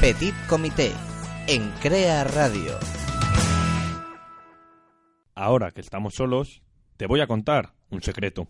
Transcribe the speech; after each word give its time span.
Petit 0.00 0.32
Comité 0.48 0.92
en 1.46 1.70
Crea 1.82 2.24
Radio. 2.24 2.78
Ahora 5.34 5.72
que 5.72 5.82
estamos 5.82 6.14
solos, 6.14 6.62
te 6.96 7.06
voy 7.06 7.20
a 7.20 7.26
contar 7.26 7.74
un 7.90 8.00
secreto. 8.00 8.48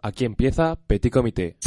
Aquí 0.00 0.24
empieza 0.24 0.76
Petit 0.86 1.10
Comité. 1.10 1.58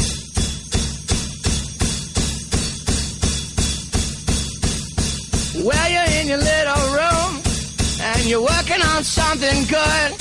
Well, 5.54 5.92
you're 5.92 6.22
in 6.22 6.28
your 6.28 6.40
little 6.40 6.90
room 6.90 7.42
and 8.02 8.26
you're 8.26 8.42
working 8.42 8.82
on 8.82 9.04
something 9.04 9.68
good. 9.68 10.18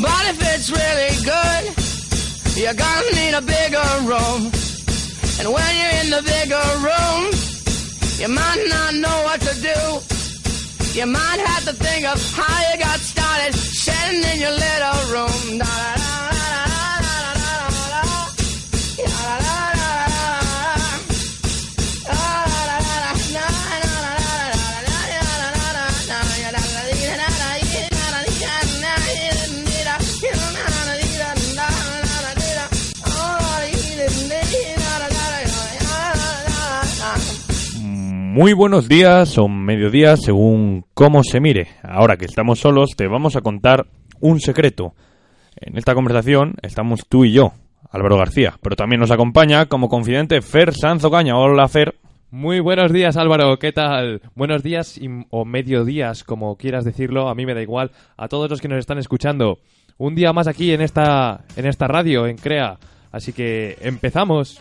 But 0.00 0.30
if 0.30 0.38
it's 0.54 0.70
really 0.70 1.10
good, 1.24 2.56
you're 2.56 2.72
gonna 2.72 3.10
need 3.16 3.34
a 3.34 3.42
bigger 3.42 3.82
room. 4.06 4.52
And 5.40 5.52
when 5.52 5.76
you're 5.76 6.04
in 6.04 6.10
the 6.10 6.22
bigger 6.22 6.62
room, 6.78 7.49
you 8.20 8.28
might 8.28 8.66
not 8.68 8.94
know 8.94 9.22
what 9.24 9.40
to 9.40 9.54
do. 9.62 9.80
You 10.98 11.06
might 11.06 11.40
have 11.40 11.64
to 11.64 11.72
think 11.72 12.04
of 12.06 12.18
how 12.34 12.72
you 12.72 12.78
got 12.78 13.00
started 13.00 13.54
sitting 13.54 14.22
in 14.32 14.40
your 14.40 14.52
little 14.52 15.00
room. 15.12 15.58
Da, 15.58 15.99
Muy 38.32 38.52
buenos 38.52 38.88
días 38.88 39.36
o 39.38 39.48
mediodías 39.48 40.20
según 40.22 40.84
cómo 40.94 41.24
se 41.24 41.40
mire. 41.40 41.66
Ahora 41.82 42.16
que 42.16 42.26
estamos 42.26 42.60
solos 42.60 42.90
te 42.96 43.08
vamos 43.08 43.34
a 43.34 43.40
contar 43.40 43.86
un 44.20 44.38
secreto. 44.40 44.94
En 45.56 45.76
esta 45.76 45.94
conversación 45.96 46.54
estamos 46.62 47.00
tú 47.08 47.24
y 47.24 47.32
yo, 47.32 47.54
Álvaro 47.90 48.16
García, 48.16 48.54
pero 48.62 48.76
también 48.76 49.00
nos 49.00 49.10
acompaña 49.10 49.66
como 49.66 49.88
confidente 49.88 50.42
Fer 50.42 50.72
Sanzo 50.74 51.10
Caña. 51.10 51.36
Hola 51.36 51.66
Fer. 51.66 51.96
Muy 52.30 52.60
buenos 52.60 52.92
días 52.92 53.16
Álvaro, 53.16 53.58
¿qué 53.58 53.72
tal? 53.72 54.22
Buenos 54.36 54.62
días 54.62 54.96
y- 54.96 55.08
o 55.30 55.44
mediodías, 55.44 56.22
como 56.22 56.56
quieras 56.56 56.84
decirlo, 56.84 57.28
a 57.28 57.34
mí 57.34 57.46
me 57.46 57.54
da 57.54 57.62
igual, 57.62 57.90
a 58.16 58.28
todos 58.28 58.48
los 58.48 58.60
que 58.60 58.68
nos 58.68 58.78
están 58.78 58.98
escuchando. 58.98 59.58
Un 59.98 60.14
día 60.14 60.32
más 60.32 60.46
aquí 60.46 60.72
en 60.72 60.82
esta, 60.82 61.40
en 61.56 61.66
esta 61.66 61.88
radio, 61.88 62.28
en 62.28 62.36
CREA. 62.36 62.78
Así 63.10 63.32
que 63.32 63.76
empezamos. 63.80 64.60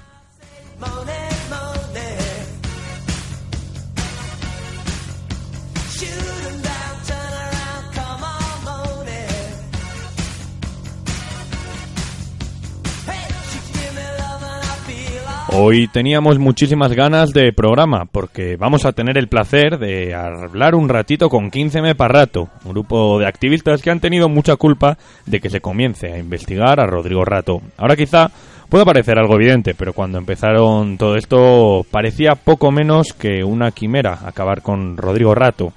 Hoy 15.51 15.87
teníamos 15.87 16.37
muchísimas 16.37 16.93
ganas 16.93 17.31
de 17.31 17.51
programa 17.53 18.05
porque 18.05 18.55
vamos 18.55 18.85
a 18.85 18.91
tener 18.91 19.17
el 19.17 19.27
placer 19.27 19.79
de 19.79 20.13
hablar 20.13 20.75
un 20.75 20.89
ratito 20.89 21.27
con 21.27 21.49
15M 21.49 21.95
Parrato, 21.95 22.49
un 22.65 22.71
grupo 22.71 23.17
de 23.17 23.27
activistas 23.27 23.81
que 23.81 23.89
han 23.89 23.99
tenido 23.99 24.29
mucha 24.29 24.55
culpa 24.57 24.97
de 25.25 25.39
que 25.39 25.49
se 25.49 25.59
comience 25.59 26.11
a 26.11 26.19
investigar 26.19 26.79
a 26.79 26.85
Rodrigo 26.85 27.25
Rato. 27.25 27.61
Ahora 27.77 27.95
quizá 27.95 28.29
pueda 28.69 28.85
parecer 28.85 29.17
algo 29.17 29.35
evidente, 29.35 29.73
pero 29.73 29.93
cuando 29.93 30.19
empezaron 30.19 30.97
todo 30.97 31.15
esto 31.15 31.83
parecía 31.89 32.35
poco 32.35 32.71
menos 32.71 33.13
que 33.13 33.43
una 33.43 33.71
quimera 33.71 34.19
acabar 34.25 34.61
con 34.61 34.97
Rodrigo 34.97 35.33
Rato. 35.33 35.73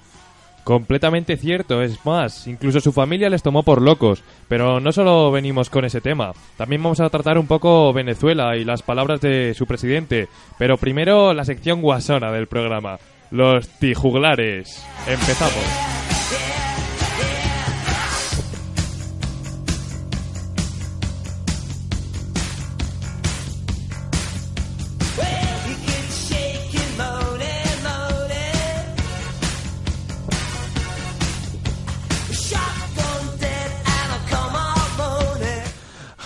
Completamente 0.64 1.36
cierto, 1.36 1.82
es 1.82 2.04
más, 2.06 2.46
incluso 2.46 2.80
su 2.80 2.92
familia 2.92 3.28
les 3.28 3.42
tomó 3.42 3.64
por 3.64 3.82
locos. 3.82 4.22
Pero 4.48 4.78
no 4.78 4.92
solo 4.92 5.32
venimos 5.32 5.70
con 5.70 5.84
ese 5.84 6.00
tema, 6.00 6.32
también 6.56 6.82
vamos 6.82 7.00
a 7.00 7.10
tratar 7.10 7.36
un 7.38 7.46
poco 7.46 7.92
Venezuela 7.92 8.56
y 8.56 8.64
las 8.64 8.82
palabras 8.82 9.20
de 9.20 9.54
su 9.54 9.66
presidente. 9.66 10.28
Pero 10.58 10.76
primero 10.76 11.34
la 11.34 11.44
sección 11.44 11.82
guasona 11.82 12.30
del 12.30 12.46
programa, 12.46 12.98
los 13.30 13.68
tijuglares. 13.80 14.84
Empezamos. 15.08 15.91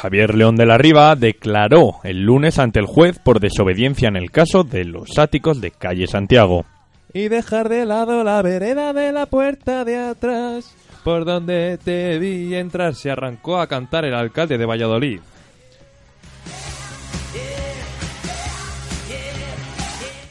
Javier 0.07 0.37
León 0.37 0.55
de 0.55 0.67
la 0.67 0.79
Riva 0.79 1.17
declaró 1.17 1.97
el 2.05 2.23
lunes 2.23 2.61
ante 2.61 2.79
el 2.79 2.87
juez 2.87 3.19
por 3.19 3.41
desobediencia 3.41 4.07
en 4.07 4.15
el 4.15 4.31
caso 4.31 4.63
de 4.63 4.85
los 4.85 5.19
áticos 5.19 5.61
de 5.61 5.73
calle 5.73 6.07
Santiago. 6.07 6.65
Y 7.13 7.27
dejar 7.27 7.69
de 7.69 7.85
lado 7.87 8.23
la 8.23 8.41
vereda 8.41 8.93
de 8.93 9.11
la 9.11 9.27
puerta 9.27 9.85
de 9.85 9.99
atrás, 9.99 10.77
por 11.03 11.25
donde 11.25 11.77
te 11.85 12.21
vi 12.21 12.55
entrar, 12.55 12.95
se 12.95 13.11
arrancó 13.11 13.59
a 13.59 13.67
cantar 13.67 14.05
el 14.05 14.15
alcalde 14.15 14.59
de 14.59 14.65
Valladolid. 14.65 15.19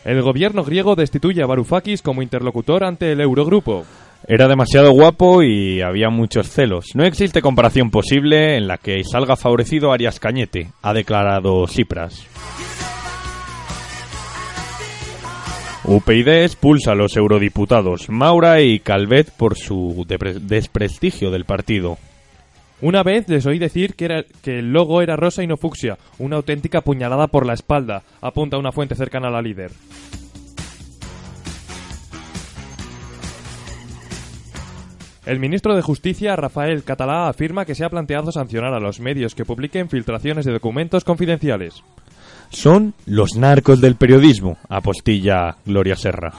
El 0.06 0.22
gobierno 0.22 0.64
griego 0.64 0.96
destituye 0.96 1.44
a 1.44 1.48
Varoufakis 1.48 2.02
como 2.02 2.22
interlocutor 2.22 2.86
ante 2.86 3.12
el 3.12 3.20
Eurogrupo. 3.20 3.84
Era 4.28 4.48
demasiado 4.48 4.92
guapo 4.92 5.44
y 5.44 5.82
había 5.82 6.10
muchos 6.10 6.50
celos. 6.50 6.96
No 6.96 7.06
existe 7.06 7.44
comparación 7.44 7.92
posible 7.92 8.58
en 8.58 8.68
la 8.68 8.80
que 8.80 9.04
salga 9.04 9.36
favorecido 9.36 9.92
Arias 9.92 10.20
Cañete, 10.20 10.72
ha 10.82 10.94
declarado 10.94 11.68
Cipras. 11.68 12.26
UPyD 15.84 16.44
expulsa 16.44 16.94
a 16.94 16.96
los 16.96 17.16
eurodiputados 17.16 18.10
Maura 18.10 18.62
y 18.62 18.80
Calvet 18.80 19.30
por 19.30 19.56
su 19.56 20.04
desprestigio 20.08 21.30
del 21.30 21.46
partido. 21.46 22.00
Una 22.82 23.04
vez 23.04 23.30
les 23.30 23.46
oí 23.46 23.60
decir 23.60 23.94
que, 23.94 24.06
era, 24.06 24.26
que 24.42 24.58
el 24.58 24.74
logo 24.74 25.04
era 25.04 25.16
rosa 25.16 25.44
y 25.44 25.48
no 25.48 25.56
fucsia, 25.56 26.00
una 26.18 26.38
auténtica 26.38 26.82
puñalada 26.82 27.28
por 27.28 27.46
la 27.46 27.54
espalda, 27.54 28.02
apunta 28.22 28.58
una 28.58 28.72
fuente 28.72 28.96
cercana 28.96 29.28
a 29.28 29.32
la 29.32 29.44
líder. 29.44 29.72
El 35.26 35.40
ministro 35.40 35.76
de 35.76 35.82
Justicia, 35.82 36.36
Rafael 36.36 36.84
Catalá, 36.84 37.28
afirma 37.28 37.66
que 37.66 37.74
se 37.74 37.84
ha 37.84 37.90
planteado 37.90 38.32
sancionar 38.32 38.76
a 38.76 38.80
los 38.80 39.00
medios 39.00 39.34
que 39.34 39.44
publiquen 39.44 39.90
filtraciones 39.90 40.46
de 40.46 40.52
documentos 40.52 41.04
confidenciales. 41.04 41.84
Son 42.52 42.94
los 43.08 43.36
narcos 43.36 43.82
del 43.82 43.96
periodismo, 43.96 44.58
apostilla 44.70 45.58
Gloria 45.66 45.96
Serra. 45.96 46.32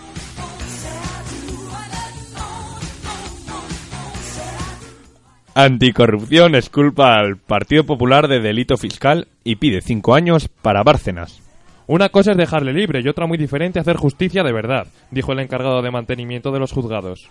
Anticorrupción 5.52 6.54
esculpa 6.54 7.16
al 7.16 7.38
Partido 7.38 7.84
Popular 7.84 8.28
de 8.28 8.40
delito 8.40 8.76
fiscal 8.76 9.26
y 9.42 9.56
pide 9.56 9.80
cinco 9.80 10.14
años 10.14 10.48
para 10.62 10.84
Bárcenas. 10.84 11.42
Una 11.88 12.10
cosa 12.10 12.32
es 12.32 12.36
dejarle 12.36 12.72
libre 12.72 13.00
y 13.02 13.08
otra 13.08 13.26
muy 13.26 13.38
diferente 13.38 13.80
hacer 13.80 13.96
justicia 13.96 14.44
de 14.44 14.52
verdad, 14.52 14.86
dijo 15.10 15.32
el 15.32 15.40
encargado 15.40 15.82
de 15.82 15.90
mantenimiento 15.90 16.52
de 16.52 16.60
los 16.60 16.72
juzgados. 16.72 17.30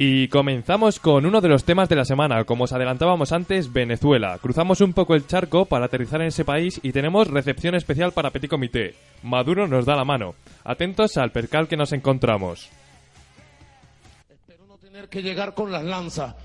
Y 0.00 0.28
comenzamos 0.28 1.00
con 1.00 1.26
uno 1.26 1.40
de 1.40 1.48
los 1.48 1.64
temas 1.64 1.88
de 1.88 1.96
la 1.96 2.04
semana. 2.04 2.44
Como 2.44 2.62
os 2.62 2.72
adelantábamos 2.72 3.32
antes, 3.32 3.72
Venezuela. 3.72 4.38
Cruzamos 4.40 4.80
un 4.80 4.92
poco 4.92 5.16
el 5.16 5.26
charco 5.26 5.64
para 5.64 5.86
aterrizar 5.86 6.20
en 6.20 6.28
ese 6.28 6.44
país 6.44 6.78
y 6.84 6.92
tenemos 6.92 7.26
recepción 7.26 7.74
especial 7.74 8.12
para 8.12 8.30
Petit 8.30 8.48
Comité. 8.48 8.94
Maduro 9.24 9.66
nos 9.66 9.86
da 9.86 9.96
la 9.96 10.04
mano. 10.04 10.36
Atentos 10.62 11.16
al 11.16 11.32
percal 11.32 11.66
que 11.66 11.76
nos 11.76 11.92
encontramos. 11.92 12.70
Espero 14.28 14.66
no 14.68 14.78
tener 14.78 15.08
que 15.08 15.20
llegar 15.20 15.54
con 15.54 15.72
las 15.72 15.82
lanzas 15.82 16.36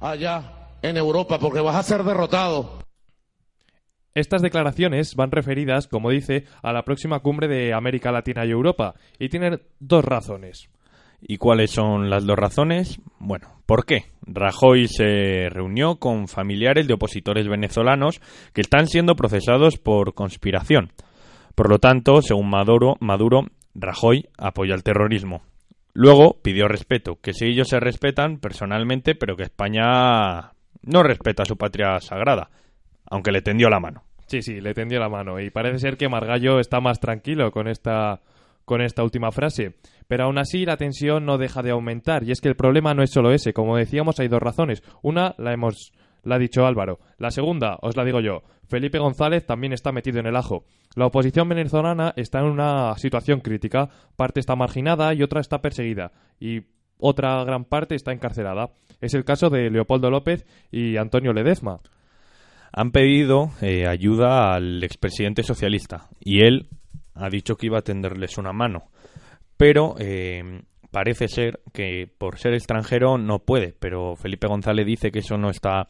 allá 0.00 0.70
en 0.80 0.96
Europa 0.96 1.38
porque 1.38 1.60
vas 1.60 1.76
a 1.76 1.82
ser 1.82 2.04
derrotado. 2.04 2.78
Estas 4.14 4.40
declaraciones 4.40 5.16
van 5.16 5.32
referidas, 5.32 5.86
como 5.86 6.08
dice, 6.08 6.46
a 6.62 6.72
la 6.72 6.82
próxima 6.82 7.20
cumbre 7.20 7.46
de 7.46 7.74
América 7.74 8.10
Latina 8.10 8.46
y 8.46 8.52
Europa, 8.52 8.94
y 9.18 9.28
tienen 9.28 9.60
dos 9.80 10.02
razones. 10.02 10.70
¿Y 11.24 11.38
cuáles 11.38 11.70
son 11.70 12.10
las 12.10 12.26
dos 12.26 12.36
razones? 12.36 13.00
Bueno, 13.20 13.48
¿por 13.64 13.86
qué? 13.86 14.06
Rajoy 14.26 14.88
se 14.88 15.48
reunió 15.50 15.96
con 15.96 16.26
familiares 16.26 16.88
de 16.88 16.94
opositores 16.94 17.46
venezolanos 17.46 18.20
que 18.52 18.60
están 18.60 18.88
siendo 18.88 19.14
procesados 19.14 19.78
por 19.78 20.14
conspiración. 20.14 20.92
Por 21.54 21.70
lo 21.70 21.78
tanto, 21.78 22.22
según 22.22 22.50
Maduro, 22.50 22.96
Maduro 23.00 23.46
Rajoy 23.74 24.28
apoya 24.36 24.74
el 24.74 24.82
terrorismo. 24.82 25.42
Luego 25.94 26.40
pidió 26.42 26.68
respeto, 26.68 27.20
que 27.20 27.34
si 27.34 27.46
ellos 27.46 27.68
se 27.68 27.78
respetan 27.78 28.38
personalmente, 28.38 29.14
pero 29.14 29.36
que 29.36 29.44
España 29.44 30.52
no 30.82 31.02
respeta 31.02 31.44
su 31.44 31.56
patria 31.56 32.00
sagrada, 32.00 32.50
aunque 33.10 33.30
le 33.30 33.42
tendió 33.42 33.68
la 33.68 33.78
mano. 33.78 34.02
Sí, 34.26 34.42
sí, 34.42 34.60
le 34.60 34.72
tendió 34.72 34.98
la 34.98 35.10
mano. 35.10 35.38
Y 35.38 35.50
parece 35.50 35.78
ser 35.78 35.96
que 35.96 36.08
Margallo 36.08 36.58
está 36.58 36.80
más 36.80 37.00
tranquilo 37.00 37.52
con 37.52 37.68
esta, 37.68 38.20
con 38.64 38.80
esta 38.80 39.02
última 39.02 39.30
frase. 39.30 39.74
Pero 40.08 40.24
aún 40.24 40.38
así 40.38 40.64
la 40.64 40.76
tensión 40.76 41.24
no 41.24 41.38
deja 41.38 41.62
de 41.62 41.70
aumentar. 41.70 42.24
Y 42.24 42.32
es 42.32 42.40
que 42.40 42.48
el 42.48 42.56
problema 42.56 42.94
no 42.94 43.02
es 43.02 43.10
solo 43.10 43.32
ese. 43.32 43.52
Como 43.52 43.76
decíamos, 43.76 44.18
hay 44.20 44.28
dos 44.28 44.40
razones. 44.40 44.82
Una 45.02 45.34
la 45.38 45.52
hemos 45.52 45.92
la 46.24 46.36
ha 46.36 46.38
dicho 46.38 46.66
Álvaro. 46.66 47.00
La 47.18 47.30
segunda, 47.30 47.78
os 47.82 47.96
la 47.96 48.04
digo 48.04 48.20
yo. 48.20 48.42
Felipe 48.68 48.98
González 48.98 49.44
también 49.44 49.72
está 49.72 49.92
metido 49.92 50.20
en 50.20 50.26
el 50.26 50.36
ajo. 50.36 50.64
La 50.94 51.06
oposición 51.06 51.48
venezolana 51.48 52.12
está 52.16 52.40
en 52.40 52.46
una 52.46 52.94
situación 52.96 53.40
crítica. 53.40 53.88
Parte 54.16 54.40
está 54.40 54.54
marginada 54.56 55.14
y 55.14 55.22
otra 55.22 55.40
está 55.40 55.60
perseguida. 55.60 56.12
Y 56.38 56.62
otra 56.98 57.42
gran 57.44 57.64
parte 57.64 57.94
está 57.94 58.12
encarcelada. 58.12 58.70
Es 59.00 59.14
el 59.14 59.24
caso 59.24 59.50
de 59.50 59.70
Leopoldo 59.70 60.10
López 60.10 60.46
y 60.70 60.96
Antonio 60.96 61.32
Ledezma. 61.32 61.80
Han 62.72 62.92
pedido 62.92 63.50
eh, 63.60 63.86
ayuda 63.86 64.54
al 64.54 64.82
expresidente 64.82 65.42
socialista 65.42 66.08
y 66.20 66.44
él 66.44 66.68
ha 67.14 67.28
dicho 67.28 67.56
que 67.56 67.66
iba 67.66 67.78
a 67.78 67.82
tenderles 67.82 68.38
una 68.38 68.52
mano. 68.52 68.84
Pero 69.56 69.94
eh, 69.98 70.62
parece 70.90 71.28
ser 71.28 71.60
que 71.72 72.08
por 72.18 72.38
ser 72.38 72.54
extranjero 72.54 73.18
no 73.18 73.40
puede, 73.40 73.74
pero 73.78 74.16
Felipe 74.16 74.46
González 74.46 74.86
dice 74.86 75.10
que 75.10 75.20
eso 75.20 75.36
no 75.36 75.50
está 75.50 75.88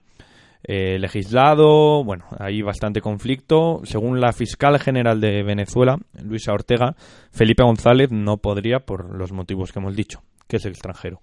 eh, 0.64 0.99
legislado, 0.99 2.05
bueno, 2.05 2.25
hay 2.38 2.62
bastante 2.62 3.00
conflicto. 3.00 3.81
Según 3.85 4.20
la 4.20 4.32
fiscal 4.32 4.79
general 4.79 5.20
de 5.20 5.43
Venezuela, 5.43 5.99
Luisa 6.23 6.53
Ortega, 6.53 6.94
Felipe 7.32 7.64
González 7.64 8.11
no 8.12 8.37
podría 8.37 8.81
por 8.81 9.14
los 9.17 9.32
motivos 9.32 9.73
que 9.73 9.81
hemos 9.81 9.97
dicho, 9.97 10.23
que 10.47 10.56
es 10.56 10.67
extranjero. 10.67 11.20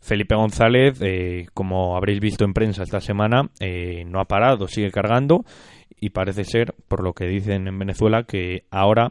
Felipe 0.00 0.36
González, 0.36 1.00
eh, 1.00 1.46
como 1.54 1.96
habréis 1.96 2.20
visto 2.20 2.44
en 2.44 2.52
prensa 2.52 2.82
esta 2.82 3.00
semana, 3.00 3.50
eh, 3.60 4.04
no 4.06 4.20
ha 4.20 4.26
parado, 4.26 4.68
sigue 4.68 4.90
cargando 4.90 5.44
y 5.98 6.10
parece 6.10 6.44
ser, 6.44 6.74
por 6.86 7.02
lo 7.02 7.14
que 7.14 7.26
dicen 7.26 7.66
en 7.66 7.78
Venezuela, 7.78 8.24
que 8.24 8.64
ahora 8.70 9.10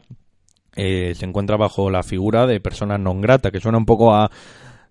se 0.76 1.24
encuentra 1.24 1.56
bajo 1.56 1.90
la 1.90 2.02
figura 2.02 2.46
de 2.46 2.60
persona 2.60 2.98
non 2.98 3.20
grata, 3.20 3.50
que 3.50 3.60
suena 3.60 3.78
un 3.78 3.86
poco 3.86 4.14
a 4.14 4.30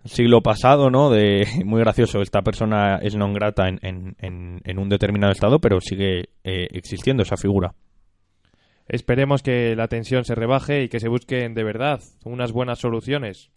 siglo 0.04 0.42
pasado, 0.42 0.90
¿no? 0.90 1.10
De 1.10 1.46
muy 1.66 1.80
gracioso, 1.80 2.22
esta 2.22 2.42
persona 2.42 2.98
es 3.02 3.16
non 3.16 3.34
grata 3.34 3.70
en, 3.70 3.80
en, 3.82 4.62
en 4.64 4.80
un 4.80 4.90
determinado 4.90 5.32
estado, 5.32 5.60
pero 5.60 5.82
sigue 5.82 6.30
eh, 6.44 6.68
existiendo 6.72 7.24
esa 7.24 7.38
figura. 7.38 7.74
Esperemos 8.88 9.42
que 9.42 9.76
la 9.76 9.88
tensión 9.88 10.26
se 10.26 10.36
rebaje 10.36 10.84
y 10.84 10.90
que 10.90 11.00
se 11.00 11.10
busquen 11.10 11.56
de 11.56 11.64
verdad 11.64 12.02
unas 12.24 12.52
buenas 12.52 12.80
soluciones. 12.80 13.50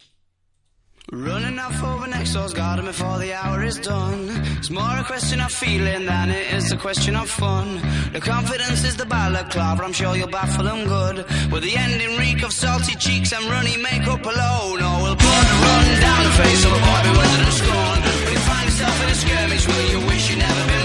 Running 1.11 1.57
off 1.57 1.83
over 1.83 2.07
next 2.07 2.33
door's 2.33 2.53
garden 2.53 2.85
before 2.85 3.17
the 3.17 3.33
hour 3.33 3.63
is 3.63 3.79
done. 3.79 4.29
It's 4.59 4.69
more 4.69 4.97
a 4.99 5.03
question 5.03 5.41
of 5.41 5.51
feeling 5.51 6.05
than 6.05 6.29
it 6.29 6.53
is 6.53 6.71
a 6.71 6.77
question 6.77 7.15
of 7.15 7.27
fun. 7.27 7.81
The 8.13 8.21
confidence 8.21 8.83
is 8.83 8.95
the 8.95 9.05
balaclava, 9.05 9.83
I'm 9.83 9.93
sure 9.93 10.15
you'll 10.15 10.27
baffle 10.27 10.65
them 10.65 10.87
good. 10.87 11.17
With 11.51 11.63
the 11.63 11.75
ending 11.75 12.15
reek 12.19 12.43
of 12.43 12.53
salty 12.53 12.95
cheeks 12.95 13.33
and 13.33 13.43
runny 13.45 13.77
makeup 13.77 14.23
alone. 14.23 14.81
Or 14.83 15.01
we'll 15.01 15.15
put 15.15 15.45
a 15.53 15.55
run 15.65 15.87
down 15.99 16.23
the 16.25 16.35
face 16.43 16.63
of 16.65 16.71
a 16.73 16.81
boy 16.87 17.01
bewildered 17.01 17.45
and 17.47 17.53
scorn. 17.57 17.99
When 18.25 18.33
you 18.33 18.43
find 18.45 18.65
yourself 18.69 19.03
in 19.03 19.09
a 19.09 19.15
skirmish, 19.15 19.67
will 19.67 19.89
you 19.89 20.07
wish 20.07 20.29
you'd 20.29 20.39
never 20.39 20.67
been 20.67 20.78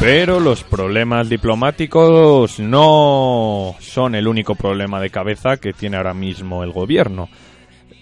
Pero 0.00 0.40
los 0.40 0.64
problemas 0.64 1.28
diplomáticos 1.28 2.58
no 2.58 3.76
son 3.78 4.14
el 4.14 4.26
único 4.26 4.54
problema 4.54 5.00
de 5.00 5.10
cabeza 5.10 5.56
que 5.56 5.72
tiene 5.72 5.96
ahora 5.96 6.12
mismo 6.12 6.64
el 6.64 6.72
gobierno. 6.72 7.28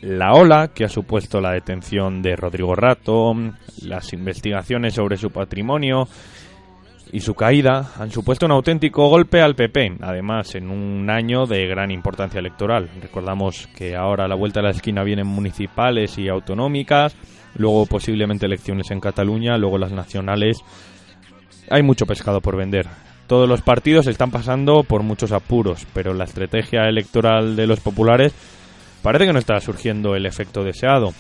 La 0.01 0.33
ola 0.33 0.69
que 0.69 0.85
ha 0.85 0.89
supuesto 0.89 1.41
la 1.41 1.53
detención 1.53 2.23
de 2.23 2.37
Rodrigo 2.37 2.75
Rato, 2.75 3.37
las 3.83 4.13
investigaciones 4.15 4.95
sobre 4.95 5.19
su 5.19 5.31
patrimonio 5.31 6.09
y 7.13 7.21
su 7.21 7.35
caída 7.35 7.93
han 7.99 8.11
supuesto 8.11 8.47
un 8.47 8.53
auténtico 8.53 9.09
golpe 9.09 9.41
al 9.41 9.55
PP, 9.55 9.99
además 10.01 10.55
en 10.55 10.71
un 10.71 11.11
año 11.11 11.47
de 11.47 11.67
gran 11.67 11.91
importancia 11.91 12.39
electoral. 12.39 12.89
Recordamos 13.01 13.69
que 13.75 13.97
ahora 13.97 14.25
a 14.25 14.29
la 14.29 14.35
vuelta 14.35 14.61
de 14.61 14.65
la 14.65 14.73
esquina 14.73 15.03
vienen 15.03 15.27
municipales 15.27 16.19
y 16.19 16.29
autonómicas, 16.29 17.17
luego 17.57 17.87
posiblemente 17.87 18.47
elecciones 18.47 18.91
en 18.91 19.01
Cataluña, 19.01 19.57
luego 19.57 19.79
las 19.79 19.93
nacionales. 19.93 20.59
Hay 21.69 21.83
mucho 21.83 22.07
pescado 22.07 22.41
por 22.41 22.57
vender. 22.57 22.87
Todos 23.27 23.49
los 23.49 23.63
partidos 23.63 24.07
están 24.07 24.31
pasando 24.31 24.83
por 24.83 25.03
muchos 25.03 25.33
apuros, 25.33 25.87
pero 25.95 26.15
la 26.15 26.25
estrategia 26.25 26.89
electoral 26.89 27.55
de 27.55 27.67
los 27.67 27.81
populares 27.81 28.35
parece 29.03 29.27
que 29.27 29.33
no 29.33 29.39
está 29.39 29.61
surgiendo 29.61 30.17
el 30.17 30.27
efecto 30.27 30.65
deseado. 30.65 31.13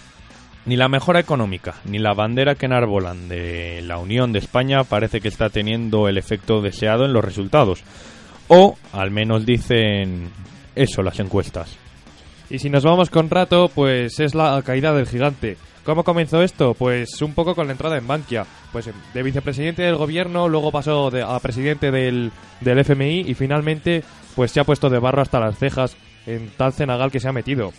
Ni 0.66 0.76
la 0.76 0.88
mejora 0.88 1.20
económica, 1.20 1.74
ni 1.84 1.98
la 1.98 2.12
bandera 2.12 2.54
que 2.54 2.66
enarbolan 2.66 3.28
de 3.28 3.80
la 3.82 3.98
Unión 3.98 4.32
de 4.32 4.40
España 4.40 4.84
parece 4.84 5.20
que 5.20 5.28
está 5.28 5.48
teniendo 5.48 6.06
el 6.06 6.18
efecto 6.18 6.60
deseado 6.60 7.06
en 7.06 7.12
los 7.14 7.24
resultados. 7.24 7.82
O 8.48 8.76
al 8.92 9.10
menos 9.10 9.46
dicen 9.46 10.28
eso 10.74 11.02
las 11.02 11.18
encuestas. 11.18 11.76
Y 12.50 12.58
si 12.58 12.68
nos 12.68 12.84
vamos 12.84 13.10
con 13.10 13.30
rato, 13.30 13.70
pues 13.74 14.20
es 14.20 14.34
la 14.34 14.60
caída 14.62 14.92
del 14.92 15.06
gigante. 15.06 15.56
¿Cómo 15.84 16.04
comenzó 16.04 16.42
esto? 16.42 16.74
Pues 16.74 17.22
un 17.22 17.32
poco 17.32 17.54
con 17.54 17.66
la 17.66 17.72
entrada 17.72 17.96
en 17.96 18.06
Bankia. 18.06 18.44
Pues 18.70 18.90
de 19.14 19.22
vicepresidente 19.22 19.82
del 19.82 19.96
gobierno, 19.96 20.46
luego 20.48 20.70
pasó 20.70 21.10
de- 21.10 21.22
a 21.22 21.38
presidente 21.40 21.90
del, 21.90 22.32
del 22.60 22.78
FMI 22.80 23.20
y 23.20 23.34
finalmente 23.34 24.04
pues 24.36 24.50
se 24.52 24.60
ha 24.60 24.64
puesto 24.64 24.90
de 24.90 24.98
barro 24.98 25.22
hasta 25.22 25.40
las 25.40 25.58
cejas 25.58 25.96
en 26.26 26.50
tal 26.56 26.72
cenagal 26.74 27.10
que 27.10 27.18
se 27.20 27.28
ha 27.28 27.32
metido. 27.32 27.72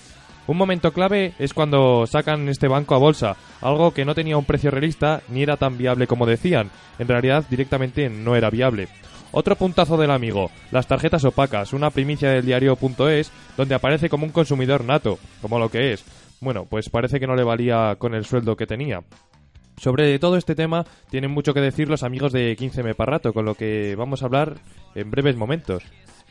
Un 0.48 0.58
momento 0.58 0.92
clave 0.92 1.34
es 1.40 1.54
cuando 1.54 2.06
sacan 2.08 2.50
este 2.50 2.68
banco 2.68 2.96
a 2.96 3.00
bolsa, 3.00 3.38
algo 3.62 3.94
que 3.94 4.06
no 4.06 4.16
tenía 4.16 4.38
un 4.38 4.46
precio 4.46 4.72
realista 4.72 5.22
ni 5.30 5.44
era 5.44 5.58
tan 5.58 5.78
viable 5.78 6.08
como 6.08 6.26
decían. 6.26 6.72
En 7.00 7.08
realidad 7.08 7.46
directamente 7.50 8.10
no 8.10 8.36
era 8.36 8.50
viable. 8.50 8.88
Otro 9.34 9.56
puntazo 9.56 9.96
del 9.98 10.12
amigo, 10.12 10.52
las 10.72 10.88
tarjetas 10.88 11.24
opacas, 11.24 11.72
una 11.72 11.90
primicia 11.90 12.32
del 12.32 12.46
diario.es 12.46 13.32
donde 13.56 13.76
aparece 13.76 14.10
como 14.10 14.26
un 14.26 14.32
consumidor 14.32 14.84
nato, 14.84 15.20
como 15.42 15.58
lo 15.58 15.70
que 15.70 15.94
es. 15.94 16.04
Bueno, 16.42 16.66
pues 16.66 16.90
parece 16.90 17.20
que 17.20 17.28
no 17.28 17.36
le 17.36 17.44
valía 17.44 17.96
con 17.98 18.14
el 18.14 18.26
sueldo 18.26 18.58
que 18.58 18.68
tenía. 18.68 19.04
Sobre 19.78 20.20
todo 20.20 20.38
este 20.38 20.54
tema 20.54 20.86
tienen 21.10 21.32
mucho 21.32 21.54
que 21.54 21.62
decir 21.62 21.88
los 21.88 22.04
amigos 22.04 22.34
de 22.34 22.58
15M 22.58 22.94
Parrato, 22.94 23.32
con 23.32 23.46
lo 23.46 23.56
que 23.56 23.96
vamos 23.96 24.22
a 24.22 24.26
hablar 24.26 24.58
en 24.96 25.10
breves 25.10 25.38
momentos. 25.38 25.84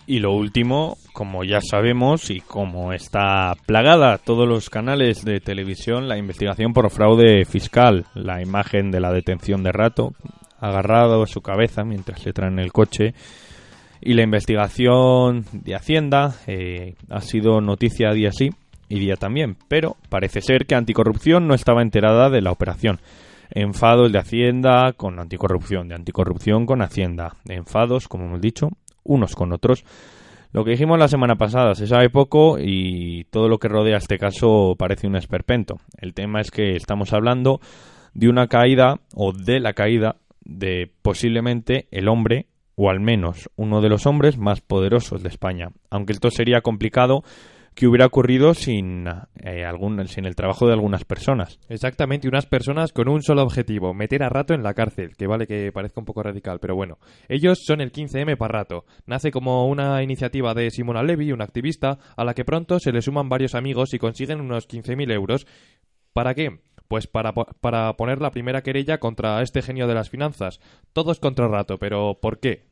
Y 0.06 0.18
lo 0.18 0.32
último, 0.32 0.96
como 1.12 1.44
ya 1.44 1.60
sabemos 1.60 2.30
y 2.30 2.40
como 2.40 2.92
está 2.92 3.54
plagada 3.66 4.18
todos 4.18 4.48
los 4.48 4.70
canales 4.70 5.24
de 5.24 5.40
televisión, 5.40 6.08
la 6.08 6.18
investigación 6.18 6.72
por 6.72 6.90
fraude 6.90 7.44
fiscal, 7.44 8.06
la 8.14 8.42
imagen 8.42 8.90
de 8.90 9.00
la 9.00 9.12
detención 9.12 9.62
de 9.62 9.72
rato, 9.72 10.12
agarrado 10.58 11.22
a 11.22 11.26
su 11.26 11.40
cabeza 11.42 11.84
mientras 11.84 12.24
le 12.24 12.32
traen 12.32 12.58
el 12.58 12.72
coche, 12.72 13.14
y 14.00 14.14
la 14.14 14.22
investigación 14.22 15.44
de 15.52 15.74
Hacienda 15.74 16.34
eh, 16.46 16.94
ha 17.10 17.20
sido 17.20 17.60
noticia 17.60 18.12
día 18.12 18.32
sí 18.32 18.50
y 18.88 18.98
día 18.98 19.16
también, 19.16 19.56
pero 19.68 19.96
parece 20.08 20.40
ser 20.40 20.66
que 20.66 20.74
Anticorrupción 20.74 21.46
no 21.46 21.54
estaba 21.54 21.82
enterada 21.82 22.30
de 22.30 22.40
la 22.40 22.50
operación. 22.50 22.98
Enfados 23.52 24.10
de 24.12 24.18
Hacienda 24.18 24.92
con 24.96 25.18
anticorrupción, 25.18 25.88
de 25.88 25.96
anticorrupción 25.96 26.66
con 26.66 26.82
Hacienda, 26.82 27.34
enfados, 27.48 28.06
como 28.06 28.26
hemos 28.26 28.40
dicho, 28.40 28.70
unos 29.04 29.34
con 29.34 29.52
otros. 29.52 29.84
Lo 30.52 30.64
que 30.64 30.72
dijimos 30.72 30.98
la 30.98 31.08
semana 31.08 31.36
pasada, 31.36 31.74
se 31.74 31.86
sabe 31.86 32.10
poco 32.10 32.58
y 32.58 33.24
todo 33.30 33.48
lo 33.48 33.58
que 33.58 33.68
rodea 33.68 33.98
este 33.98 34.18
caso 34.18 34.74
parece 34.76 35.06
un 35.06 35.14
esperpento. 35.14 35.76
El 35.96 36.12
tema 36.12 36.40
es 36.40 36.50
que 36.50 36.74
estamos 36.74 37.12
hablando 37.12 37.60
de 38.14 38.28
una 38.28 38.48
caída 38.48 39.00
o 39.14 39.32
de 39.32 39.60
la 39.60 39.74
caída 39.74 40.16
de 40.40 40.90
posiblemente 41.02 41.86
el 41.92 42.08
hombre 42.08 42.46
o 42.74 42.90
al 42.90 42.98
menos 42.98 43.48
uno 43.56 43.80
de 43.80 43.90
los 43.90 44.06
hombres 44.06 44.38
más 44.38 44.60
poderosos 44.60 45.22
de 45.22 45.28
España. 45.28 45.68
Aunque 45.90 46.12
esto 46.12 46.30
sería 46.30 46.62
complicado, 46.62 47.22
que 47.74 47.86
hubiera 47.86 48.06
ocurrido 48.06 48.54
sin, 48.54 49.06
eh, 49.42 49.64
algún, 49.64 50.06
sin 50.08 50.26
el 50.26 50.34
trabajo 50.34 50.66
de 50.66 50.72
algunas 50.72 51.04
personas. 51.04 51.58
Exactamente, 51.68 52.28
unas 52.28 52.46
personas 52.46 52.92
con 52.92 53.08
un 53.08 53.22
solo 53.22 53.42
objetivo, 53.42 53.94
meter 53.94 54.22
a 54.22 54.28
Rato 54.28 54.54
en 54.54 54.62
la 54.62 54.74
cárcel, 54.74 55.16
que 55.16 55.26
vale 55.26 55.46
que 55.46 55.72
parezca 55.72 56.00
un 56.00 56.04
poco 56.04 56.22
radical, 56.22 56.58
pero 56.60 56.74
bueno. 56.74 56.98
Ellos 57.28 57.60
son 57.64 57.80
el 57.80 57.92
15M 57.92 58.36
para 58.36 58.60
Rato. 58.60 58.84
Nace 59.06 59.30
como 59.30 59.66
una 59.68 60.02
iniciativa 60.02 60.54
de 60.54 60.70
Simona 60.70 61.02
Levy, 61.02 61.32
una 61.32 61.44
activista, 61.44 61.98
a 62.16 62.24
la 62.24 62.34
que 62.34 62.44
pronto 62.44 62.78
se 62.78 62.92
le 62.92 63.02
suman 63.02 63.28
varios 63.28 63.54
amigos 63.54 63.94
y 63.94 63.98
consiguen 63.98 64.40
unos 64.40 64.68
15.000 64.68 65.12
euros. 65.12 65.46
¿Para 66.12 66.34
qué? 66.34 66.60
Pues 66.88 67.06
para, 67.06 67.32
para 67.32 67.92
poner 67.96 68.20
la 68.20 68.32
primera 68.32 68.62
querella 68.62 68.98
contra 68.98 69.42
este 69.42 69.62
genio 69.62 69.86
de 69.86 69.94
las 69.94 70.10
finanzas. 70.10 70.58
Todos 70.92 71.20
contra 71.20 71.46
Rato, 71.46 71.78
pero 71.78 72.18
¿por 72.20 72.40
qué? 72.40 72.64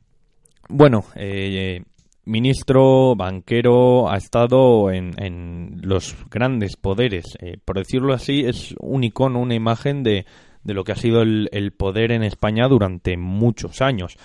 Bueno, 0.69 1.05
eh, 1.14 1.85
ministro, 2.28 3.16
banquero, 3.16 4.11
ha 4.11 4.16
estado 4.16 4.90
en, 4.90 5.12
en 5.23 5.80
los 5.82 6.14
grandes 6.30 6.76
poderes. 6.76 7.25
Eh, 7.40 7.56
por 7.64 7.78
decirlo 7.78 8.12
así, 8.12 8.44
es 8.44 8.75
un 8.78 9.02
icono, 9.02 9.40
una 9.40 9.54
imagen 9.54 10.02
de, 10.02 10.26
de 10.62 10.75
lo 10.75 10.85
que 10.85 10.92
ha 10.92 10.97
sido 10.97 11.23
el, 11.23 11.49
el 11.52 11.73
poder 11.73 12.12
en 12.12 12.23
España 12.23 12.68
durante 12.68 13.16
muchos 13.16 13.80
años. 13.80 14.16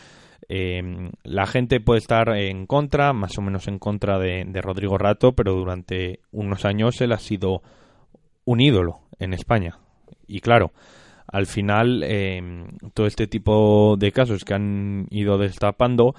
Eh, 0.50 1.10
la 1.24 1.48
gente 1.48 1.79
puede 1.79 2.00
estar 2.00 2.29
en 2.38 2.67
contra, 2.67 3.13
más 3.13 3.38
o 3.38 3.41
menos 3.41 3.67
en 3.67 3.79
contra 3.79 4.19
de, 4.19 4.43
de 4.45 4.62
Rodrigo 4.62 4.98
Rato, 4.98 5.31
pero 5.31 5.53
durante 5.53 6.19
unos 6.31 6.65
años 6.65 7.00
él 7.01 7.13
ha 7.13 7.19
sido 7.19 7.63
un 8.45 8.60
ídolo 8.60 9.00
en 9.19 9.33
España. 9.33 9.79
Y 10.27 10.41
claro, 10.41 10.72
al 11.27 11.45
final 11.45 12.03
eh, 12.05 12.41
todo 12.93 13.07
este 13.07 13.27
tipo 13.27 13.95
de 13.98 14.12
casos 14.12 14.43
que 14.43 14.53
han 14.53 15.07
ido 15.10 15.38
destapando 15.38 16.13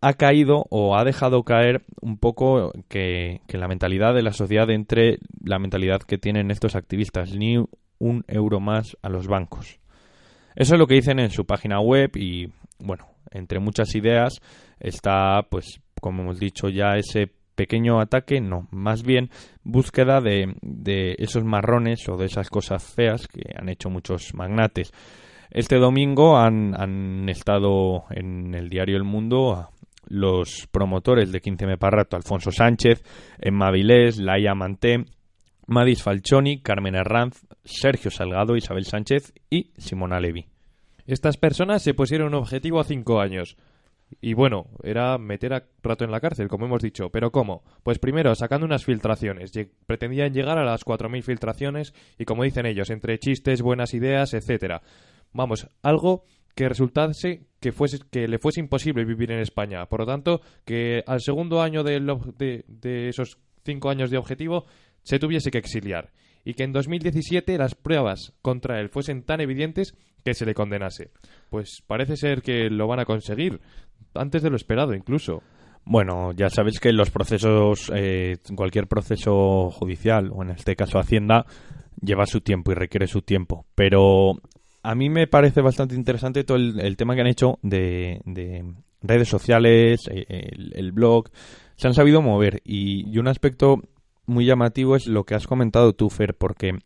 ha 0.00 0.14
caído 0.14 0.66
o 0.70 0.96
ha 0.96 1.04
dejado 1.04 1.42
caer 1.42 1.82
un 2.00 2.18
poco 2.18 2.72
que, 2.88 3.40
la 3.48 3.68
mentalidad 3.68 4.14
de 4.14 4.22
la 4.22 4.32
sociedad 4.32 4.70
entre 4.70 5.18
la 5.42 5.58
mentalidad 5.58 6.02
que 6.02 6.18
tienen 6.18 6.50
estos 6.50 6.76
activistas, 6.76 7.34
ni 7.34 7.56
un 7.98 8.24
euro 8.28 8.60
más 8.60 8.96
a 9.02 9.08
los 9.08 9.26
bancos. 9.26 9.78
Eso 10.54 10.74
es 10.74 10.78
lo 10.78 10.86
que 10.86 10.94
dicen 10.94 11.18
en 11.18 11.30
su 11.30 11.44
página 11.44 11.80
web 11.80 12.16
y 12.16 12.48
bueno, 12.78 13.06
entre 13.30 13.58
muchas 13.58 13.94
ideas 13.94 14.40
está 14.78 15.42
pues 15.50 15.80
como 16.00 16.22
hemos 16.22 16.38
dicho 16.38 16.68
ya 16.68 16.96
ese 16.96 17.32
pequeño 17.56 18.00
ataque, 18.00 18.40
no, 18.40 18.68
más 18.70 19.02
bien 19.02 19.30
búsqueda 19.64 20.20
de, 20.20 20.54
esos 21.18 21.42
marrones 21.42 22.08
o 22.08 22.16
de 22.16 22.26
esas 22.26 22.50
cosas 22.50 22.84
feas 22.84 23.26
que 23.26 23.42
han 23.56 23.68
hecho 23.68 23.90
muchos 23.90 24.34
magnates. 24.34 24.92
Este 25.50 25.76
domingo 25.76 26.36
han, 26.36 26.78
han 26.78 27.28
estado 27.28 28.04
en 28.10 28.54
el 28.54 28.68
diario 28.68 28.96
El 28.96 29.04
Mundo 29.04 29.70
los 30.06 30.66
promotores 30.70 31.32
de 31.32 31.42
15M 31.42 31.78
Parrato, 31.78 32.16
Alfonso 32.16 32.50
Sánchez, 32.50 33.02
Emma 33.38 33.70
Vilés, 33.70 34.18
Laia 34.18 34.54
Manté, 34.54 35.04
Madis 35.66 36.02
Falcioni, 36.02 36.62
Carmen 36.62 36.94
Herranz, 36.94 37.46
Sergio 37.64 38.10
Salgado, 38.10 38.56
Isabel 38.56 38.84
Sánchez 38.84 39.32
y 39.50 39.72
Simona 39.76 40.20
Levi. 40.20 40.46
Estas 41.06 41.36
personas 41.36 41.82
se 41.82 41.94
pusieron 41.94 42.28
un 42.28 42.34
objetivo 42.34 42.80
a 42.80 42.84
cinco 42.84 43.20
años. 43.20 43.56
Y 44.20 44.34
bueno, 44.34 44.66
era 44.82 45.18
meter 45.18 45.52
a 45.52 45.64
Rato 45.82 46.04
en 46.04 46.12
la 46.12 46.20
cárcel, 46.20 46.48
como 46.48 46.66
hemos 46.66 46.82
dicho. 46.82 47.10
¿Pero 47.10 47.30
cómo? 47.30 47.64
Pues 47.82 47.98
primero, 47.98 48.34
sacando 48.34 48.66
unas 48.66 48.84
filtraciones. 48.84 49.52
Pretendían 49.86 50.32
llegar 50.32 50.58
a 50.58 50.64
las 50.64 50.84
4.000 50.84 51.22
filtraciones 51.22 51.92
y, 52.18 52.24
como 52.24 52.44
dicen 52.44 52.66
ellos, 52.66 52.90
entre 52.90 53.18
chistes, 53.18 53.62
buenas 53.62 53.94
ideas, 53.94 54.34
etcétera. 54.34 54.82
Vamos, 55.32 55.68
algo 55.82 56.24
que 56.56 56.68
resultase 56.68 57.46
que, 57.60 57.70
fuese, 57.70 58.00
que 58.10 58.26
le 58.26 58.38
fuese 58.40 58.60
imposible 58.60 59.04
vivir 59.04 59.30
en 59.30 59.38
España. 59.38 59.86
Por 59.86 60.00
lo 60.00 60.06
tanto, 60.06 60.40
que 60.64 61.04
al 61.06 61.20
segundo 61.20 61.62
año 61.62 61.84
de 61.84 63.08
esos 63.08 63.38
cinco 63.64 63.90
años 63.90 64.10
de 64.10 64.18
objetivo 64.18 64.64
se 65.02 65.20
tuviese 65.20 65.50
que 65.52 65.58
exiliar. 65.58 66.10
Y 66.44 66.54
que 66.54 66.64
en 66.64 66.72
2017 66.72 67.58
las 67.58 67.74
pruebas 67.74 68.32
contra 68.40 68.80
él 68.80 68.88
fuesen 68.88 69.22
tan 69.22 69.40
evidentes 69.40 69.94
que 70.24 70.34
se 70.34 70.46
le 70.46 70.54
condenase. 70.54 71.10
Pues 71.50 71.82
parece 71.86 72.16
ser 72.16 72.42
que 72.42 72.70
lo 72.70 72.86
van 72.86 73.00
a 73.00 73.04
conseguir. 73.04 73.60
Antes 74.14 74.42
de 74.42 74.50
lo 74.50 74.56
esperado, 74.56 74.94
incluso. 74.94 75.42
Bueno, 75.84 76.32
ya 76.32 76.48
sabéis 76.48 76.80
que 76.80 76.92
los 76.92 77.10
procesos, 77.10 77.92
eh, 77.94 78.38
cualquier 78.56 78.88
proceso 78.88 79.70
judicial, 79.70 80.30
o 80.32 80.42
en 80.42 80.50
este 80.50 80.74
caso 80.74 80.98
Hacienda, 80.98 81.46
lleva 82.00 82.26
su 82.26 82.40
tiempo 82.40 82.72
y 82.72 82.74
requiere 82.74 83.06
su 83.06 83.22
tiempo. 83.22 83.66
Pero 83.74 84.40
a 84.86 84.94
mí 84.94 85.10
me 85.10 85.26
parece 85.26 85.60
bastante 85.60 85.96
interesante 85.96 86.44
todo 86.44 86.56
el, 86.56 86.78
el 86.78 86.96
tema 86.96 87.14
que 87.14 87.20
han 87.22 87.26
hecho 87.26 87.58
de, 87.62 88.20
de 88.24 88.64
redes 89.02 89.28
sociales, 89.28 90.08
eh, 90.08 90.24
el, 90.28 90.72
el 90.76 90.92
blog. 90.92 91.28
Se 91.76 91.88
han 91.88 91.94
sabido 91.94 92.22
mover. 92.22 92.62
Y, 92.64 93.10
y 93.12 93.18
un 93.18 93.26
aspecto 93.26 93.80
muy 94.26 94.46
llamativo 94.46 94.94
es 94.94 95.08
lo 95.08 95.24
que 95.24 95.34
has 95.34 95.46
comentado 95.46 95.92
tú, 95.92 96.08
Fer, 96.08 96.34
porque 96.34 96.78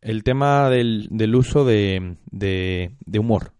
el 0.00 0.22
tema 0.22 0.70
del, 0.70 1.08
del 1.10 1.34
uso 1.34 1.64
de, 1.64 2.16
de, 2.30 2.92
de 3.04 3.18
humor 3.18 3.52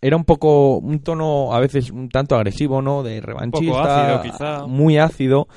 era 0.00 0.16
un 0.16 0.24
poco 0.24 0.78
un 0.78 1.00
tono 1.00 1.52
a 1.52 1.58
veces 1.58 1.90
un 1.90 2.08
tanto 2.08 2.36
agresivo, 2.36 2.80
¿no? 2.82 3.02
De 3.02 3.20
revanchista, 3.20 4.18
ácido, 4.18 4.22
quizá. 4.22 4.66
muy 4.66 4.96
ácido, 4.96 5.48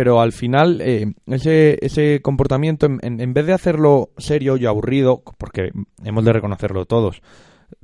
pero 0.00 0.22
al 0.22 0.32
final 0.32 0.80
eh, 0.80 1.12
ese, 1.26 1.76
ese 1.84 2.22
comportamiento, 2.22 2.86
en, 2.86 3.00
en- 3.02 3.20
en 3.20 3.34
vez 3.34 3.44
de 3.44 3.52
hacerlo 3.52 4.08
serio 4.16 4.56
y 4.56 4.64
aburrido, 4.64 5.22
porque 5.36 5.72
hemos 6.02 6.24
de 6.24 6.32
reconocerlo 6.32 6.86
todos, 6.86 7.20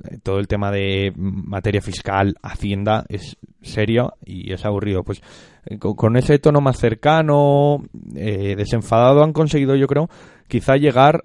eh, 0.09 0.17
todo 0.23 0.39
el 0.39 0.47
tema 0.47 0.71
de 0.71 1.13
materia 1.15 1.79
fiscal, 1.79 2.33
hacienda, 2.41 3.05
es 3.07 3.37
serio 3.61 4.13
y 4.25 4.51
es 4.51 4.65
aburrido. 4.65 5.03
Pues 5.03 5.21
eh, 5.67 5.77
con, 5.77 5.93
con 5.93 6.17
ese 6.17 6.39
tono 6.39 6.59
más 6.59 6.79
cercano, 6.79 7.83
eh, 8.15 8.55
desenfadado, 8.57 9.23
han 9.23 9.31
conseguido, 9.31 9.75
yo 9.75 9.85
creo, 9.85 10.09
quizá 10.47 10.75
llegar 10.75 11.21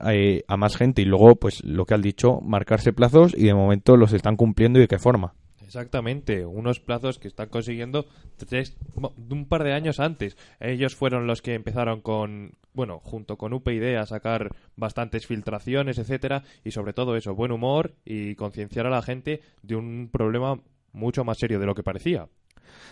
a 0.47 0.57
más 0.59 0.77
gente 0.77 1.01
y 1.01 1.07
luego, 1.07 1.37
pues 1.37 1.65
lo 1.65 1.87
que 1.87 1.95
has 1.95 2.03
dicho, 2.03 2.39
marcarse 2.43 2.93
plazos 2.93 3.33
y 3.35 3.45
de 3.47 3.55
momento 3.55 3.97
los 3.97 4.13
están 4.13 4.37
cumpliendo 4.37 4.79
y 4.79 4.83
de 4.83 4.89
qué 4.89 4.99
forma. 4.99 5.33
Exactamente, 5.73 6.45
unos 6.45 6.81
plazos 6.81 7.19
que 7.19 7.29
están 7.29 7.49
consiguiendo 7.49 8.05
tres, 8.37 8.77
un 8.95 9.47
par 9.49 9.65
de 9.65 9.73
años 9.73 10.01
antes. 10.01 10.37
Ellos 10.61 10.95
fueron 10.95 11.27
los 11.27 11.41
que 11.41 11.55
empezaron 11.55 12.03
con, 12.03 12.59
bueno, 12.75 12.99
junto 12.99 13.39
con 13.39 13.55
UPyD 13.55 13.97
a 13.97 14.05
sacar 14.05 14.51
bastantes 14.77 15.27
filtraciones, 15.27 15.97
etcétera, 15.97 16.43
y 16.63 16.73
sobre 16.73 16.93
todo 16.93 17.17
eso, 17.17 17.35
buen 17.35 17.53
humor 17.53 17.95
y 18.05 18.35
concienciar 18.35 18.87
a 18.87 18.91
la 18.91 19.01
gente 19.01 19.41
de 19.63 19.77
un 19.77 20.11
problema 20.13 20.61
mucho 20.93 21.25
más 21.25 21.39
serio 21.39 21.59
de 21.59 21.65
lo 21.65 21.75
que 21.75 21.83
parecía. 21.83 22.29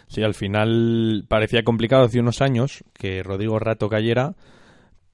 Sí, 0.07 0.23
al 0.23 0.33
final 0.33 1.27
parecía 1.29 1.65
complicado 1.65 2.05
hace 2.05 2.19
unos 2.19 2.41
años 2.41 2.83
que 2.95 3.23
Rodrigo 3.23 3.59
Rato 3.59 3.91
cayera, 3.91 4.37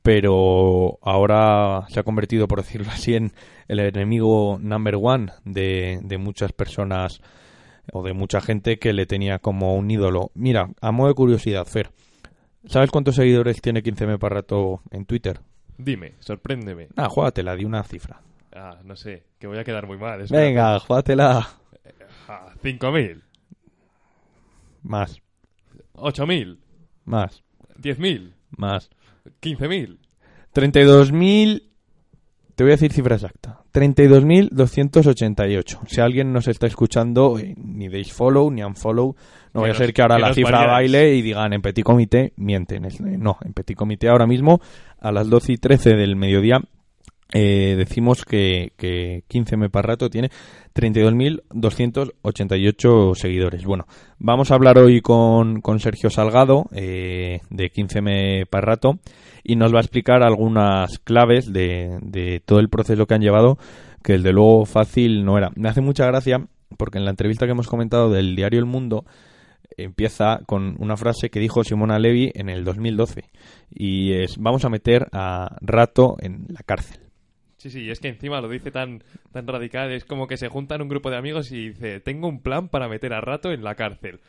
pero 0.02 1.00
ahora 1.02 1.84
se 1.88 1.98
ha 1.98 2.04
convertido, 2.04 2.46
por 2.46 2.62
decirlo 2.62 2.92
así, 2.92 3.16
en 3.16 3.32
el 3.66 3.80
enemigo 3.80 4.56
number 4.62 4.94
one 5.02 5.32
de 5.44 6.16
muchas 6.16 6.52
personas 6.52 7.20
o 7.92 8.02
de 8.02 8.12
mucha 8.12 8.40
gente 8.40 8.78
que 8.78 8.92
le 8.92 9.06
tenía 9.06 9.38
como 9.38 9.74
un 9.76 9.90
ídolo. 9.90 10.30
Mira, 10.34 10.68
a 10.80 10.92
modo 10.92 11.08
de 11.08 11.14
curiosidad, 11.14 11.64
Fer, 11.66 11.90
¿sabes 12.66 12.90
cuántos 12.90 13.14
seguidores 13.16 13.60
tiene 13.60 13.82
15M 13.82 14.18
para 14.18 14.36
rato 14.36 14.82
en 14.90 15.06
Twitter? 15.06 15.40
Dime, 15.78 16.14
sorpréndeme. 16.20 16.88
Ah, 16.96 17.08
juégatela, 17.08 17.54
di 17.54 17.64
una 17.64 17.82
cifra. 17.82 18.20
Ah, 18.54 18.78
no 18.84 18.96
sé, 18.96 19.24
que 19.38 19.46
voy 19.46 19.58
a 19.58 19.64
quedar 19.64 19.86
muy 19.86 19.98
mal. 19.98 20.20
espérate. 20.22 20.46
Venga, 20.46 20.78
juégatela. 20.80 21.46
Ah, 22.28 22.54
5.000, 22.62 23.22
Más, 24.82 25.20
8.000, 25.94 26.58
más, 27.04 27.42
10.000, 27.78 28.32
más. 28.56 28.90
15.000. 29.42 29.98
32.000. 30.54 31.62
Te 32.54 32.64
voy 32.64 32.70
a 32.70 32.74
decir 32.76 32.92
cifra 32.92 33.16
exacta. 33.16 33.62
32.288. 33.76 35.80
Si 35.86 36.00
alguien 36.00 36.32
nos 36.32 36.48
está 36.48 36.66
escuchando, 36.66 37.38
eh, 37.38 37.54
ni 37.62 37.88
deis 37.88 38.10
follow 38.10 38.50
ni 38.50 38.62
unfollow. 38.62 39.14
No 39.52 39.60
vaya 39.60 39.74
a 39.74 39.76
ser 39.76 39.92
que 39.92 40.00
ahora 40.00 40.16
que 40.16 40.22
la 40.22 40.32
cifra 40.32 40.66
baile 40.66 41.14
y 41.14 41.20
digan 41.20 41.52
en 41.52 41.60
Petit 41.60 41.84
Comité, 41.84 42.32
mienten. 42.36 42.86
Eh, 42.86 43.18
No, 43.18 43.36
en 43.44 43.52
Petit 43.52 43.76
Comité 43.76 44.08
ahora 44.08 44.26
mismo, 44.26 44.62
a 44.98 45.12
las 45.12 45.28
12 45.28 45.52
y 45.52 45.58
13 45.58 45.94
del 45.94 46.16
mediodía, 46.16 46.62
eh, 47.34 47.74
decimos 47.76 48.24
que, 48.24 48.72
que 48.78 49.24
15M 49.28 49.68
Parrato 49.70 50.08
tiene 50.08 50.30
32.288 50.76 53.14
seguidores. 53.14 53.64
Bueno, 53.64 53.86
vamos 54.18 54.50
a 54.50 54.56
hablar 54.56 54.78
hoy 54.78 55.00
con, 55.00 55.62
con 55.62 55.80
Sergio 55.80 56.10
Salgado 56.10 56.66
eh, 56.72 57.40
de 57.48 57.72
15M 57.72 58.46
Parrato 58.46 58.98
y 59.42 59.56
nos 59.56 59.72
va 59.72 59.78
a 59.78 59.80
explicar 59.80 60.22
algunas 60.22 60.98
claves 60.98 61.50
de, 61.50 61.96
de 62.02 62.42
todo 62.44 62.60
el 62.60 62.68
proceso 62.68 63.06
que 63.06 63.14
han 63.14 63.22
llevado, 63.22 63.56
que 64.04 64.12
desde 64.14 64.32
luego 64.32 64.66
fácil 64.66 65.24
no 65.24 65.38
era. 65.38 65.50
Me 65.56 65.70
hace 65.70 65.80
mucha 65.80 66.04
gracia 66.04 66.46
porque 66.76 66.98
en 66.98 67.06
la 67.06 67.10
entrevista 67.10 67.46
que 67.46 67.52
hemos 67.52 67.68
comentado 67.68 68.10
del 68.10 68.36
diario 68.36 68.58
El 68.58 68.66
Mundo 68.66 69.06
empieza 69.78 70.40
con 70.46 70.76
una 70.78 70.98
frase 70.98 71.30
que 71.30 71.40
dijo 71.40 71.64
Simona 71.64 71.98
Levy 71.98 72.32
en 72.34 72.50
el 72.50 72.64
2012 72.64 73.24
y 73.70 74.12
es 74.12 74.36
vamos 74.38 74.66
a 74.66 74.68
meter 74.68 75.06
a 75.12 75.56
Rato 75.62 76.16
en 76.20 76.44
la 76.48 76.60
cárcel. 76.64 77.05
Sí, 77.66 77.70
sí, 77.70 77.90
es 77.90 77.98
que 77.98 78.06
encima 78.08 78.40
lo 78.40 78.48
dice 78.48 78.70
tan, 78.70 79.02
tan 79.32 79.44
radical, 79.48 79.90
es 79.90 80.04
como 80.04 80.28
que 80.28 80.36
se 80.36 80.46
juntan 80.48 80.82
un 80.82 80.88
grupo 80.88 81.10
de 81.10 81.16
amigos 81.16 81.50
y 81.50 81.70
dice, 81.70 81.98
tengo 81.98 82.28
un 82.28 82.40
plan 82.40 82.68
para 82.68 82.88
meter 82.88 83.12
a 83.12 83.20
Rato 83.20 83.50
en 83.50 83.64
la 83.64 83.74
cárcel. 83.74 84.20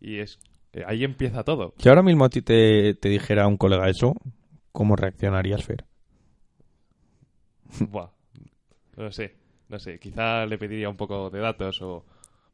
Y 0.00 0.18
es, 0.20 0.38
Eh, 0.72 0.82
ahí 0.86 1.04
empieza 1.04 1.44
todo. 1.44 1.74
Si 1.78 1.88
ahora 1.90 2.02
mismo 2.02 2.24
a 2.24 2.30
ti 2.30 2.40
te, 2.40 2.94
te 2.94 3.08
dijera 3.10 3.46
un 3.46 3.58
colega 3.58 3.88
eso, 3.90 4.14
¿cómo 4.72 4.96
reaccionarías, 4.96 5.62
Fer? 5.62 5.84
Buah, 7.80 8.10
no 8.96 9.12
sé, 9.12 9.34
no 9.68 9.78
sé. 9.78 9.98
Quizá 9.98 10.46
le 10.46 10.56
pediría 10.58 10.88
un 10.88 10.96
poco 10.96 11.28
de 11.30 11.40
datos 11.40 11.82
o... 11.82 12.04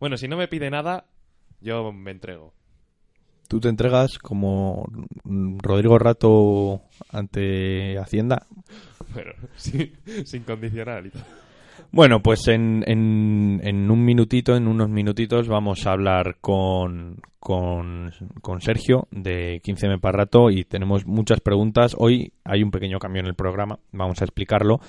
Bueno, 0.00 0.16
si 0.16 0.26
no 0.26 0.36
me 0.36 0.48
pide 0.48 0.70
nada, 0.70 1.06
yo 1.60 1.92
me 1.92 2.10
entrego. 2.10 2.52
¿Tú 3.52 3.60
te 3.60 3.68
entregas 3.68 4.18
como 4.18 4.88
Rodrigo 5.26 5.98
Rato 5.98 6.80
ante 7.10 7.98
Hacienda? 7.98 8.46
Pero 9.12 9.34
sí, 9.56 9.92
sin 10.24 10.44
condicional 10.44 11.04
y 11.04 11.10
todo. 11.10 11.22
Bueno, 11.90 12.22
pues 12.22 12.48
en, 12.48 12.82
en, 12.86 13.60
en 13.62 13.90
un 13.90 14.02
minutito, 14.02 14.56
en 14.56 14.66
unos 14.66 14.88
minutitos, 14.88 15.48
vamos 15.48 15.86
a 15.86 15.92
hablar 15.92 16.38
con, 16.40 17.20
con, 17.38 18.10
con 18.40 18.62
Sergio 18.62 19.06
de 19.10 19.60
15M 19.62 20.00
para 20.00 20.16
rato 20.16 20.48
y 20.48 20.64
tenemos 20.64 21.04
muchas 21.04 21.40
preguntas. 21.40 21.94
Hoy 21.98 22.32
hay 22.44 22.62
un 22.62 22.70
pequeño 22.70 22.98
cambio 22.98 23.20
en 23.20 23.26
el 23.26 23.34
programa, 23.34 23.78
vamos 23.92 24.22
a 24.22 24.24
explicarlo. 24.24 24.80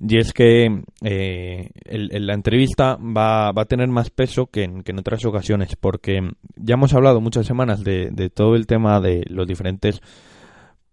Y 0.00 0.18
es 0.18 0.32
que 0.32 0.82
eh, 1.02 1.70
el- 1.84 2.10
el- 2.12 2.26
la 2.26 2.34
entrevista 2.34 2.96
va, 2.96 3.52
va 3.52 3.62
a 3.62 3.66
tener 3.66 3.88
más 3.88 4.10
peso 4.10 4.46
que 4.46 4.64
en, 4.64 4.82
que 4.82 4.92
en 4.92 4.98
otras 4.98 5.24
ocasiones, 5.24 5.76
porque 5.76 6.20
ya 6.56 6.74
hemos 6.74 6.94
hablado 6.94 7.20
muchas 7.20 7.46
semanas 7.46 7.84
de, 7.84 8.10
de 8.10 8.28
todo 8.30 8.56
el 8.56 8.66
tema 8.66 9.00
de 9.00 9.22
los 9.28 9.46
diferentes 9.46 10.00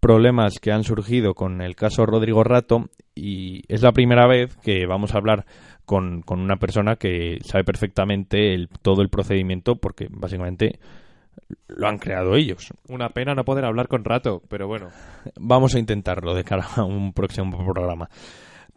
problemas 0.00 0.58
que 0.60 0.72
han 0.72 0.82
surgido 0.84 1.34
con 1.34 1.60
el 1.60 1.76
caso 1.76 2.04
Rodrigo 2.06 2.42
Rato 2.42 2.88
y 3.14 3.62
es 3.72 3.82
la 3.82 3.92
primera 3.92 4.26
vez 4.26 4.56
que 4.56 4.84
vamos 4.86 5.14
a 5.14 5.18
hablar 5.18 5.46
con, 5.84 6.22
con 6.22 6.40
una 6.40 6.56
persona 6.56 6.96
que 6.96 7.38
sabe 7.44 7.62
perfectamente 7.64 8.52
el, 8.54 8.68
todo 8.68 9.02
el 9.02 9.10
procedimiento 9.10 9.76
porque 9.76 10.08
básicamente 10.10 10.80
lo 11.68 11.86
han 11.88 11.98
creado 11.98 12.34
ellos. 12.34 12.72
Una 12.88 13.10
pena 13.10 13.34
no 13.34 13.44
poder 13.44 13.64
hablar 13.64 13.86
con 13.88 14.04
Rato, 14.04 14.42
pero 14.48 14.66
bueno. 14.66 14.88
Vamos 15.38 15.74
a 15.74 15.78
intentarlo 15.78 16.34
de 16.34 16.44
cara 16.44 16.66
a 16.76 16.82
un 16.84 17.12
próximo 17.12 17.56
programa. 17.72 18.08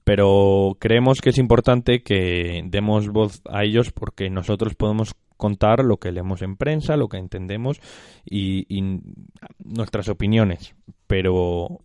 Pero 0.05 0.77
creemos 0.79 1.19
que 1.19 1.31
es 1.31 1.39
importante 1.39 2.03
que 2.03 2.61
demos 2.65 3.09
voz 3.09 3.41
a 3.49 3.63
ellos 3.63 3.91
porque 3.91 4.29
nosotros 4.29 4.75
podemos 4.75 5.15
contar 5.35 5.83
lo 5.83 5.97
que 5.97 6.11
leemos 6.11 6.43
en 6.43 6.57
prensa, 6.57 6.95
lo 6.95 7.09
que 7.09 7.17
entendemos 7.17 7.79
y, 8.23 8.65
nuestras 9.57 10.07
opiniones. 10.07 10.75
Pero 11.07 11.79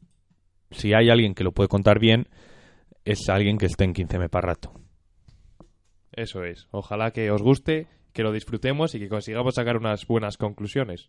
si 0.71 0.93
hay 0.93 1.09
alguien 1.09 1.35
que 1.35 1.45
lo 1.45 1.53
puede 1.53 1.69
contar 1.69 1.99
bien, 1.99 2.29
es 3.07 3.27
alguien 3.31 3.57
que 3.57 3.67
esté 3.67 3.85
en 3.85 3.95
15M 3.95 4.29
para 4.29 4.49
rato. 4.49 4.75
Eso 6.12 6.45
es. 6.45 6.69
Ojalá 6.73 7.12
que 7.12 7.31
os 7.31 7.43
guste, 7.43 7.89
que 8.12 8.23
lo 8.23 8.33
disfrutemos 8.33 8.95
y 8.95 8.99
que 8.99 9.09
consigamos 9.09 9.55
sacar 9.55 9.79
unas 9.79 10.07
buenas 10.07 10.37
conclusiones. 10.37 11.09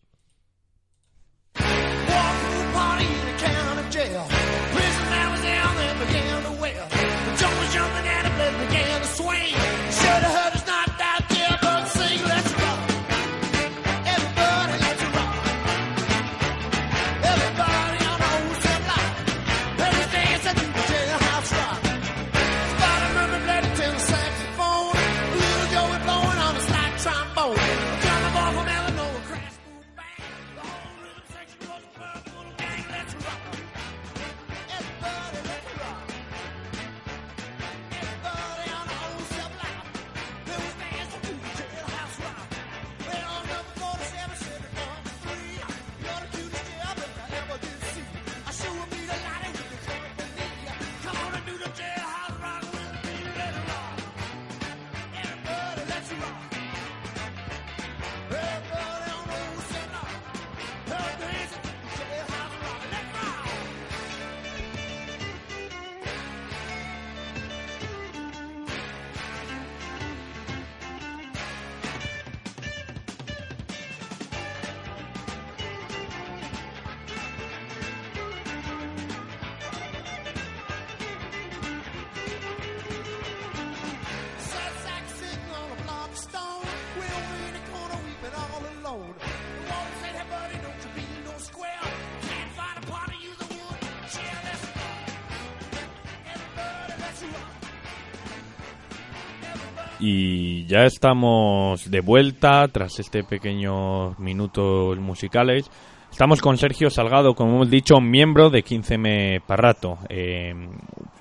Y 100.02 100.66
ya 100.66 100.86
estamos 100.86 101.90
de 101.90 102.02
vuelta 102.02 102.68
tras 102.70 103.00
este 103.00 103.24
pequeño 103.24 104.16
minutos 104.18 104.98
musicales. 104.98 105.70
Estamos 106.12 106.42
con 106.42 106.58
Sergio 106.58 106.90
Salgado, 106.90 107.36
como 107.36 107.52
hemos 107.56 107.70
dicho, 107.70 108.02
miembro 108.02 108.50
de 108.50 108.64
15M 108.64 109.42
Parrato. 109.46 110.00
Eh, 110.10 110.54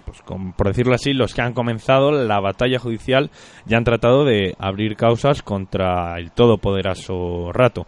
pues 0.06 0.22
por 0.56 0.66
decirlo 0.66 0.94
así, 0.94 1.12
los 1.12 1.34
que 1.34 1.42
han 1.42 1.52
comenzado 1.52 2.10
la 2.10 2.40
batalla 2.40 2.78
judicial 2.78 3.30
ya 3.66 3.76
han 3.76 3.84
tratado 3.84 4.24
de 4.24 4.56
abrir 4.58 4.96
causas 4.96 5.42
contra 5.42 6.18
el 6.18 6.32
todopoderoso 6.32 7.52
Rato. 7.52 7.86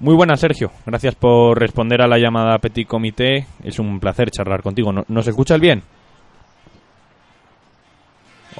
Muy 0.00 0.14
buenas, 0.16 0.40
Sergio. 0.40 0.72
Gracias 0.84 1.14
por 1.14 1.58
responder 1.58 2.02
a 2.02 2.08
la 2.08 2.18
llamada 2.18 2.58
Petit 2.58 2.88
Comité. 2.88 3.46
Es 3.62 3.78
un 3.78 4.00
placer 4.00 4.30
charlar 4.32 4.60
contigo. 4.60 4.92
¿No- 4.92 5.04
¿Nos 5.06 5.28
escuchas 5.28 5.60
bien? 5.60 5.82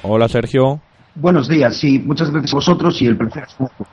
Hola, 0.03 0.29
Sergio. 0.29 0.79
Buenos 1.15 1.47
días, 1.47 1.77
sí, 1.77 1.99
muchas 1.99 2.31
gracias 2.31 2.53
a 2.53 2.57
vosotros 2.57 3.01
y 3.01 3.05
el 3.07 3.17
placer 3.17 3.43
es 3.47 3.59
mutuo. 3.59 3.85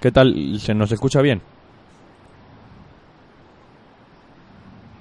¿Qué 0.00 0.10
tal? 0.10 0.58
¿Se 0.58 0.74
nos 0.74 0.90
escucha 0.92 1.20
bien? 1.22 1.40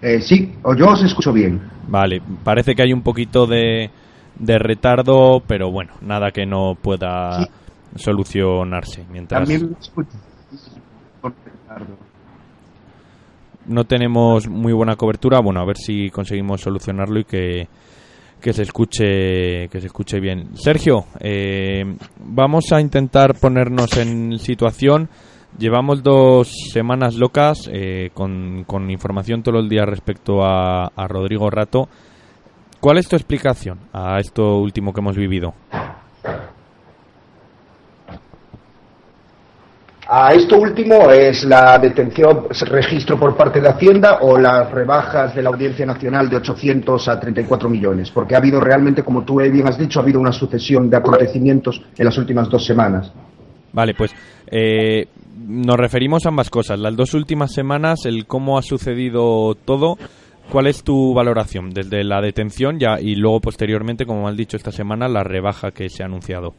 Eh, 0.01 0.19
sí, 0.21 0.53
o 0.63 0.75
yo 0.75 0.89
os 0.89 1.03
escucho 1.03 1.31
bien. 1.31 1.61
Vale, 1.87 2.21
parece 2.43 2.75
que 2.75 2.83
hay 2.83 2.93
un 2.93 3.01
poquito 3.01 3.47
de, 3.47 3.89
de 4.37 4.59
retardo, 4.59 5.41
pero 5.47 5.71
bueno, 5.71 5.93
nada 6.01 6.31
que 6.31 6.45
no 6.45 6.75
pueda 6.81 7.43
Sí. 7.43 7.49
solucionarse. 7.95 9.05
Mientras 9.09 9.41
También 9.41 9.71
me 9.71 9.77
escucho. 9.79 10.17
Por 11.21 11.33
no 13.65 13.85
tenemos 13.85 14.47
muy 14.49 14.73
buena 14.73 14.97
cobertura, 14.97 15.39
bueno, 15.39 15.61
a 15.61 15.65
ver 15.65 15.77
si 15.77 16.09
conseguimos 16.09 16.59
solucionarlo 16.59 17.19
y 17.21 17.23
que, 17.23 17.67
que 18.43 18.51
se 18.51 18.63
escuche 18.63 19.69
que 19.69 19.79
se 19.79 19.87
escuche 19.87 20.19
bien. 20.19 20.49
Sergio, 20.55 21.05
eh, 21.21 21.95
vamos 22.19 22.73
a 22.73 22.81
intentar 22.81 23.35
ponernos 23.35 23.95
en 23.95 24.37
situación. 24.37 25.07
Llevamos 25.57 26.03
dos 26.03 26.51
semanas 26.73 27.15
locas 27.15 27.69
eh, 27.71 28.09
con, 28.13 28.65
con 28.65 28.91
información 28.91 29.43
todos 29.43 29.61
los 29.61 29.69
días 29.69 29.85
respecto 29.85 30.43
a, 30.43 30.87
a 30.87 31.07
Rodrigo 31.07 31.49
Rato. 31.49 31.87
¿Cuál 32.81 32.97
es 32.97 33.07
tu 33.07 33.15
explicación 33.15 33.79
a 33.93 34.19
esto 34.19 34.57
último 34.57 34.91
que 34.91 34.99
hemos 34.99 35.15
vivido? 35.15 35.53
A 40.07 40.33
esto 40.33 40.57
último 40.57 41.11
es 41.11 41.45
la 41.45 41.79
detención, 41.79 42.47
registro 42.67 43.17
por 43.17 43.37
parte 43.37 43.61
de 43.61 43.69
Hacienda 43.69 44.17
o 44.21 44.37
las 44.37 44.69
rebajas 44.69 45.33
de 45.33 45.41
la 45.41 45.49
Audiencia 45.49 45.85
Nacional 45.85 46.29
de 46.29 46.37
800 46.37 47.07
a 47.07 47.19
34 47.19 47.69
millones, 47.69 48.11
porque 48.11 48.35
ha 48.35 48.39
habido 48.39 48.59
realmente, 48.59 49.01
como 49.01 49.23
tú 49.23 49.37
bien 49.37 49.65
has 49.65 49.77
dicho, 49.77 49.99
ha 49.99 50.03
habido 50.03 50.19
una 50.19 50.33
sucesión 50.33 50.89
de 50.89 50.97
acontecimientos 50.97 51.81
en 51.97 52.05
las 52.05 52.17
últimas 52.17 52.49
dos 52.49 52.65
semanas. 52.65 53.13
Vale, 53.71 53.93
pues 53.93 54.13
eh, 54.51 55.07
nos 55.47 55.77
referimos 55.77 56.25
a 56.25 56.29
ambas 56.29 56.49
cosas. 56.49 56.79
Las 56.79 56.95
dos 56.95 57.13
últimas 57.13 57.53
semanas, 57.53 58.05
el 58.05 58.25
cómo 58.25 58.57
ha 58.57 58.61
sucedido 58.61 59.55
todo. 59.55 59.97
¿Cuál 60.51 60.67
es 60.67 60.83
tu 60.83 61.13
valoración 61.13 61.69
desde 61.69 62.03
la 62.03 62.19
detención 62.19 62.77
ya 62.77 62.99
y 62.99 63.15
luego 63.15 63.39
posteriormente, 63.39 64.05
como 64.05 64.27
han 64.27 64.35
dicho 64.35 64.57
esta 64.57 64.71
semana, 64.71 65.07
la 65.07 65.23
rebaja 65.23 65.71
que 65.71 65.89
se 65.89 66.03
ha 66.03 66.07
anunciado? 66.07 66.53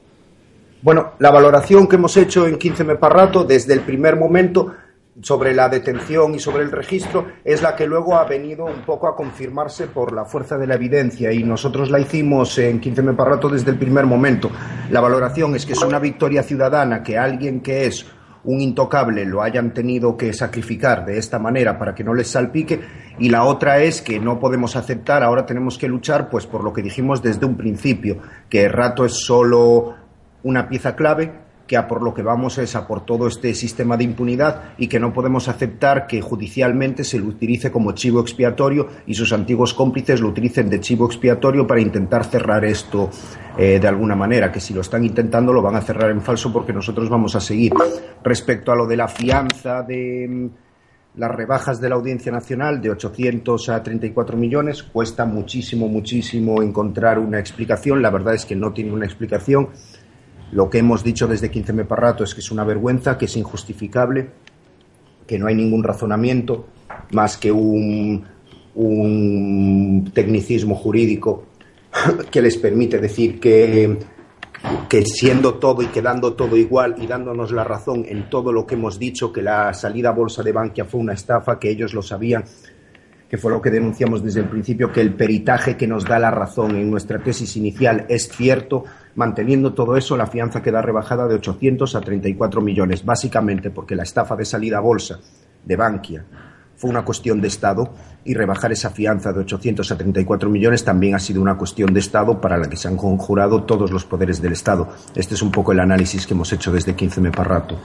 Bueno, 0.85 1.13
la 1.19 1.31
valoración 1.31 1.87
que 1.89 1.97
hemos 1.97 2.15
hecho 2.19 2.47
en 2.47 2.59
15 2.59 2.85
Me 2.85 2.97
Parrato 2.97 3.43
desde 3.43 3.73
el 3.73 3.81
primer 3.81 4.17
momento 4.17 4.75
sobre 5.23 5.55
la 5.55 5.71
detención 5.71 6.35
y 6.35 6.39
sobre 6.39 6.63
el 6.63 6.71
registro 6.71 7.25
es 7.43 7.63
la 7.63 7.75
que 7.75 7.87
luego 7.87 8.17
ha 8.17 8.25
venido 8.25 8.67
un 8.67 8.83
poco 8.85 9.09
a 9.09 9.17
confirmarse 9.17 9.87
por 9.87 10.13
la 10.13 10.27
fuerza 10.27 10.59
de 10.59 10.67
la 10.67 10.75
evidencia 10.75 11.33
y 11.33 11.43
nosotros 11.43 11.91
la 11.91 12.01
hicimos 12.01 12.59
en 12.59 12.81
15 12.81 13.01
Meparrato 13.01 13.49
desde 13.49 13.71
el 13.71 13.79
primer 13.79 14.05
momento. 14.05 14.51
La 14.91 15.01
valoración 15.01 15.55
es 15.55 15.65
que 15.65 15.73
es 15.73 15.83
una 15.83 15.99
victoria 15.99 16.43
ciudadana 16.43 17.03
que 17.03 17.17
alguien 17.17 17.63
que 17.63 17.87
es 17.87 18.05
un 18.45 18.61
intocable 18.61 19.25
lo 19.25 19.41
hayan 19.41 19.73
tenido 19.73 20.19
que 20.19 20.35
sacrificar 20.35 21.07
de 21.07 21.17
esta 21.17 21.39
manera 21.39 21.79
para 21.79 21.95
que 21.95 22.05
no 22.05 22.13
les 22.13 22.29
salpique 22.29 22.79
y 23.19 23.31
la 23.31 23.45
otra 23.45 23.79
es 23.79 24.03
que 24.03 24.21
no 24.21 24.39
podemos 24.39 24.77
aceptar, 24.77 25.23
ahora 25.23 25.47
tenemos 25.47 25.79
que 25.79 25.89
luchar 25.89 26.29
pues 26.29 26.47
por 26.47 26.63
lo 26.63 26.75
que 26.75 26.83
dijimos 26.83 27.23
desde 27.23 27.47
un 27.47 27.57
principio, 27.57 28.19
que 28.51 28.69
rato 28.69 29.07
es 29.07 29.15
solo 29.15 30.04
una 30.45 30.69
pieza 30.69 30.95
clave 30.95 31.33
que 31.67 31.77
a 31.77 31.89
por 31.89 32.03
lo 32.03 32.13
que 32.13 32.23
vamos 32.23 32.59
es 32.59 32.77
a 32.77 32.87
por 32.87 33.05
todo 33.05 33.27
este 33.27 33.55
sistema 33.55 33.97
de 33.97 34.05
impunidad 34.05 34.75
y 34.77 34.87
que 34.87 35.01
no 35.01 35.13
podemos 35.13 35.49
aceptar 35.49 36.07
que 36.07 36.21
judicialmente 36.21 37.05
se 37.05 37.19
lo 37.19 37.27
utilice 37.27 37.73
como 37.73 37.93
chivo 37.93 38.21
expiatorio 38.21 38.89
y 39.07 39.15
sus 39.15 39.33
antiguos 39.33 39.73
cómplices 39.73 40.21
lo 40.21 40.29
utilicen 40.29 40.69
de 40.69 40.81
chivo 40.81 41.07
expiatorio 41.07 41.67
para 41.67 41.81
intentar 41.81 42.25
cerrar 42.25 42.65
esto 42.65 43.09
eh, 43.57 43.79
de 43.81 43.89
alguna 43.89 44.15
manera, 44.15 44.53
que 44.53 44.61
si 44.61 44.75
lo 44.75 44.83
están 44.83 45.05
intentando 45.05 45.53
lo 45.53 45.63
van 45.63 45.77
a 45.77 45.81
cerrar 45.81 46.11
en 46.11 46.21
falso 46.21 46.53
porque 46.53 46.73
nosotros 46.73 47.09
vamos 47.09 47.35
a 47.35 47.41
seguir. 47.41 47.73
Respecto 48.23 48.73
a 48.73 48.77
lo 48.77 48.87
de 48.87 48.97
la 48.97 49.09
fianza 49.09 49.83
de 49.83 50.27
mm, 50.29 50.49
las 51.17 51.31
rebajas 51.31 51.81
de 51.81 51.89
la 51.89 51.95
Audiencia 51.95 52.33
Nacional 52.33 52.81
de 52.81 52.91
800 52.91 53.69
a 53.69 53.83
34 53.83 54.37
millones, 54.37 54.83
cuesta 54.83 55.25
muchísimo, 55.25 55.89
muchísimo 55.89 56.61
encontrar 56.61 57.19
una 57.19 57.39
explicación. 57.39 58.03
La 58.03 58.11
verdad 58.11 58.35
es 58.35 58.45
que 58.45 58.57
no 58.57 58.73
tiene 58.73 58.93
una 58.93 59.07
explicación 59.07 59.69
lo 60.55 60.71
que 60.71 60.79
hemos 60.79 61.03
dicho 61.03 61.27
desde 61.27 61.51
15 61.51 61.73
me 61.73 61.83
rato 61.83 62.23
es 62.23 62.33
que 62.33 62.41
es 62.41 62.51
una 62.53 62.63
vergüenza, 62.63 63.19
que 63.19 63.25
es 63.25 63.37
injustificable, 63.37 64.31
que 65.27 65.37
no 65.37 65.49
hay 65.49 65.57
ningún 65.57 65.83
razonamiento 65.83 66.67
más 67.11 67.37
que 67.37 67.51
un, 67.51 68.25
un 68.77 70.11
tecnicismo 70.15 70.77
jurídico 70.77 71.47
que 72.31 72.41
les 72.41 72.57
permite 72.57 73.01
decir 73.01 73.41
que, 73.41 73.99
que 74.89 75.05
siendo 75.05 75.55
todo 75.55 75.83
y 75.83 75.87
quedando 75.87 76.35
todo 76.35 76.57
igual 76.57 76.95
y 76.99 77.09
dándonos 77.09 77.51
la 77.51 77.65
razón 77.65 78.05
en 78.09 78.31
todo 78.31 78.53
lo 78.53 78.65
que 78.65 78.77
hemos 78.77 78.97
dicho, 78.97 79.33
que 79.33 79.43
la 79.43 79.75
salida 79.75 80.11
a 80.11 80.13
bolsa 80.13 80.45
de 80.45 80.53
Bankia 80.53 80.85
fue 80.85 81.01
una 81.01 81.15
estafa, 81.15 81.59
que 81.59 81.69
ellos 81.69 81.95
lo 81.95 82.03
sabían, 82.03 82.45
que 83.35 83.39
fue 83.39 83.51
lo 83.51 83.61
que 83.61 83.73
denunciamos 83.73 84.23
desde 84.23 84.39
el 84.39 84.47
principio, 84.47 84.93
que 84.93 85.01
el 85.01 85.13
peritaje 85.13 85.77
que 85.77 85.89
nos 85.89 86.05
da 86.05 86.21
la 86.21 86.31
razón 86.31 86.77
en 86.77 86.89
nuestra 86.89 87.19
tesis 87.19 87.57
inicial 87.57 88.07
es 88.09 88.29
cierto, 88.29 88.85
Manteniendo 89.17 89.75
todo 89.75 89.97
eso, 89.97 90.17
la 90.17 90.29
fianza 90.29 90.63
queda 90.63 90.81
rebajada 90.83 91.27
de 91.27 91.35
800 91.35 91.97
a 91.97 92.01
34 92.01 92.61
millones, 92.61 93.05
básicamente 93.05 93.71
porque 93.71 93.97
la 93.97 94.05
estafa 94.05 94.37
de 94.37 94.45
salida 94.45 94.79
a 94.79 94.81
bolsa 94.81 95.19
de 95.65 95.77
Bankia 95.77 96.25
fue 96.77 96.91
una 96.91 97.05
cuestión 97.05 97.41
de 97.41 97.49
Estado 97.49 97.93
y 98.25 98.35
rebajar 98.35 98.71
esa 98.71 98.91
fianza 98.91 99.33
de 99.33 99.41
800 99.41 99.91
a 99.91 99.97
34 99.97 100.49
millones 100.49 100.85
también 100.85 101.17
ha 101.17 101.19
sido 101.19 101.43
una 101.43 101.57
cuestión 101.57 101.93
de 101.93 102.01
Estado 102.01 102.41
para 102.41 102.57
la 102.57 102.69
que 102.69 102.77
se 102.77 102.87
han 102.87 102.97
conjurado 102.97 103.65
todos 103.65 103.91
los 103.91 104.05
poderes 104.05 104.41
del 104.41 104.53
Estado. 104.53 104.89
Este 105.17 105.35
es 105.35 105.43
un 105.43 105.51
poco 105.51 105.73
el 105.73 105.81
análisis 105.81 106.25
que 106.25 106.35
hemos 106.35 106.53
hecho 106.53 106.71
desde 106.71 106.95
15 106.95 107.21
me 107.21 107.31
rato. 107.31 107.77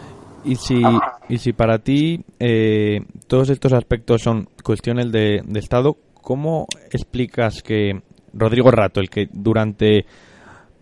Y 0.44 0.56
si, 0.56 0.82
y 1.28 1.38
si 1.38 1.54
para 1.54 1.80
ti 1.80 2.24
eh, 2.40 3.02
todos 3.28 3.50
estos 3.50 3.74
aspectos 3.74 4.22
son 4.22 4.48
cuestiones 4.64 5.12
de, 5.12 5.42
de 5.46 5.60
Estado, 5.60 5.98
¿cómo 6.22 6.68
explicas 6.92 7.62
que 7.62 8.02
Rodrigo 8.34 8.72
Rato, 8.72 9.00
el 9.00 9.10
que 9.10 9.28
durante 9.32 10.06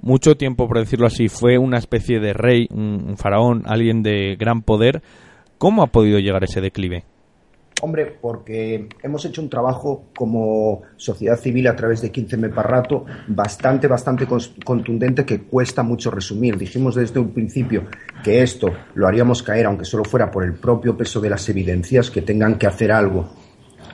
mucho 0.01 0.35
tiempo, 0.35 0.67
por 0.67 0.79
decirlo 0.79 1.07
así, 1.07 1.27
fue 1.27 1.57
una 1.57 1.77
especie 1.77 2.19
de 2.19 2.33
rey, 2.33 2.67
un, 2.71 3.17
faraón, 3.17 3.63
alguien 3.65 4.03
de 4.03 4.35
gran 4.35 4.61
poder. 4.61 5.01
¿Cómo 5.57 5.81
ha 5.81 5.87
podido 5.87 6.19
llegar 6.19 6.43
ese 6.43 6.61
declive? 6.61 7.03
Hombre, 7.81 8.05
porque 8.05 8.89
hemos 9.03 9.23
hecho 9.25 9.39
un 9.39 9.49
trabajo 9.49 10.05
como 10.15 10.81
sociedad 10.95 11.37
civil 11.37 11.67
a 11.67 11.75
través 11.75 12.01
de 12.01 12.11
15 12.11 12.35
Meparrato 12.37 13.05
bastante, 13.27 13.87
bastante 13.87 14.27
contundente 14.65 15.25
que 15.25 15.41
cuesta 15.41 15.83
mucho 15.83 16.09
resumir. 16.09 16.57
Dijimos 16.57 16.95
desde 16.95 17.19
un 17.19 17.33
principio 17.33 17.83
que 18.23 18.41
esto 18.41 18.71
lo 18.95 19.07
haríamos 19.07 19.43
caer, 19.43 19.67
aunque 19.67 19.85
solo 19.85 20.03
fuera 20.05 20.31
por 20.31 20.43
el 20.43 20.55
propio 20.55 20.97
peso 20.97 21.21
de 21.21 21.29
las 21.29 21.47
evidencias, 21.49 22.09
que 22.09 22.23
tengan 22.23 22.57
que 22.57 22.65
hacer 22.65 22.91
algo 22.91 23.29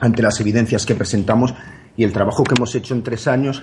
ante 0.00 0.22
las 0.22 0.40
evidencias 0.40 0.86
que 0.86 0.94
presentamos 0.94 1.54
y 1.94 2.04
el 2.04 2.12
trabajo 2.12 2.42
que 2.42 2.54
hemos 2.56 2.74
hecho 2.74 2.94
en 2.94 3.02
tres 3.02 3.28
años 3.28 3.62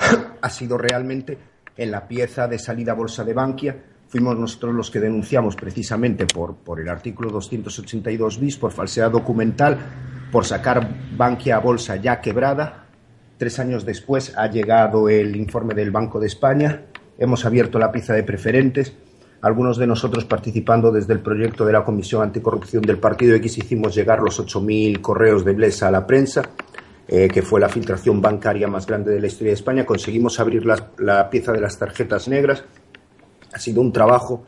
ha 0.40 0.50
sido 0.50 0.78
realmente 0.78 1.38
en 1.76 1.90
la 1.90 2.08
pieza 2.08 2.48
de 2.48 2.58
salida 2.58 2.94
bolsa 2.94 3.22
de 3.22 3.34
Bankia. 3.34 3.76
Fuimos 4.12 4.38
nosotros 4.38 4.74
los 4.74 4.90
que 4.90 5.00
denunciamos 5.00 5.56
precisamente 5.56 6.26
por, 6.26 6.56
por 6.56 6.78
el 6.78 6.90
artículo 6.90 7.30
282 7.30 8.38
bis, 8.38 8.58
por 8.58 8.70
falsedad 8.70 9.10
documental, 9.10 9.78
por 10.30 10.44
sacar 10.44 10.86
Bankia 11.16 11.56
a 11.56 11.60
bolsa 11.60 11.96
ya 11.96 12.20
quebrada. 12.20 12.88
Tres 13.38 13.58
años 13.58 13.86
después 13.86 14.36
ha 14.36 14.48
llegado 14.48 15.08
el 15.08 15.34
informe 15.34 15.72
del 15.72 15.90
Banco 15.90 16.20
de 16.20 16.26
España. 16.26 16.82
Hemos 17.16 17.46
abierto 17.46 17.78
la 17.78 17.90
pieza 17.90 18.12
de 18.12 18.22
preferentes. 18.22 18.92
Algunos 19.40 19.78
de 19.78 19.86
nosotros 19.86 20.26
participando 20.26 20.92
desde 20.92 21.14
el 21.14 21.20
proyecto 21.20 21.64
de 21.64 21.72
la 21.72 21.82
Comisión 21.82 22.20
Anticorrupción 22.20 22.82
del 22.82 22.98
Partido 22.98 23.34
X 23.36 23.56
hicimos 23.56 23.94
llegar 23.94 24.20
los 24.20 24.38
8.000 24.38 25.00
correos 25.00 25.42
de 25.42 25.54
Blesa 25.54 25.88
a 25.88 25.90
la 25.90 26.06
prensa 26.06 26.50
eh, 27.08 27.28
que 27.28 27.42
fue 27.42 27.60
la 27.60 27.68
filtración 27.68 28.22
bancaria 28.22 28.68
más 28.68 28.86
grande 28.86 29.10
de 29.10 29.20
la 29.20 29.26
historia 29.26 29.50
de 29.50 29.54
España, 29.54 29.84
conseguimos 29.84 30.38
abrir 30.38 30.64
la, 30.64 31.28
pieza 31.30 31.52
de 31.52 31.60
las 31.60 31.76
tarjetas 31.78 32.28
negras. 32.28 32.64
Ha 33.52 33.58
sido 33.58 33.80
un 33.80 33.92
trabajo 33.92 34.44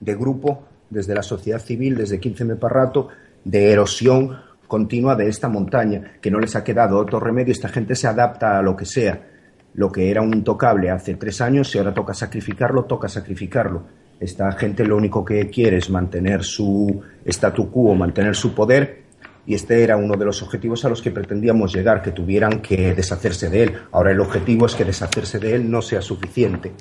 de 0.00 0.14
grupo 0.14 0.64
desde 0.90 1.14
la 1.14 1.22
sociedad 1.22 1.60
civil, 1.60 1.96
desde 1.96 2.20
15 2.20 2.44
Meparrato, 2.44 3.08
de 3.44 3.72
erosión 3.72 4.36
continua 4.66 5.16
de 5.16 5.28
esta 5.28 5.48
montaña, 5.48 6.18
que 6.20 6.30
no 6.30 6.38
les 6.38 6.54
ha 6.54 6.62
quedado 6.64 6.98
otro 6.98 7.18
remedio. 7.18 7.52
Esta 7.52 7.68
gente 7.68 7.94
se 7.94 8.06
adapta 8.06 8.58
a 8.58 8.62
lo 8.62 8.76
que 8.76 8.84
sea. 8.84 9.26
Lo 9.74 9.90
que 9.90 10.10
era 10.10 10.22
un 10.22 10.34
intocable 10.34 10.90
hace 10.90 11.14
tres 11.14 11.40
años, 11.40 11.70
si 11.70 11.78
ahora 11.78 11.94
toca 11.94 12.14
sacrificarlo, 12.14 12.84
toca 12.84 13.08
sacrificarlo. 13.08 13.82
Esta 14.20 14.50
gente 14.52 14.84
lo 14.84 14.96
único 14.96 15.24
que 15.24 15.48
quiere 15.48 15.78
es 15.78 15.88
mantener 15.90 16.42
su 16.42 17.00
statu 17.24 17.70
quo, 17.70 17.94
mantener 17.94 18.34
su 18.34 18.54
poder 18.54 19.08
y 19.48 19.54
este 19.54 19.82
era 19.82 19.96
uno 19.96 20.14
de 20.14 20.26
los 20.26 20.42
objetivos 20.42 20.84
a 20.84 20.90
los 20.90 21.00
que 21.00 21.10
pretendíamos 21.10 21.72
llegar, 21.72 22.02
que 22.02 22.10
tuvieran 22.10 22.60
que 22.60 22.94
deshacerse 22.94 23.48
de 23.48 23.62
él. 23.62 23.78
Ahora 23.92 24.10
el 24.10 24.20
objetivo 24.20 24.66
es 24.66 24.74
que 24.74 24.84
deshacerse 24.84 25.38
de 25.38 25.54
él 25.54 25.70
no 25.70 25.80
sea 25.80 26.02
suficiente. 26.02 26.72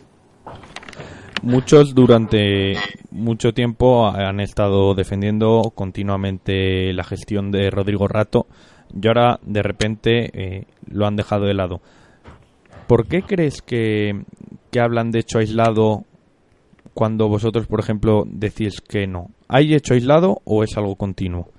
Muchos 1.43 1.93
durante 1.93 2.75
mucho 3.11 3.53
tiempo 3.53 4.07
han 4.07 4.39
estado 4.39 4.95
defendiendo 4.95 5.71
continuamente 5.75 6.93
la 6.93 7.03
gestión 7.03 7.51
de 7.51 7.69
Rodrigo 7.69 8.07
Rato 8.07 8.47
y 8.93 9.07
ahora 9.07 9.39
de 9.43 9.61
repente 9.61 10.29
eh, 10.33 10.65
lo 10.87 11.05
han 11.05 11.15
dejado 11.15 11.45
de 11.45 11.53
lado. 11.53 11.81
¿Por 12.87 13.07
qué 13.07 13.21
crees 13.21 13.61
que, 13.61 14.23
que 14.71 14.79
hablan 14.79 15.11
de 15.11 15.19
hecho 15.19 15.39
aislado 15.39 16.05
cuando 16.93 17.27
vosotros, 17.27 17.67
por 17.67 17.79
ejemplo, 17.79 18.23
decís 18.25 18.81
que 18.81 19.05
no? 19.07 19.29
¿Hay 19.47 19.73
hecho 19.73 19.93
aislado 19.93 20.41
o 20.45 20.63
es 20.63 20.75
algo 20.77 20.95
continuo? 20.95 21.49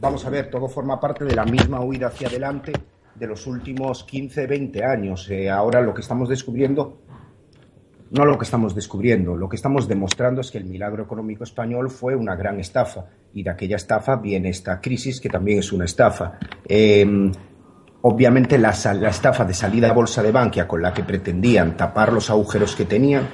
Vamos 0.00 0.24
a 0.24 0.30
ver, 0.30 0.48
todo 0.48 0.68
forma 0.68 1.00
parte 1.00 1.24
de 1.24 1.34
la 1.34 1.44
misma 1.44 1.80
huida 1.80 2.06
hacia 2.06 2.28
adelante 2.28 2.72
de 3.18 3.26
los 3.26 3.46
últimos 3.46 4.04
15, 4.04 4.46
20 4.46 4.84
años. 4.84 5.28
Eh, 5.30 5.50
ahora 5.50 5.80
lo 5.80 5.92
que 5.92 6.02
estamos 6.02 6.28
descubriendo, 6.28 6.98
no 8.10 8.24
lo 8.24 8.38
que 8.38 8.44
estamos 8.44 8.74
descubriendo, 8.74 9.36
lo 9.36 9.48
que 9.48 9.56
estamos 9.56 9.86
demostrando 9.86 10.40
es 10.40 10.50
que 10.50 10.58
el 10.58 10.64
milagro 10.64 11.02
económico 11.02 11.44
español 11.44 11.90
fue 11.90 12.16
una 12.16 12.36
gran 12.36 12.58
estafa 12.58 13.06
y 13.34 13.42
de 13.42 13.50
aquella 13.50 13.76
estafa 13.76 14.16
viene 14.16 14.48
esta 14.48 14.80
crisis 14.80 15.20
que 15.20 15.28
también 15.28 15.58
es 15.58 15.72
una 15.72 15.84
estafa. 15.84 16.38
Em, 16.66 17.30
obviamente 18.02 18.56
la, 18.56 18.74
la, 18.94 19.10
estafa 19.10 19.44
de 19.44 19.54
salida 19.54 19.90
a 19.90 19.92
bolsa 19.92 20.22
de 20.22 20.32
Bankia 20.32 20.66
con 20.66 20.80
la 20.80 20.94
que 20.94 21.04
pretendían 21.04 21.76
tapar 21.76 22.12
los 22.12 22.30
agujeros 22.30 22.74
que 22.74 22.86
tenían 22.86 23.28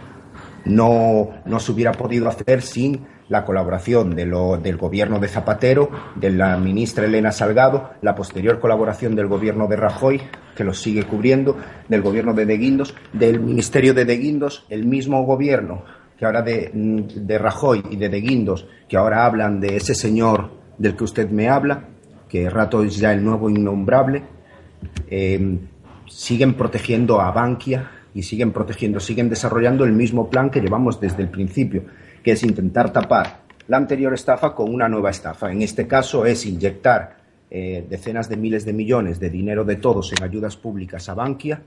no, 0.64 1.30
no 1.44 1.60
se 1.60 1.72
hubiera 1.72 1.92
podido 1.92 2.28
hacer 2.28 2.62
sin 2.62 3.06
la 3.28 3.44
colaboración 3.44 4.14
del 4.14 4.76
gobierno 4.76 5.18
de 5.18 5.28
Zapatero, 5.28 5.90
de 6.14 6.30
la 6.30 6.56
ministra 6.58 7.06
Elena 7.06 7.32
Salgado, 7.32 7.90
la 8.02 8.14
posterior 8.14 8.60
colaboración 8.60 9.14
del 9.16 9.28
gobierno 9.28 9.66
de 9.66 9.76
Rajoy, 9.76 10.20
que 10.54 10.64
lo 10.64 10.74
sigue 10.74 11.04
cubriendo, 11.04 11.56
del 11.88 12.02
gobierno 12.02 12.34
de 12.34 12.46
De 12.46 12.56
Guindos, 12.58 12.94
del 13.12 13.40
ministerio 13.40 13.94
de 13.94 14.04
De 14.04 14.16
Guindos, 14.18 14.66
el 14.68 14.84
mismo 14.84 15.24
gobierno 15.24 15.84
que 16.18 16.24
ahora 16.24 16.42
de, 16.42 16.70
de 16.72 17.38
Rajoy 17.38 17.82
y 17.90 17.96
de 17.96 18.08
De 18.08 18.20
Guindos, 18.20 18.68
que 18.88 18.96
ahora 18.96 19.26
hablan 19.26 19.60
de 19.60 19.76
ese 19.76 19.94
señor 19.94 20.50
del 20.78 20.94
que 20.94 21.04
usted 21.04 21.28
me 21.30 21.48
habla, 21.48 21.88
que 22.28 22.48
rato 22.50 22.82
es 22.84 22.96
ya 22.98 23.12
el 23.12 23.24
nuevo 23.24 23.50
innombrable, 23.50 24.22
eh, 25.08 25.58
siguen 26.06 26.54
protegiendo 26.54 27.20
a 27.20 27.32
Bankia 27.32 27.90
y 28.14 28.22
siguen 28.22 28.52
protegiendo, 28.52 29.00
siguen 29.00 29.28
desarrollando 29.28 29.84
el 29.84 29.92
mismo 29.92 30.30
plan 30.30 30.50
que 30.50 30.60
llevamos 30.60 31.00
desde 31.00 31.22
el 31.22 31.30
principio 31.30 31.84
que 32.24 32.32
es 32.32 32.42
intentar 32.42 32.92
tapar 32.92 33.44
la 33.68 33.76
anterior 33.76 34.12
estafa 34.12 34.54
con 34.54 34.72
una 34.72 34.88
nueva 34.88 35.10
estafa. 35.10 35.50
En 35.50 35.62
este 35.62 35.86
caso 35.86 36.26
es 36.26 36.44
inyectar 36.44 37.16
eh, 37.50 37.84
decenas 37.88 38.28
de 38.28 38.36
miles 38.36 38.64
de 38.64 38.72
millones 38.72 39.20
de 39.20 39.30
dinero 39.30 39.64
de 39.64 39.76
todos 39.76 40.12
en 40.12 40.22
ayudas 40.22 40.56
públicas 40.56 41.08
a 41.08 41.14
Bankia 41.14 41.62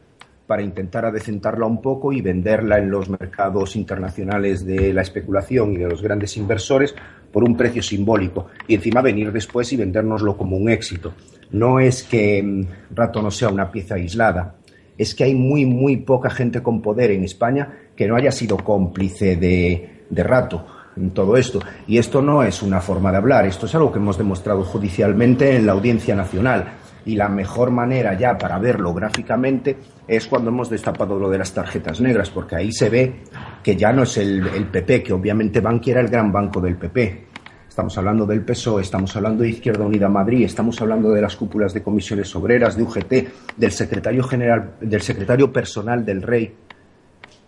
para 0.46 0.62
intentar 0.62 1.06
adecentarla 1.06 1.66
un 1.66 1.82
poco 1.82 2.14
y 2.14 2.22
venderla 2.22 2.78
en 2.78 2.90
los 2.90 3.10
mercados 3.10 3.76
internacionales 3.76 4.66
de 4.66 4.94
la 4.94 5.02
especulación 5.02 5.74
y 5.74 5.78
de 5.78 5.90
los 5.90 6.02
grandes 6.02 6.38
inversores 6.38 6.96
por 7.32 7.44
un 7.44 7.58
precio 7.58 7.82
simbólico 7.82 8.48
y 8.68 8.76
encima 8.76 9.02
venir 9.02 9.32
después 9.32 9.72
y 9.74 9.78
vendérnoslo 9.78 10.38
como 10.38 10.56
un 10.56 10.70
éxito. 10.70 11.14
No 11.52 11.80
es 11.80 12.04
que 12.04 12.42
mm, 12.44 12.96
Rato 12.96 13.22
no 13.22 13.32
sea 13.32 13.50
una 13.50 13.72
pieza 13.72 13.96
aislada, 13.96 14.56
es 14.98 15.14
que 15.14 15.26
hay 15.26 15.36
muy, 15.36 15.66
muy 15.66 15.98
poca 15.98 16.30
gente 16.30 16.64
con 16.64 16.82
poder 16.82 17.12
en 17.12 17.24
España 17.24 17.74
que 17.96 18.08
no 18.08 18.16
haya 18.16 18.32
sido 18.32 18.58
cómplice 18.58 19.36
de, 19.36 19.97
de 20.10 20.24
Rato 20.24 20.66
en 20.98 21.12
todo 21.12 21.38
esto. 21.38 21.60
Y 21.88 21.98
esto 21.98 22.22
no 22.22 22.44
es 22.44 22.62
una 22.62 22.82
forma 22.82 23.12
de 23.12 23.18
hablar, 23.18 23.46
esto 23.46 23.66
es 23.66 23.76
algo 23.76 23.92
que 23.92 24.00
hemos 24.00 24.18
demostrado 24.18 24.64
judicialmente 24.64 25.56
en 25.56 25.66
la 25.66 25.74
Audiencia 25.74 26.16
Nacional. 26.16 26.66
Y 27.06 27.16
la 27.16 27.30
mejor 27.30 27.72
manera 27.72 28.16
ya 28.16 28.38
para 28.38 28.60
verlo 28.60 28.94
gráficamente 28.94 29.78
es 30.08 30.28
cuando 30.28 30.50
hemos 30.50 30.70
destapado 30.70 31.18
lo 31.18 31.30
de 31.30 31.38
las 31.38 31.54
tarjetas 31.54 32.02
negras, 32.02 32.30
porque 32.30 32.58
ahí 32.58 32.72
se 32.72 32.90
ve 32.90 33.16
que 33.64 33.78
ya 33.78 33.94
no 33.94 34.04
es 34.04 34.18
el, 34.18 34.68
PP, 34.70 35.04
que 35.04 35.14
obviamente 35.14 35.62
Bankia 35.62 35.94
era 35.94 36.02
el 36.02 36.10
gran 36.10 36.32
banco 36.32 36.60
del 36.60 36.76
PP. 36.76 37.28
Estamos 37.70 37.98
hablando 37.98 38.26
del 38.26 38.44
PSOE, 38.44 38.82
estamos 38.82 39.16
hablando 39.16 39.44
de 39.44 39.50
Izquierda 39.50 39.86
Unida 39.86 40.10
Madrid, 40.10 40.44
estamos 40.44 40.82
hablando 40.82 41.12
de 41.12 41.22
las 41.22 41.36
cúpulas 41.36 41.74
de 41.74 41.84
comisiones 41.84 42.36
obreras, 42.36 42.76
de 42.76 42.84
UGT, 42.84 43.14
del 43.56 43.72
secretario 43.72 44.24
general, 44.24 44.72
del 44.82 45.02
secretario 45.02 45.54
personal 45.54 46.04
del 46.04 46.24
Rey, 46.24 46.54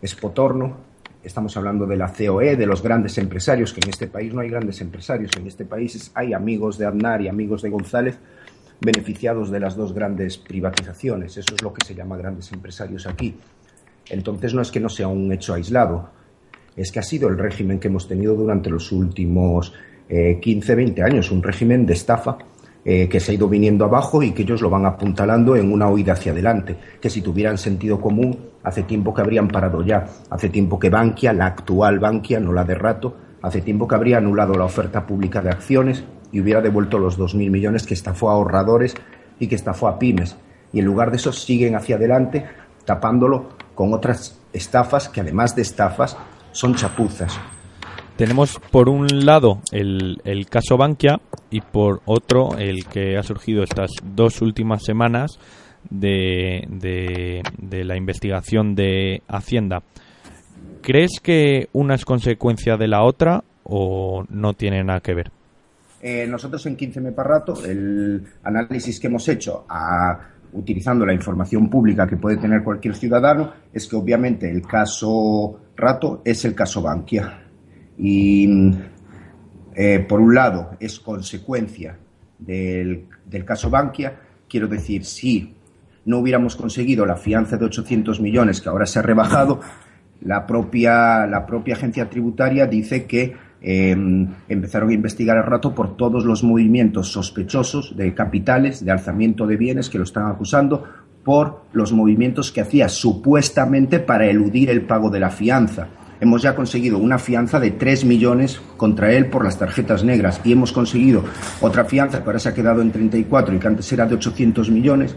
Espotorno, 0.02 0.89
estamos 1.30 1.56
hablando 1.58 1.86
de 1.86 1.96
la 1.96 2.12
COE, 2.12 2.56
de 2.56 2.66
los 2.66 2.82
grandes 2.82 3.18
empresarios, 3.18 3.72
que 3.72 3.82
en 3.82 3.90
este 3.90 4.08
país 4.08 4.34
no 4.34 4.42
hay 4.42 4.50
grandes 4.50 4.82
empresarios, 4.82 5.32
en 5.38 5.48
este 5.48 5.64
país 5.64 6.12
hay 6.16 6.34
amigos 6.34 6.78
de 6.78 6.88
Aznar 6.88 7.22
y 7.22 7.28
amigos 7.28 7.62
de 7.62 7.70
González 7.70 8.18
beneficiados 8.82 9.52
de 9.52 9.60
las 9.60 9.76
dos 9.76 9.94
grandes 9.94 10.38
privatizaciones. 10.38 11.38
Eso 11.38 11.54
es 11.54 11.62
lo 11.62 11.72
que 11.72 11.86
se 11.86 11.94
llama 11.94 12.18
grandes 12.18 12.52
empresarios 12.52 13.06
aquí. 13.06 13.36
Entonces 14.10 14.54
no 14.54 14.62
es 14.62 14.72
que 14.72 14.80
no 14.80 14.90
sea 14.90 15.08
un 15.08 15.32
hecho 15.32 15.54
aislado, 15.54 16.10
es 16.76 16.92
que 16.92 17.00
ha 17.00 17.04
sido 17.04 17.30
el 17.30 17.38
régimen 17.38 17.80
que 17.80 17.90
hemos 17.90 18.08
tenido 18.08 18.34
durante 18.34 18.70
los 18.70 18.92
últimos 18.92 19.74
eh, 20.08 20.40
15, 20.42 20.76
20 20.76 21.04
años, 21.04 21.32
un 21.32 21.44
régimen 21.44 21.86
de 21.86 21.94
estafa 21.94 22.40
eh, 22.92 23.08
que 23.08 23.20
se 23.20 23.32
ha 23.32 23.36
ido 23.36 23.48
viniendo 23.48 23.86
abajo 23.86 24.24
y 24.24 24.32
que 24.32 24.42
ellos 24.42 24.64
lo 24.64 24.72
van 24.72 24.88
apuntalando 24.88 25.56
en 25.56 25.72
una 25.72 25.88
huida 25.92 26.14
hacia 26.14 26.32
adelante, 26.32 26.76
que 27.00 27.12
si 27.12 27.22
tuvieran 27.22 27.60
sentido 27.60 28.02
común, 28.02 28.36
hace 28.64 28.82
tiempo 28.82 29.14
que 29.14 29.22
habrían 29.22 29.48
parado 29.48 29.84
ya, 29.84 30.08
hace 30.32 30.50
tiempo 30.50 30.80
que 30.80 30.90
Bankia, 30.90 31.32
la 31.32 31.46
actual 31.46 32.00
Bankia, 32.00 32.40
no 32.40 32.52
la 32.52 32.64
de 32.64 32.74
rato, 32.74 33.16
hace 33.44 33.62
tiempo 33.62 33.88
que 33.88 33.94
habría 33.94 34.18
anulado 34.18 34.56
la 34.56 34.66
oferta 34.66 35.06
pública 35.06 35.40
de 35.44 35.52
acciones 35.52 36.04
y 36.32 36.42
hubiera 36.42 36.62
devuelto 36.62 36.98
los 36.98 37.20
2.000 37.20 37.52
millones 37.52 37.86
que 37.86 37.94
estafó 37.94 38.32
a 38.32 38.34
ahorradores 38.34 38.96
y 39.40 39.46
que 39.46 39.54
estafó 39.54 39.88
a 39.88 40.00
pymes. 40.00 40.36
Y 40.74 40.80
en 40.80 40.86
lugar 40.86 41.12
de 41.12 41.18
eso 41.18 41.32
siguen 41.32 41.76
hacia 41.76 41.98
adelante 41.98 42.48
tapándolo 42.86 43.50
con 43.76 43.94
otras 43.94 44.40
estafas 44.52 45.10
que 45.10 45.22
además 45.22 45.56
de 45.56 45.62
estafas 45.62 46.18
son 46.54 46.74
chapuzas. 46.74 47.40
Tenemos 48.20 48.60
por 48.70 48.90
un 48.90 49.08
lado 49.26 49.62
el, 49.72 50.18
el 50.26 50.50
caso 50.50 50.76
Bankia 50.76 51.22
y 51.50 51.62
por 51.62 52.02
otro 52.04 52.58
el 52.58 52.84
que 52.84 53.18
ha 53.18 53.24
surgido 53.24 53.64
estas 53.64 53.92
dos 54.04 54.42
últimas 54.42 54.84
semanas 54.84 55.40
de, 55.90 56.68
de, 56.68 57.84
la 57.86 57.96
investigación 57.96 58.76
de 58.76 59.22
Hacienda. 59.30 59.84
¿Crees 60.82 61.22
que 61.24 61.70
una 61.72 61.96
es 61.96 62.04
consecuencia 62.04 62.76
de 62.76 62.90
la 62.90 63.04
otra 63.06 63.42
o 63.64 64.26
no 64.28 64.54
tiene 64.54 64.84
nada 64.84 65.00
que 65.00 65.14
ver? 65.14 65.32
Eh, 66.02 66.28
nosotros 66.28 66.66
en 66.66 66.76
15 66.76 67.14
Rato, 67.16 67.64
el 67.64 68.22
análisis 68.44 69.00
que 69.00 69.08
hemos 69.08 69.30
hecho 69.30 69.66
utilizando 70.52 71.06
la 71.06 71.14
información 71.14 71.70
pública 71.70 72.06
que 72.06 72.18
puede 72.18 72.36
tener 72.36 72.66
cualquier 72.66 72.96
ciudadano 72.96 73.54
es 73.72 73.88
que 73.88 73.96
obviamente 73.96 74.52
el 74.52 74.62
caso 74.68 75.58
Rato 75.78 76.22
es 76.26 76.44
el 76.44 76.54
caso 76.54 76.82
Bankia. 76.82 77.46
Y 78.00 78.72
eh, 79.76 80.06
por 80.08 80.22
un 80.22 80.34
lado 80.34 80.72
es 80.80 81.00
consecuencia 81.00 81.98
del, 82.38 83.06
del 83.26 83.46
caso 83.46 83.70
Bankia, 83.70 84.20
quiero 84.48 84.68
decir, 84.68 85.06
si 85.06 85.54
no 86.06 86.20
hubiéramos 86.20 86.56
conseguido 86.56 87.06
la 87.06 87.18
fianza 87.18 87.58
de 87.58 87.66
800 87.66 88.20
millones 88.20 88.62
que 88.62 88.70
ahora 88.70 88.86
se 88.86 89.00
ha 89.00 89.02
rebajado, 89.02 89.60
la 90.22 90.46
propia, 90.46 91.26
la 91.28 91.46
propia 91.46 91.76
agencia 91.76 92.10
tributaria 92.10 92.66
dice 92.66 93.06
que 93.06 93.36
eh, 93.62 93.96
empezaron 94.48 94.90
a 94.90 94.94
investigar 94.94 95.38
el 95.38 95.44
rato 95.44 95.76
por 95.76 95.98
todos 95.98 96.26
los 96.26 96.44
movimientos 96.44 97.12
sospechosos 97.12 97.96
de 97.96 98.14
capitales, 98.14 98.84
de 98.84 98.92
alzamiento 98.92 99.46
de 99.46 99.58
bienes 99.58 99.90
que 99.90 99.98
lo 99.98 100.04
están 100.04 100.28
acusando 100.28 100.84
por 101.24 101.64
los 101.74 101.92
movimientos 101.92 102.52
que 102.52 102.62
hacía 102.62 102.90
supuestamente 102.90 104.00
para 104.00 104.28
eludir 104.28 104.70
el 104.70 104.82
pago 104.82 105.10
de 105.10 105.20
la 105.20 105.30
fianza. 105.30 105.88
Hemos 106.22 106.42
ya 106.42 106.54
conseguido 106.54 106.98
una 106.98 107.18
fianza 107.18 107.60
de 107.62 107.72
3 107.72 108.04
millones 108.04 108.62
contra 108.76 109.14
él 109.14 109.28
por 109.28 109.46
las 109.46 109.58
tarjetas 109.58 110.04
negras 110.04 110.42
y 110.44 110.52
hemos 110.52 110.74
conseguido 110.74 111.24
otra 111.62 111.86
fianza 111.86 112.22
que 112.22 112.26
ahora 112.26 112.40
se 112.40 112.50
ha 112.50 112.54
quedado 112.54 112.82
en 112.82 112.92
34 112.92 113.56
y 113.56 113.60
que 113.60 113.68
antes 113.68 113.92
era 113.94 114.06
de 114.06 114.16
800 114.16 114.70
millones 114.70 115.16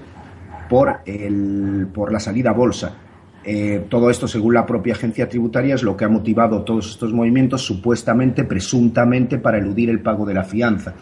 por, 0.68 1.00
el, 1.04 1.88
por 1.92 2.12
la 2.12 2.20
salida 2.20 2.50
a 2.50 2.52
bolsa. 2.52 2.94
Eh, 3.44 3.84
todo 3.88 4.10
esto, 4.10 4.28
según 4.28 4.54
la 4.54 4.64
propia 4.64 4.94
agencia 4.94 5.28
tributaria, 5.28 5.74
es 5.74 5.82
lo 5.82 5.96
que 5.96 6.04
ha 6.04 6.08
motivado 6.08 6.62
todos 6.62 6.90
estos 6.90 7.12
movimientos, 7.12 7.62
supuestamente, 7.62 8.44
presuntamente, 8.44 9.38
para 9.38 9.58
eludir 9.58 9.90
el 9.90 10.00
pago 10.00 10.24
de 10.24 10.34
la 10.34 10.44
fianza. 10.44 10.94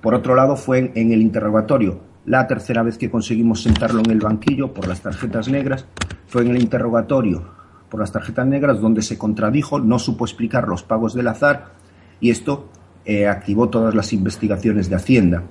Por 0.00 0.14
otro 0.14 0.34
lado, 0.34 0.56
fue 0.56 0.78
en, 0.78 0.92
en 0.96 1.12
el 1.12 1.22
interrogatorio 1.22 2.00
la 2.26 2.46
tercera 2.48 2.82
vez 2.82 2.98
que 2.98 3.10
conseguimos 3.10 3.62
sentarlo 3.62 4.00
en 4.04 4.10
el 4.10 4.18
banquillo 4.18 4.74
por 4.74 4.88
las 4.88 5.00
tarjetas 5.00 5.48
negras. 5.48 5.86
Fue 6.26 6.42
en 6.42 6.50
el 6.50 6.60
interrogatorio 6.60 7.63
por 7.94 8.00
las 8.00 8.10
tarjetas 8.10 8.44
negras 8.44 8.80
donde 8.80 9.02
se 9.02 9.16
contradijo, 9.16 9.78
no 9.78 10.00
supo 10.00 10.24
explicar 10.24 10.66
los 10.66 10.82
pagos 10.82 11.14
del 11.14 11.28
azar 11.28 11.74
y 12.18 12.30
esto 12.30 12.68
eh, 13.04 13.28
activó 13.28 13.68
todas 13.68 13.94
las 13.94 14.12
investigaciones 14.12 14.90
de 14.90 14.96
Hacienda. 14.96 15.44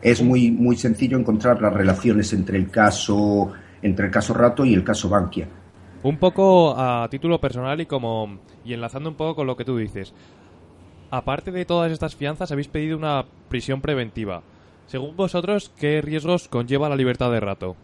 Es 0.00 0.22
muy, 0.22 0.50
muy 0.50 0.74
sencillo 0.74 1.18
encontrar 1.18 1.60
las 1.60 1.74
relaciones 1.74 2.32
entre 2.32 2.56
el 2.56 2.70
caso 2.70 3.52
entre 3.82 4.06
el 4.06 4.10
caso 4.10 4.32
Rato 4.32 4.64
y 4.64 4.72
el 4.72 4.84
caso 4.84 5.10
Bankia. 5.10 5.48
Un 6.02 6.16
poco 6.16 6.74
a 6.78 7.06
título 7.10 7.38
personal 7.38 7.78
y 7.82 7.84
como 7.84 8.38
y 8.64 8.72
enlazando 8.72 9.10
un 9.10 9.16
poco 9.16 9.34
con 9.34 9.46
lo 9.46 9.54
que 9.54 9.66
tú 9.66 9.76
dices. 9.76 10.14
Aparte 11.10 11.52
de 11.52 11.66
todas 11.66 11.92
estas 11.92 12.16
fianzas, 12.16 12.52
habéis 12.52 12.68
pedido 12.68 12.96
una 12.96 13.26
prisión 13.50 13.82
preventiva. 13.82 14.42
Según 14.86 15.14
vosotros, 15.14 15.70
¿qué 15.78 16.00
riesgos 16.00 16.48
conlleva 16.48 16.88
la 16.88 16.96
libertad 16.96 17.30
de 17.30 17.40
Rato? 17.40 17.76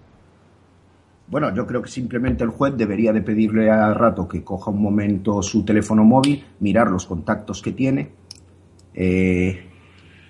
Bueno, 1.31 1.55
yo 1.55 1.67
creo 1.67 1.83
que 1.83 1.91
simplemente 1.91 2.43
el 2.43 2.51
juez 2.51 2.75
debería 2.77 3.13
de 3.13 3.21
pedirle 3.21 3.71
a 3.71 3.93
Rato 3.93 4.27
que 4.27 4.43
coja 4.43 4.71
un 4.71 4.83
momento 4.83 5.43
su 5.43 5.65
teléfono 5.65 6.03
móvil, 6.03 6.43
mirar 6.61 6.91
los 6.91 7.05
contactos 7.05 7.61
que 7.61 7.73
tiene 7.73 8.13
eh, 8.95 9.69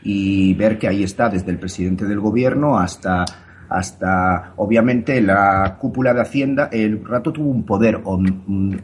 y 0.03 0.55
ver 0.55 0.77
que 0.77 0.89
ahí 0.89 1.05
está 1.05 1.29
desde 1.29 1.53
el 1.53 1.59
presidente 1.59 2.05
del 2.05 2.19
gobierno 2.19 2.79
hasta 2.79 3.25
hasta 3.69 4.55
obviamente 4.57 5.21
la 5.21 5.77
cúpula 5.79 6.15
de 6.15 6.23
Hacienda, 6.23 6.69
el 6.73 7.05
rato 7.05 7.33
tuvo 7.33 7.51
un 7.51 7.65
poder 7.65 8.01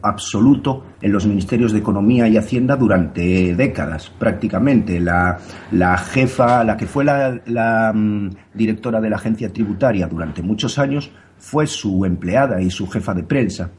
absoluto 0.01 0.85
en 1.01 1.11
los 1.11 1.25
ministerios 1.25 1.71
de 1.71 1.79
Economía 1.79 2.27
y 2.27 2.37
Hacienda 2.37 2.75
durante 2.75 3.55
décadas, 3.55 4.11
prácticamente. 4.11 4.99
La, 4.99 5.39
la 5.71 5.97
jefa, 5.97 6.63
la 6.63 6.77
que 6.77 6.85
fue 6.85 7.03
la, 7.03 7.41
la, 7.47 7.91
mm, 7.93 8.29
directora 8.53 9.01
de 9.01 9.09
la 9.09 9.15
agencia 9.15 9.51
tributaria 9.51 10.07
durante 10.07 10.41
muchos 10.41 10.77
años, 10.77 11.11
fue 11.37 11.67
su 11.67 12.05
empleada 12.05 12.61
y 12.61 12.69
su 12.69 12.87
jefa 12.87 13.13
de 13.13 13.23
prensa. 13.23 13.71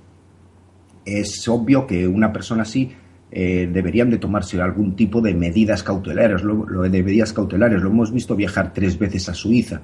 Es 1.05 1.47
obvio 1.49 1.87
que 1.87 2.07
una 2.07 2.33
persona 2.33 2.63
así 2.63 2.93
eh, 3.31 3.69
deberían 3.73 4.11
de 4.11 4.19
tomarse 4.19 4.61
algún 4.61 4.97
tipo 4.97 5.21
de 5.21 5.35
medidas 5.35 5.83
cautelares, 5.83 6.43
lo, 6.43 6.83
de 6.83 7.03
medidas 7.03 7.33
cautelares. 7.33 7.83
Lo 7.83 7.91
hemos 7.91 8.13
visto 8.13 8.35
viajar 8.35 8.73
tres 8.73 8.99
veces 8.99 9.29
a 9.29 9.35
Suiza 9.35 9.81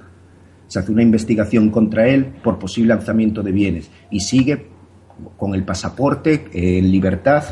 se 0.73 0.79
hace 0.79 0.91
una 0.91 1.03
investigación 1.03 1.69
contra 1.69 2.07
él 2.07 2.25
por 2.43 2.57
posible 2.57 2.95
lanzamiento 2.95 3.43
de 3.43 3.51
bienes 3.51 3.91
y 4.09 4.21
sigue 4.21 4.65
con 5.37 5.53
el 5.53 5.63
pasaporte 5.63 6.45
en 6.51 6.91
libertad 6.91 7.43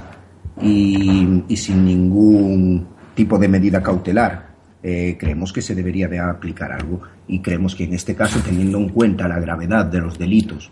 y, 0.60 1.44
y 1.48 1.58
sin 1.58 1.86
ningún 1.86 2.88
tipo 3.14 3.38
de 3.38 3.48
medida 3.48 3.84
cautelar. 3.84 4.52
Eh, 4.84 5.16
creemos 5.20 5.54
que 5.54 5.62
se 5.62 5.76
debería 5.76 6.08
de 6.08 6.20
aplicar 6.20 6.72
algo 6.72 7.02
y 7.32 7.40
creemos 7.40 7.74
que 7.76 7.86
en 7.86 7.94
este 7.94 8.14
caso, 8.16 8.40
teniendo 8.46 8.78
en 8.78 8.90
cuenta 8.90 9.28
la 9.28 9.40
gravedad 9.40 9.86
de 9.86 10.00
los 10.02 10.20
delitos 10.20 10.70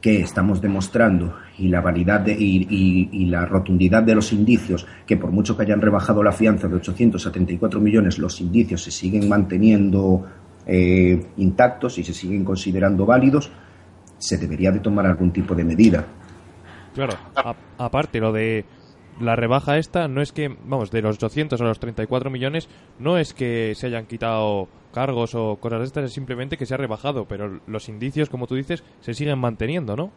que 0.00 0.20
estamos 0.20 0.60
demostrando 0.62 1.34
y 1.58 1.68
la 1.68 1.80
validad 1.80 2.20
de- 2.20 2.32
y, 2.38 2.66
y- 2.70 3.08
y 3.12 3.24
la 3.26 3.44
rotundidad 3.44 4.02
de 4.04 4.14
los 4.14 4.32
indicios, 4.32 4.86
que 5.06 5.16
por 5.16 5.30
mucho 5.32 5.56
que 5.56 5.64
hayan 5.64 5.80
rebajado 5.80 6.22
la 6.22 6.30
fianza 6.32 6.68
de 6.68 6.76
874 6.76 7.80
millones, 7.80 8.18
los 8.18 8.40
indicios 8.40 8.82
se 8.82 8.90
siguen 8.90 9.28
manteniendo 9.28 10.24
eh, 10.68 11.26
intactos 11.36 11.96
y 11.98 12.04
se 12.04 12.12
siguen 12.12 12.44
considerando 12.44 13.06
válidos, 13.06 13.50
se 14.18 14.36
debería 14.38 14.70
de 14.72 14.80
tomar 14.80 15.06
algún 15.06 15.30
tipo 15.32 15.54
de 15.54 15.62
medida. 15.64 16.04
Claro, 16.94 17.12
a- 17.36 17.54
aparte 17.78 18.18
lo 18.20 18.32
de 18.32 18.64
la 19.20 19.36
rebaja 19.36 19.78
esta 19.78 20.08
no 20.08 20.22
es 20.22 20.32
que, 20.32 20.54
vamos, 20.66 20.90
de 20.90 21.02
los 21.02 21.16
800 21.16 21.60
a 21.60 21.64
los 21.64 21.80
34 21.80 22.30
millones, 22.30 22.68
no 22.98 23.18
es 23.18 23.34
que 23.34 23.74
se 23.74 23.86
hayan 23.86 24.06
quitado 24.06 24.68
cargos 24.92 25.34
o 25.34 25.56
cosas 25.56 25.80
de 25.80 25.84
estas, 25.86 26.04
es 26.04 26.12
simplemente 26.12 26.56
que 26.56 26.66
se 26.66 26.74
ha 26.74 26.78
rebajado, 26.78 27.26
pero 27.26 27.60
los 27.66 27.88
indicios, 27.88 28.30
como 28.30 28.46
tú 28.46 28.54
dices, 28.54 28.82
se 29.00 29.14
siguen 29.14 29.38
manteniendo, 29.38 29.96
¿no? 29.96 30.10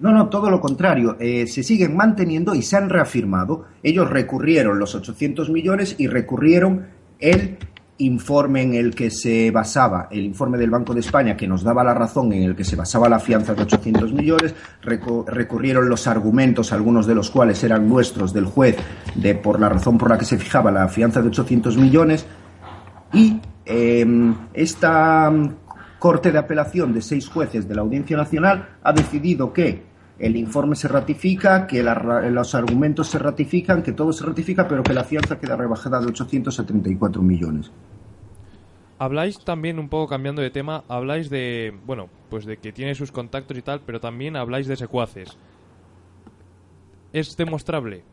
No, 0.00 0.10
no, 0.10 0.28
todo 0.28 0.50
lo 0.50 0.60
contrario. 0.60 1.16
Eh, 1.20 1.46
se 1.46 1.62
siguen 1.62 1.96
manteniendo 1.96 2.52
y 2.54 2.62
se 2.62 2.76
han 2.76 2.90
reafirmado. 2.90 3.66
Ellos 3.80 4.10
recurrieron 4.10 4.80
los 4.80 4.94
800 4.96 5.50
millones 5.50 5.94
y 5.98 6.08
recurrieron 6.08 6.86
el 7.20 7.58
informe 7.98 8.62
en 8.62 8.74
el 8.74 8.94
que 8.94 9.10
se 9.10 9.50
basaba, 9.50 10.08
el 10.10 10.24
informe 10.24 10.58
del 10.58 10.70
Banco 10.70 10.94
de 10.94 11.00
España 11.00 11.36
que 11.36 11.46
nos 11.46 11.62
daba 11.62 11.84
la 11.84 11.94
razón 11.94 12.32
en 12.32 12.42
el 12.42 12.56
que 12.56 12.64
se 12.64 12.76
basaba 12.76 13.08
la 13.08 13.20
fianza 13.20 13.54
de 13.54 13.62
800 13.62 14.12
millones, 14.12 14.54
recurrieron 14.82 15.88
los 15.88 16.06
argumentos, 16.06 16.72
algunos 16.72 17.06
de 17.06 17.14
los 17.14 17.30
cuales 17.30 17.62
eran 17.62 17.88
nuestros 17.88 18.32
del 18.32 18.46
juez, 18.46 18.76
de 19.14 19.34
por 19.34 19.60
la 19.60 19.68
razón 19.68 19.96
por 19.96 20.10
la 20.10 20.18
que 20.18 20.24
se 20.24 20.38
fijaba 20.38 20.72
la 20.72 20.88
fianza 20.88 21.22
de 21.22 21.28
800 21.28 21.76
millones, 21.76 22.26
y 23.12 23.40
em, 23.64 24.34
esta 24.52 25.32
Corte 25.98 26.32
de 26.32 26.38
Apelación 26.38 26.92
de 26.92 27.00
seis 27.00 27.28
jueces 27.28 27.66
de 27.68 27.74
la 27.74 27.82
Audiencia 27.82 28.16
Nacional 28.16 28.76
ha 28.82 28.92
decidido 28.92 29.52
que 29.52 29.93
el 30.18 30.36
informe 30.36 30.76
se 30.76 30.88
ratifica, 30.88 31.66
que 31.66 31.82
los 31.82 32.54
argumentos 32.54 33.08
se 33.08 33.18
ratifican, 33.18 33.82
que 33.82 33.92
todo 33.92 34.12
se 34.12 34.24
ratifica, 34.24 34.68
pero 34.68 34.82
que 34.82 34.94
la 34.94 35.04
fianza 35.04 35.38
queda 35.38 35.56
rebajada 35.56 36.00
de 36.00 36.06
834 36.06 37.20
millones. 37.20 37.70
Habláis 38.98 39.44
también 39.44 39.80
un 39.80 39.88
poco 39.88 40.08
cambiando 40.08 40.40
de 40.40 40.50
tema, 40.50 40.84
habláis 40.88 41.28
de, 41.30 41.74
bueno, 41.84 42.08
pues 42.30 42.44
de 42.46 42.58
que 42.58 42.72
tiene 42.72 42.94
sus 42.94 43.10
contactos 43.10 43.58
y 43.58 43.62
tal, 43.62 43.80
pero 43.84 44.00
también 44.00 44.36
habláis 44.36 44.68
de 44.68 44.76
secuaces. 44.76 45.36
¿Es 47.12 47.36
demostrable? 47.36 48.04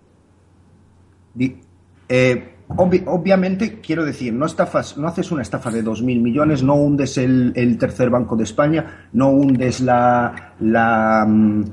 Eh, 2.09 2.55
obviamente, 2.75 3.79
quiero 3.79 4.03
decir, 4.03 4.33
no, 4.33 4.47
estafas, 4.47 4.97
no 4.97 5.07
haces 5.07 5.31
una 5.31 5.43
estafa 5.43 5.69
de 5.69 5.83
2.000 5.83 6.19
millones, 6.19 6.63
no 6.63 6.75
hundes 6.75 7.17
el, 7.17 7.53
el, 7.55 7.77
tercer 7.77 8.09
banco 8.09 8.35
de 8.35 8.43
España, 8.43 9.07
no 9.13 9.29
hundes 9.29 9.81
la, 9.81 10.55
la, 10.59 11.25
mm, 11.27 11.63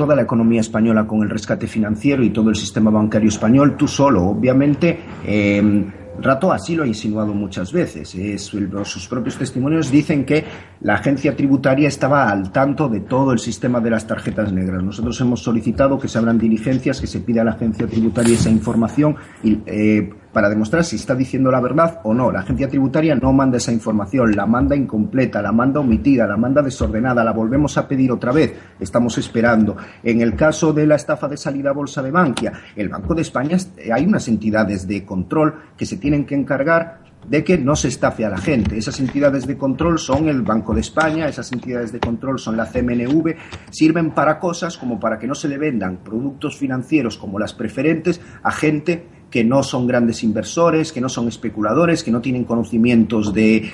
toda 0.00 0.16
la 0.16 0.22
economía 0.22 0.62
española 0.62 1.06
con 1.06 1.20
el 1.20 1.28
rescate 1.28 1.66
financiero 1.66 2.24
y 2.24 2.30
todo 2.30 2.48
el 2.48 2.56
sistema 2.56 2.90
bancario 2.90 3.28
español 3.28 3.76
tú 3.76 3.86
solo. 3.86 4.24
Obviamente, 4.28 4.98
eh, 5.26 5.84
Rato 6.22 6.52
así 6.52 6.74
lo 6.74 6.82
ha 6.82 6.86
insinuado 6.86 7.32
muchas 7.32 7.72
veces. 7.72 8.14
Es, 8.14 8.42
sus 8.42 9.08
propios 9.08 9.36
testimonios 9.36 9.90
dicen 9.90 10.24
que 10.24 10.44
la 10.82 10.94
agencia 10.94 11.34
tributaria 11.34 11.88
estaba 11.88 12.28
al 12.28 12.52
tanto 12.52 12.88
de 12.88 13.00
todo 13.00 13.32
el 13.32 13.38
sistema 13.38 13.80
de 13.80 13.90
las 13.90 14.06
tarjetas 14.06 14.52
negras. 14.52 14.82
Nosotros 14.82 15.18
hemos 15.20 15.42
solicitado 15.42 15.98
que 15.98 16.08
se 16.08 16.18
abran 16.18 16.38
diligencias, 16.38 17.00
que 17.00 17.06
se 17.06 17.20
pida 17.20 17.40
a 17.42 17.44
la 17.44 17.52
agencia 17.52 17.86
tributaria 17.86 18.34
esa 18.34 18.50
información 18.50 19.16
y, 19.42 19.60
eh, 19.64 20.10
para 20.32 20.48
demostrar 20.48 20.84
si 20.84 20.96
está 20.96 21.14
diciendo 21.14 21.50
la 21.50 21.60
verdad 21.60 22.00
o 22.04 22.14
no. 22.14 22.30
La 22.30 22.40
agencia 22.40 22.68
tributaria 22.68 23.14
no 23.14 23.32
manda 23.32 23.58
esa 23.58 23.72
información, 23.72 24.34
la 24.36 24.46
manda 24.46 24.76
incompleta, 24.76 25.42
la 25.42 25.52
manda 25.52 25.80
omitida, 25.80 26.26
la 26.26 26.36
manda 26.36 26.62
desordenada, 26.62 27.24
la 27.24 27.32
volvemos 27.32 27.76
a 27.78 27.88
pedir 27.88 28.12
otra 28.12 28.32
vez. 28.32 28.54
Estamos 28.78 29.18
esperando. 29.18 29.76
En 30.02 30.20
el 30.20 30.34
caso 30.34 30.72
de 30.72 30.86
la 30.86 30.96
estafa 30.96 31.28
de 31.28 31.36
salida 31.36 31.70
a 31.70 31.74
bolsa 31.74 32.02
de 32.02 32.10
Bankia, 32.10 32.52
el 32.76 32.88
Banco 32.88 33.14
de 33.14 33.22
España 33.22 33.56
eh, 33.76 33.92
hay 33.92 34.04
unas 34.04 34.28
entidades 34.28 34.86
de 34.86 35.04
control 35.04 35.54
que 35.76 35.86
se 35.86 35.96
tienen 35.96 36.24
que 36.24 36.34
encargar 36.34 37.10
de 37.28 37.44
que 37.44 37.58
no 37.58 37.76
se 37.76 37.88
estafe 37.88 38.24
a 38.24 38.30
la 38.30 38.38
gente. 38.38 38.78
Esas 38.78 38.98
entidades 39.00 39.46
de 39.46 39.56
control 39.56 39.98
son 39.98 40.28
el 40.28 40.42
Banco 40.42 40.74
de 40.74 40.80
España, 40.80 41.28
esas 41.28 41.52
entidades 41.52 41.92
de 41.92 42.00
control 42.00 42.38
son 42.38 42.56
la 42.56 42.66
CMNV, 42.66 43.34
sirven 43.70 44.12
para 44.12 44.38
cosas 44.38 44.78
como 44.78 44.98
para 44.98 45.18
que 45.18 45.26
no 45.26 45.34
se 45.34 45.48
le 45.48 45.58
vendan 45.58 45.98
productos 45.98 46.56
financieros 46.56 47.18
como 47.18 47.38
las 47.38 47.52
preferentes 47.52 48.20
a 48.42 48.50
gente 48.50 49.19
que 49.30 49.44
no 49.44 49.62
son 49.62 49.86
grandes 49.86 50.24
inversores, 50.24 50.92
que 50.92 51.00
no 51.00 51.08
son 51.08 51.28
especuladores, 51.28 52.02
que 52.02 52.10
no 52.10 52.20
tienen 52.20 52.44
conocimientos 52.44 53.32
de, 53.32 53.70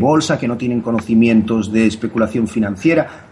bolsa, 0.00 0.38
que 0.38 0.46
no 0.46 0.56
tienen 0.56 0.80
conocimientos 0.80 1.72
de 1.72 1.86
especulación 1.86 2.46
financiera. 2.46 3.26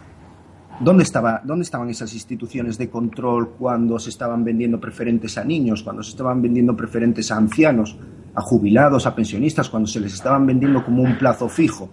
¿Dónde, 0.81 1.03
estaba, 1.03 1.41
¿Dónde 1.45 1.65
estaban 1.65 1.89
esas 1.91 2.13
instituciones 2.15 2.79
de 2.79 2.89
control 2.89 3.51
cuando 3.59 3.99
se 3.99 4.11
estaban 4.11 4.45
vendiendo 4.45 4.79
preferentes 4.81 5.39
a 5.39 5.45
niños, 5.45 5.83
cuando 5.83 6.03
se 6.03 6.11
estaban 6.11 6.41
vendiendo 6.41 6.77
preferentes 6.77 7.31
a 7.33 7.37
ancianos, 7.37 7.97
a 8.35 8.43
jubilados, 8.43 9.07
a 9.07 9.15
pensionistas, 9.15 9.69
cuando 9.69 9.89
se 9.89 10.01
les 10.01 10.15
estaban 10.15 10.47
vendiendo 10.47 10.85
como 10.85 11.03
un 11.03 11.19
plazo 11.19 11.49
fijo? 11.49 11.89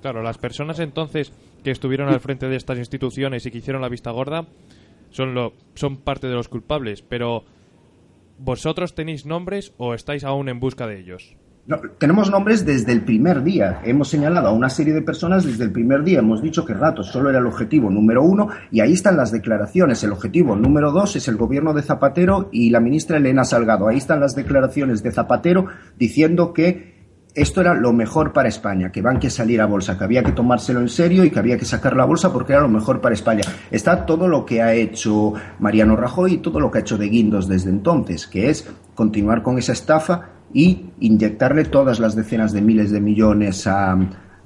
Claro, 0.00 0.22
las 0.22 0.38
personas 0.38 0.80
entonces 0.80 1.32
que 1.62 1.70
estuvieron 1.70 2.08
al 2.08 2.18
frente 2.18 2.48
de 2.48 2.56
estas 2.56 2.78
instituciones 2.78 3.46
y 3.46 3.52
que 3.52 3.58
hicieron 3.58 3.82
la 3.82 3.88
vista 3.88 4.10
gorda 4.10 4.46
son, 5.10 5.34
lo, 5.34 5.52
son 5.74 5.98
parte 5.98 6.26
de 6.26 6.34
los 6.34 6.48
culpables, 6.48 7.02
pero 7.02 7.44
¿Vosotros 8.38 8.94
tenéis 8.94 9.26
nombres 9.26 9.72
o 9.76 9.94
estáis 9.94 10.24
aún 10.24 10.48
en 10.48 10.60
busca 10.60 10.86
de 10.86 11.00
ellos? 11.00 11.36
tenemos 11.98 12.28
nombres 12.28 12.66
desde 12.66 12.92
el 12.92 13.02
primer 13.02 13.42
día. 13.42 13.80
Hemos 13.84 14.08
señalado 14.08 14.48
a 14.48 14.52
una 14.52 14.68
serie 14.68 14.92
de 14.92 15.02
personas 15.02 15.44
desde 15.44 15.64
el 15.64 15.70
primer 15.70 16.02
día. 16.02 16.18
Hemos 16.18 16.42
dicho 16.42 16.64
que 16.64 16.74
Ratos 16.74 17.06
solo 17.06 17.30
era 17.30 17.38
el 17.38 17.46
objetivo 17.46 17.88
número 17.88 18.22
uno 18.22 18.48
y 18.72 18.80
ahí 18.80 18.94
están 18.94 19.16
las 19.16 19.30
declaraciones. 19.30 20.02
El 20.02 20.12
objetivo 20.12 20.56
número 20.56 20.90
dos 20.90 21.14
es 21.14 21.28
el 21.28 21.36
gobierno 21.36 21.72
de 21.72 21.82
Zapatero 21.82 22.48
y 22.50 22.70
la 22.70 22.80
ministra 22.80 23.18
Elena 23.18 23.44
Salgado. 23.44 23.86
Ahí 23.86 23.98
están 23.98 24.18
las 24.18 24.34
declaraciones 24.34 25.04
de 25.04 25.12
Zapatero 25.12 25.66
diciendo 25.96 26.52
que 26.52 26.91
esto 27.34 27.60
era 27.62 27.74
lo 27.74 27.92
mejor 27.92 28.32
para 28.32 28.48
España, 28.48 28.92
que 28.92 29.00
van 29.00 29.18
que 29.18 29.30
salir 29.30 29.60
a 29.60 29.66
bolsa, 29.66 29.96
que 29.96 30.04
había 30.04 30.22
que 30.22 30.32
tomárselo 30.32 30.80
en 30.80 30.88
serio 30.88 31.24
y 31.24 31.30
que 31.30 31.38
había 31.38 31.56
que 31.56 31.64
sacar 31.64 31.96
la 31.96 32.04
bolsa 32.04 32.32
porque 32.32 32.52
era 32.52 32.62
lo 32.62 32.68
mejor 32.68 33.00
para 33.00 33.14
España. 33.14 33.42
Está 33.70 34.04
todo 34.04 34.28
lo 34.28 34.44
que 34.44 34.60
ha 34.60 34.74
hecho 34.74 35.32
Mariano 35.58 35.96
Rajoy 35.96 36.34
y 36.34 36.38
todo 36.38 36.60
lo 36.60 36.70
que 36.70 36.78
ha 36.78 36.80
hecho 36.82 36.98
de 36.98 37.08
Guindos 37.08 37.48
desde 37.48 37.70
entonces, 37.70 38.26
que 38.26 38.50
es 38.50 38.68
continuar 38.94 39.42
con 39.42 39.58
esa 39.58 39.72
estafa 39.72 40.28
y 40.52 40.90
inyectarle 41.00 41.64
todas 41.64 42.00
las 42.00 42.14
decenas 42.14 42.52
de 42.52 42.60
miles 42.60 42.90
de 42.90 43.00
millones 43.00 43.66
a, 43.66 43.96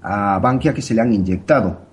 a 0.03 0.39
Bankia 0.39 0.73
que 0.73 0.83
se 0.83 0.95
le 0.95 1.01
han 1.01 1.13
inyectado. 1.13 1.87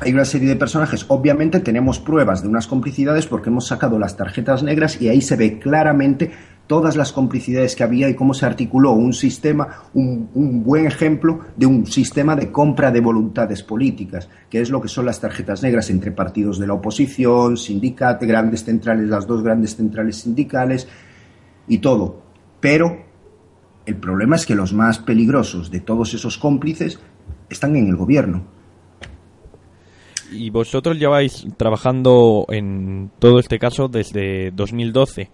Hay 0.00 0.12
una 0.12 0.24
serie 0.24 0.48
de 0.48 0.56
personajes. 0.56 1.06
Obviamente 1.08 1.60
tenemos 1.60 1.98
pruebas 1.98 2.42
de 2.42 2.48
unas 2.48 2.66
complicidades 2.66 3.26
porque 3.26 3.50
hemos 3.50 3.66
sacado 3.66 3.98
las 3.98 4.16
tarjetas 4.16 4.62
negras 4.62 5.00
y 5.00 5.08
ahí 5.08 5.20
se 5.20 5.36
ve 5.36 5.58
claramente 5.58 6.30
todas 6.68 6.96
las 6.96 7.12
complicidades 7.12 7.74
que 7.74 7.82
había 7.82 8.08
y 8.08 8.14
cómo 8.14 8.34
se 8.34 8.46
articuló 8.46 8.92
un 8.92 9.14
sistema, 9.14 9.66
un, 9.94 10.62
buen 10.62 10.86
ejemplo 10.86 11.40
de 11.56 11.66
un 11.66 11.86
sistema 11.86 12.36
de 12.36 12.52
compra 12.52 12.92
de 12.92 13.00
voluntades 13.00 13.62
políticas, 13.62 14.28
que 14.48 14.60
es 14.60 14.70
lo 14.70 14.80
que 14.80 14.86
son 14.86 15.06
las 15.06 15.18
tarjetas 15.18 15.62
negras 15.62 15.90
entre 15.90 16.12
partidos 16.12 16.58
de 16.58 16.66
la 16.66 16.74
oposición, 16.74 17.56
sindicatos, 17.56 18.28
grandes 18.28 18.64
centrales, 18.64 19.08
las 19.08 19.26
dos 19.26 19.42
grandes 19.42 19.74
centrales 19.74 20.16
sindicales 20.16 20.86
y 21.66 21.78
todo. 21.78 22.22
Pero 22.60 22.98
el 23.86 23.96
problema 23.96 24.36
es 24.36 24.44
que 24.44 24.54
los 24.54 24.74
más 24.74 24.98
peligrosos 24.98 25.70
de 25.70 25.80
todos 25.80 26.12
esos 26.12 26.36
cómplices 26.36 27.00
están 27.48 27.74
en 27.76 27.88
el 27.88 27.96
gobierno. 27.96 28.44
Y 30.30 30.50
vosotros 30.50 30.98
lleváis 30.98 31.46
trabajando 31.56 32.44
en 32.50 33.10
todo 33.18 33.38
este 33.38 33.58
caso 33.58 33.88
desde 33.88 34.50
2012. 34.50 35.30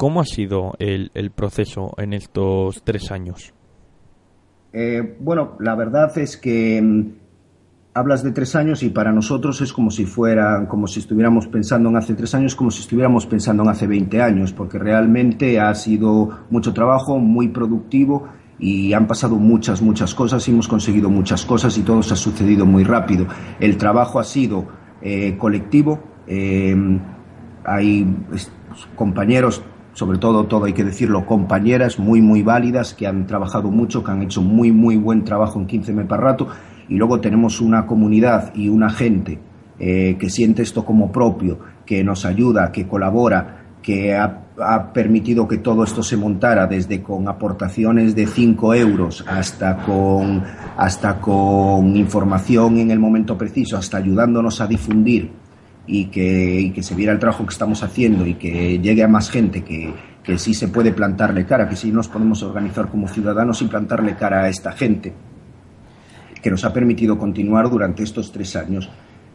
¿Cómo 0.00 0.22
ha 0.22 0.24
sido 0.24 0.72
el, 0.78 1.30
proceso 1.30 1.92
en 1.98 2.14
estos 2.14 2.82
tres 2.84 3.10
años? 3.10 3.52
Eh, 4.72 5.18
bueno, 5.20 5.58
la 5.60 5.74
verdad 5.74 6.16
es 6.16 6.38
que 6.38 6.80
mm, 6.80 7.12
hablas 7.92 8.22
de 8.22 8.30
tres 8.32 8.56
años 8.56 8.82
y 8.82 8.88
para 8.88 9.12
nosotros 9.12 9.60
es 9.60 9.74
como 9.74 9.90
si 9.90 10.06
fuera, 10.06 10.66
como 10.68 10.86
si 10.86 11.00
estuviéramos 11.00 11.48
pensando 11.48 11.90
en 11.90 11.96
hace 11.98 12.14
tres 12.14 12.34
años, 12.34 12.54
como 12.54 12.70
si 12.70 12.80
estuviéramos 12.80 13.26
pensando 13.26 13.62
en 13.62 13.68
hace 13.68 13.86
20 13.86 14.22
años, 14.22 14.54
porque 14.54 14.78
realmente 14.78 15.60
ha 15.60 15.74
sido 15.74 16.30
mucho 16.48 16.72
trabajo, 16.72 17.18
muy 17.18 17.48
productivo 17.48 18.26
y 18.58 18.94
han 18.94 19.06
pasado 19.06 19.36
muchas, 19.36 19.82
muchas 19.82 20.14
cosas 20.14 20.48
y 20.48 20.50
hemos 20.50 20.66
conseguido 20.66 21.10
muchas 21.10 21.44
cosas 21.44 21.76
y 21.76 21.82
todo 21.82 22.02
se 22.02 22.14
ha 22.14 22.16
sucedido 22.16 22.64
muy 22.64 22.84
rápido. 22.84 23.26
El 23.60 23.76
trabajo 23.76 24.18
ha 24.18 24.24
sido 24.24 24.64
eh, 25.02 25.36
colectivo, 25.36 26.00
eh, 26.26 26.74
hay 27.66 28.16
compañeros 28.96 29.62
sobre 29.94 30.18
todo, 30.18 30.44
todo 30.44 30.66
hay 30.66 30.72
que 30.72 30.84
decirlo, 30.84 31.26
compañeras 31.26 31.98
muy, 31.98 32.20
muy 32.20 32.42
válidas 32.42 32.94
que 32.94 33.06
han 33.06 33.26
trabajado 33.26 33.70
mucho, 33.70 34.04
que 34.04 34.10
han 34.10 34.22
hecho 34.22 34.42
muy, 34.42 34.72
muy 34.72 34.96
buen 34.96 35.24
trabajo 35.24 35.58
en 35.58 35.66
15 35.66 35.92
me 35.92 36.04
rato, 36.04 36.48
y 36.88 36.96
luego 36.96 37.20
tenemos 37.20 37.60
una 37.60 37.86
comunidad 37.86 38.54
y 38.54 38.68
una 38.68 38.90
gente 38.90 39.38
eh, 39.78 40.16
que 40.18 40.30
siente 40.30 40.62
esto 40.62 40.84
como 40.84 41.10
propio, 41.10 41.58
que 41.86 42.04
nos 42.04 42.24
ayuda, 42.24 42.70
que 42.70 42.86
colabora, 42.86 43.76
que 43.82 44.14
ha, 44.14 44.42
ha, 44.58 44.92
permitido 44.92 45.48
que 45.48 45.58
todo 45.58 45.84
esto 45.84 46.02
se 46.02 46.16
montara 46.16 46.66
desde 46.66 47.02
con 47.02 47.28
aportaciones 47.28 48.14
de 48.14 48.26
5 48.26 48.74
euros 48.74 49.24
hasta 49.26 49.78
con, 49.78 50.42
hasta 50.76 51.18
con 51.18 51.96
información 51.96 52.78
en 52.78 52.90
el 52.90 52.98
momento 52.98 53.38
preciso, 53.38 53.76
hasta 53.76 53.96
ayudándonos 53.96 54.60
a 54.60 54.66
difundir 54.66 55.39
y 55.92 56.04
que, 56.06 56.70
que 56.72 56.82
se 56.84 56.94
viera 56.94 57.12
el 57.12 57.18
trabajo 57.18 57.44
que 57.44 57.52
estamos 57.52 57.82
haciendo 57.82 58.24
y 58.24 58.34
que 58.34 58.78
llegue 58.78 59.02
a 59.02 59.08
más 59.08 59.28
gente 59.28 59.64
que, 59.64 59.92
que 60.22 60.38
sí 60.38 60.54
se 60.54 60.68
puede 60.68 60.92
plantarle 60.92 61.44
cara, 61.44 61.68
que 61.68 61.74
sí 61.74 61.90
nos 61.90 62.06
podemos 62.06 62.44
organizar 62.44 62.88
como 62.88 63.08
ciudadanos 63.08 63.60
y 63.60 63.64
plantarle 63.66 64.14
cara 64.14 64.44
a 64.44 64.48
esta 64.48 64.70
gente, 64.70 65.12
que 66.40 66.50
nos 66.50 66.64
ha 66.64 66.72
permitido 66.72 67.18
continuar 67.18 67.68
durante 67.68 68.04
estos 68.04 68.30
tres 68.30 68.54
años. 68.54 68.88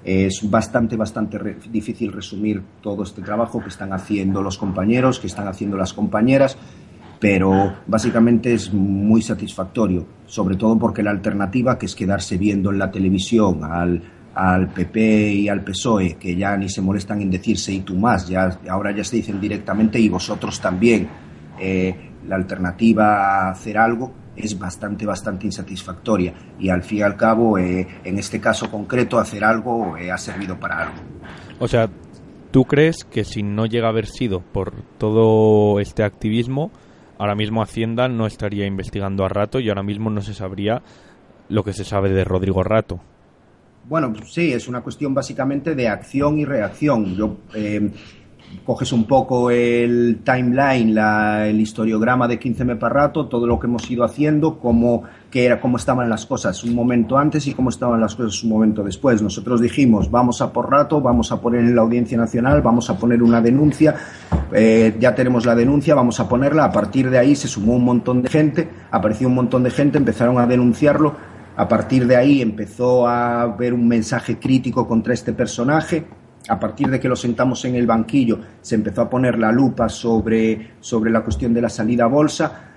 Es 0.05 0.49
bastante, 0.49 0.95
bastante 0.95 1.57
difícil 1.69 2.13
resumir 2.13 2.61
todo 2.82 3.03
este 3.03 3.21
trabajo 3.21 3.61
que 3.61 3.69
están 3.69 3.91
haciendo 3.91 4.41
los 4.41 4.57
compañeros, 4.57 5.19
que 5.19 5.27
están 5.27 5.49
haciendo 5.49 5.75
las 5.75 5.91
compañeras, 5.91 6.57
pero 7.19 7.73
básicamente 7.86 8.53
es 8.53 8.71
muy 8.71 9.21
satisfactorio, 9.21 10.05
sobre 10.25 10.55
todo 10.55 10.80
porque 10.80 11.03
la 11.03 11.11
alternativa, 11.11 11.77
que 11.77 11.88
es 11.88 11.95
quedarse 11.95 12.38
viendo 12.38 12.71
en 12.71 12.80
la 12.80 12.91
televisión 12.91 13.63
al 13.63 14.01
al 14.36 14.67
PP 14.67 15.31
y 15.31 15.49
al 15.49 15.63
PSOE, 15.63 16.17
que 16.19 16.36
ya 16.36 16.57
ni 16.57 16.67
se 16.67 16.81
molestan 16.81 17.21
en 17.21 17.31
decirse 17.31 17.71
y 17.71 17.79
tú 17.79 17.95
más, 17.95 18.27
ya, 18.27 18.59
ahora 18.69 18.91
ya 18.91 19.03
se 19.03 19.15
dicen 19.15 19.39
directamente 19.39 19.97
y 19.99 20.09
vosotros 20.09 20.59
también. 20.59 21.07
Eh, 21.59 22.11
la 22.27 22.36
alternativa 22.36 23.47
a 23.47 23.51
hacer 23.51 23.77
algo 23.77 24.11
es 24.36 24.59
bastante, 24.59 25.05
bastante 25.05 25.45
insatisfactoria 25.45 26.33
y 26.59 26.69
al 26.69 26.83
fin 26.83 26.97
y 26.97 27.01
al 27.03 27.15
cabo, 27.15 27.57
eh, 27.57 27.88
en 28.03 28.17
este 28.17 28.41
caso 28.41 28.69
concreto, 28.69 29.19
hacer 29.19 29.43
algo 29.45 29.95
eh, 29.95 30.11
ha 30.11 30.17
servido 30.17 30.59
para 30.59 30.88
algo. 30.88 30.97
O 31.59 31.67
sea, 31.67 31.89
¿tú 32.51 32.65
crees 32.65 33.05
que 33.05 33.23
si 33.23 33.41
no 33.41 33.65
llega 33.65 33.88
a 33.88 33.91
haber 33.91 34.07
sido 34.07 34.41
por 34.41 34.73
todo 34.97 35.79
este 35.79 36.03
activismo, 36.03 36.71
ahora 37.17 37.36
mismo 37.36 37.61
Hacienda 37.61 38.09
no 38.09 38.27
estaría 38.27 38.65
investigando 38.65 39.23
a 39.23 39.29
Rato 39.29 39.59
y 39.59 39.69
ahora 39.69 39.83
mismo 39.83 40.09
no 40.09 40.19
se 40.19 40.33
sabría 40.33 40.81
lo 41.47 41.63
que 41.63 41.71
se 41.71 41.86
sabe 41.86 42.09
de 42.09 42.25
Rodrigo 42.25 42.63
Rato? 42.63 42.99
Bueno, 43.88 44.13
sí, 44.25 44.51
es 44.51 44.67
una 44.67 44.81
cuestión 44.81 45.13
básicamente 45.13 45.75
de 45.75 45.88
acción 45.88 46.39
y 46.39 46.45
reacción. 46.45 47.15
Yo 47.15 47.38
eh, 47.53 47.91
coges 48.65 48.91
un 48.91 49.05
poco 49.05 49.51
el 49.51 50.21
timeline, 50.23 50.97
el 50.97 51.61
historiograma 51.61 52.27
de 52.27 52.39
15 52.39 52.77
para 52.77 52.93
rato, 52.95 53.27
todo 53.27 53.45
lo 53.45 53.59
que 53.59 53.67
hemos 53.67 53.89
ido 53.91 54.03
haciendo, 54.03 54.57
cómo, 54.57 55.03
que 55.29 55.45
era, 55.45 55.61
cómo 55.61 55.77
estaban 55.77 56.09
las 56.09 56.25
cosas 56.25 56.63
un 56.63 56.73
momento 56.73 57.15
antes 57.15 57.45
y 57.45 57.53
cómo 57.53 57.69
estaban 57.69 58.01
las 58.01 58.15
cosas 58.15 58.43
un 58.43 58.49
momento 58.49 58.83
después. 58.83 59.21
Nosotros 59.21 59.61
dijimos, 59.61 60.09
vamos 60.09 60.41
a 60.41 60.51
por 60.51 60.71
rato, 60.71 60.99
vamos 60.99 61.31
a 61.31 61.39
poner 61.39 61.61
en 61.61 61.75
la 61.75 61.83
Audiencia 61.83 62.17
Nacional, 62.17 62.63
vamos 62.63 62.89
a 62.89 62.97
poner 62.97 63.21
una 63.21 63.39
denuncia, 63.39 63.93
eh, 64.51 64.95
ya 64.99 65.13
tenemos 65.13 65.45
la 65.45 65.53
denuncia, 65.53 65.93
vamos 65.93 66.19
a 66.19 66.27
ponerla. 66.27 66.63
A 66.63 66.71
partir 66.71 67.11
de 67.11 67.19
ahí 67.19 67.36
se 67.36 67.47
sumó 67.47 67.75
un 67.75 67.86
montón 67.86 68.23
de 68.23 68.29
gente, 68.29 68.67
apareció 68.89 69.27
un 69.27 69.36
montón 69.36 69.61
de 69.61 69.69
gente, 69.69 69.99
empezaron 69.99 70.39
a 70.39 70.47
denunciarlo 70.47 71.34
a 71.58 71.68
partir 71.68 72.06
de 72.06 72.16
ahí 72.16 72.41
empezó 72.41 73.08
a 73.08 73.43
haber 73.43 73.74
un 73.74 73.88
mensaje 73.88 74.38
crítico 74.38 74.88
contra 74.88 75.14
este 75.14 75.34
personaje. 75.34 76.06
A 76.47 76.60
partir 76.60 76.89
de 76.89 76.99
que 76.99 77.08
lo 77.08 77.16
sentamos 77.16 77.66
en 77.66 77.76
el 77.76 77.88
banquillo, 77.88 78.39
se 78.62 78.76
empezó 78.76 79.01
a 79.01 79.10
poner 79.10 79.39
la 79.39 79.51
lupa 79.51 79.89
sobre, 79.89 80.74
sobre 80.80 81.10
la 81.10 81.24
cuestión 81.24 81.53
de 81.53 81.62
la 81.62 81.70
salida 81.70 82.06
bolsa. 82.06 82.72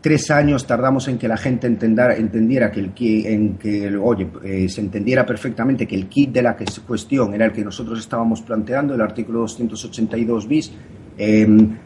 Tres 0.00 0.30
años 0.32 0.66
tardamos 0.66 1.06
en 1.06 1.16
que 1.16 1.28
la 1.28 1.36
gente 1.36 1.68
entendiera 1.68 2.70
que 2.72 2.80
el 2.80 2.92
en 2.98 3.56
que 3.56 3.96
oye, 3.96 4.28
eh, 4.42 4.68
se 4.68 4.80
entendiera 4.80 5.24
perfectamente 5.24 5.86
que 5.86 5.94
el 5.94 6.08
kit 6.08 6.32
de 6.32 6.42
la 6.42 6.56
cuestión 6.84 7.32
era 7.34 7.46
el 7.46 7.52
que 7.52 7.64
nosotros 7.64 8.00
estábamos 8.00 8.42
planteando, 8.42 8.94
el 8.94 9.00
artículo 9.00 9.40
282 9.40 10.48
bis. 10.48 10.72
Em, 11.16 11.76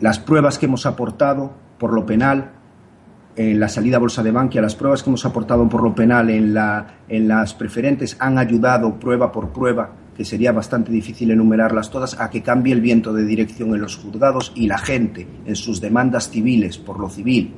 las 0.00 0.18
pruebas 0.18 0.58
que 0.58 0.66
hemos 0.66 0.86
aportado 0.86 1.52
por 1.78 1.92
lo 1.92 2.06
penal 2.06 2.57
en 3.38 3.60
la 3.60 3.68
salida 3.68 3.98
a 3.98 4.00
bolsa 4.00 4.24
de 4.24 4.32
Bankia, 4.32 4.60
las 4.60 4.74
pruebas 4.74 5.00
que 5.00 5.10
hemos 5.10 5.24
aportado 5.24 5.68
por 5.68 5.84
lo 5.84 5.94
penal 5.94 6.28
en, 6.28 6.52
la, 6.52 6.98
en 7.08 7.28
las 7.28 7.54
preferentes 7.54 8.16
han 8.18 8.36
ayudado 8.36 8.98
prueba 8.98 9.30
por 9.30 9.50
prueba, 9.50 9.92
que 10.16 10.24
sería 10.24 10.50
bastante 10.50 10.90
difícil 10.90 11.30
enumerarlas 11.30 11.88
todas, 11.88 12.20
a 12.20 12.30
que 12.30 12.42
cambie 12.42 12.74
el 12.74 12.80
viento 12.80 13.12
de 13.12 13.24
dirección 13.24 13.72
en 13.76 13.80
los 13.80 13.96
juzgados 13.96 14.50
y 14.56 14.66
la 14.66 14.78
gente 14.78 15.28
en 15.46 15.54
sus 15.54 15.80
demandas 15.80 16.30
civiles 16.30 16.78
por 16.78 16.98
lo 16.98 17.08
civil 17.08 17.54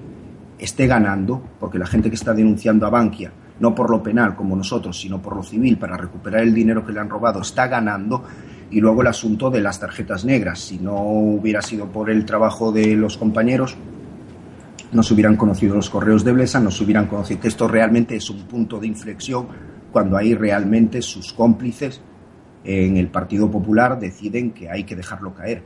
esté 0.59 0.87
ganando, 0.87 1.43
porque 1.59 1.79
la 1.79 1.87
gente 1.87 2.11
que 2.11 2.17
está 2.17 2.35
denunciando 2.35 2.87
a 2.87 2.91
Bankia, 2.91 3.33
no 3.61 3.75
por 3.75 3.89
lo 3.89 4.03
penal 4.03 4.37
como 4.37 4.55
nosotros, 4.55 5.01
sino 5.01 5.23
por 5.23 5.35
lo 5.35 5.43
civil, 5.43 5.79
para 5.79 5.97
recuperar 5.97 6.43
el 6.43 6.53
dinero 6.53 6.85
que 6.85 6.93
le 6.93 7.01
han 7.01 7.09
robado, 7.09 7.41
está 7.41 7.69
ganando. 7.69 8.23
Y 8.71 8.81
luego 8.81 9.01
el 9.01 9.09
asunto 9.09 9.51
de 9.51 9.61
las 9.61 9.81
tarjetas 9.81 10.25
negras. 10.25 10.61
Si 10.61 10.79
no 10.79 11.03
hubiera 11.03 11.61
sido 11.61 11.87
por 11.87 12.11
el 12.11 12.25
trabajo 12.25 12.71
de 12.71 12.95
los 12.95 13.17
compañeros, 13.17 13.77
no 14.93 15.03
se 15.03 15.15
hubieran 15.15 15.37
conocido 15.37 15.75
los 15.75 15.91
correos 15.91 16.25
de 16.25 16.33
Blesa, 16.33 16.61
no 16.61 16.71
se 16.71 16.85
hubieran 16.85 17.07
conocido 17.07 17.41
que 17.41 17.49
esto 17.49 17.69
realmente 17.69 18.17
es 18.17 18.29
un 18.31 18.43
punto 18.43 18.79
de 18.79 18.87
inflexión 18.87 19.49
cuando 19.93 20.17
ahí 20.17 20.35
realmente 20.35 21.03
sus 21.03 21.33
cómplices 21.33 22.01
en 22.65 22.97
el 22.97 23.09
Partido 23.09 23.51
Popular 23.51 23.99
deciden 23.99 24.53
que 24.53 24.71
hay 24.71 24.85
que 24.85 24.97
dejarlo 24.97 25.35
caer. 25.35 25.63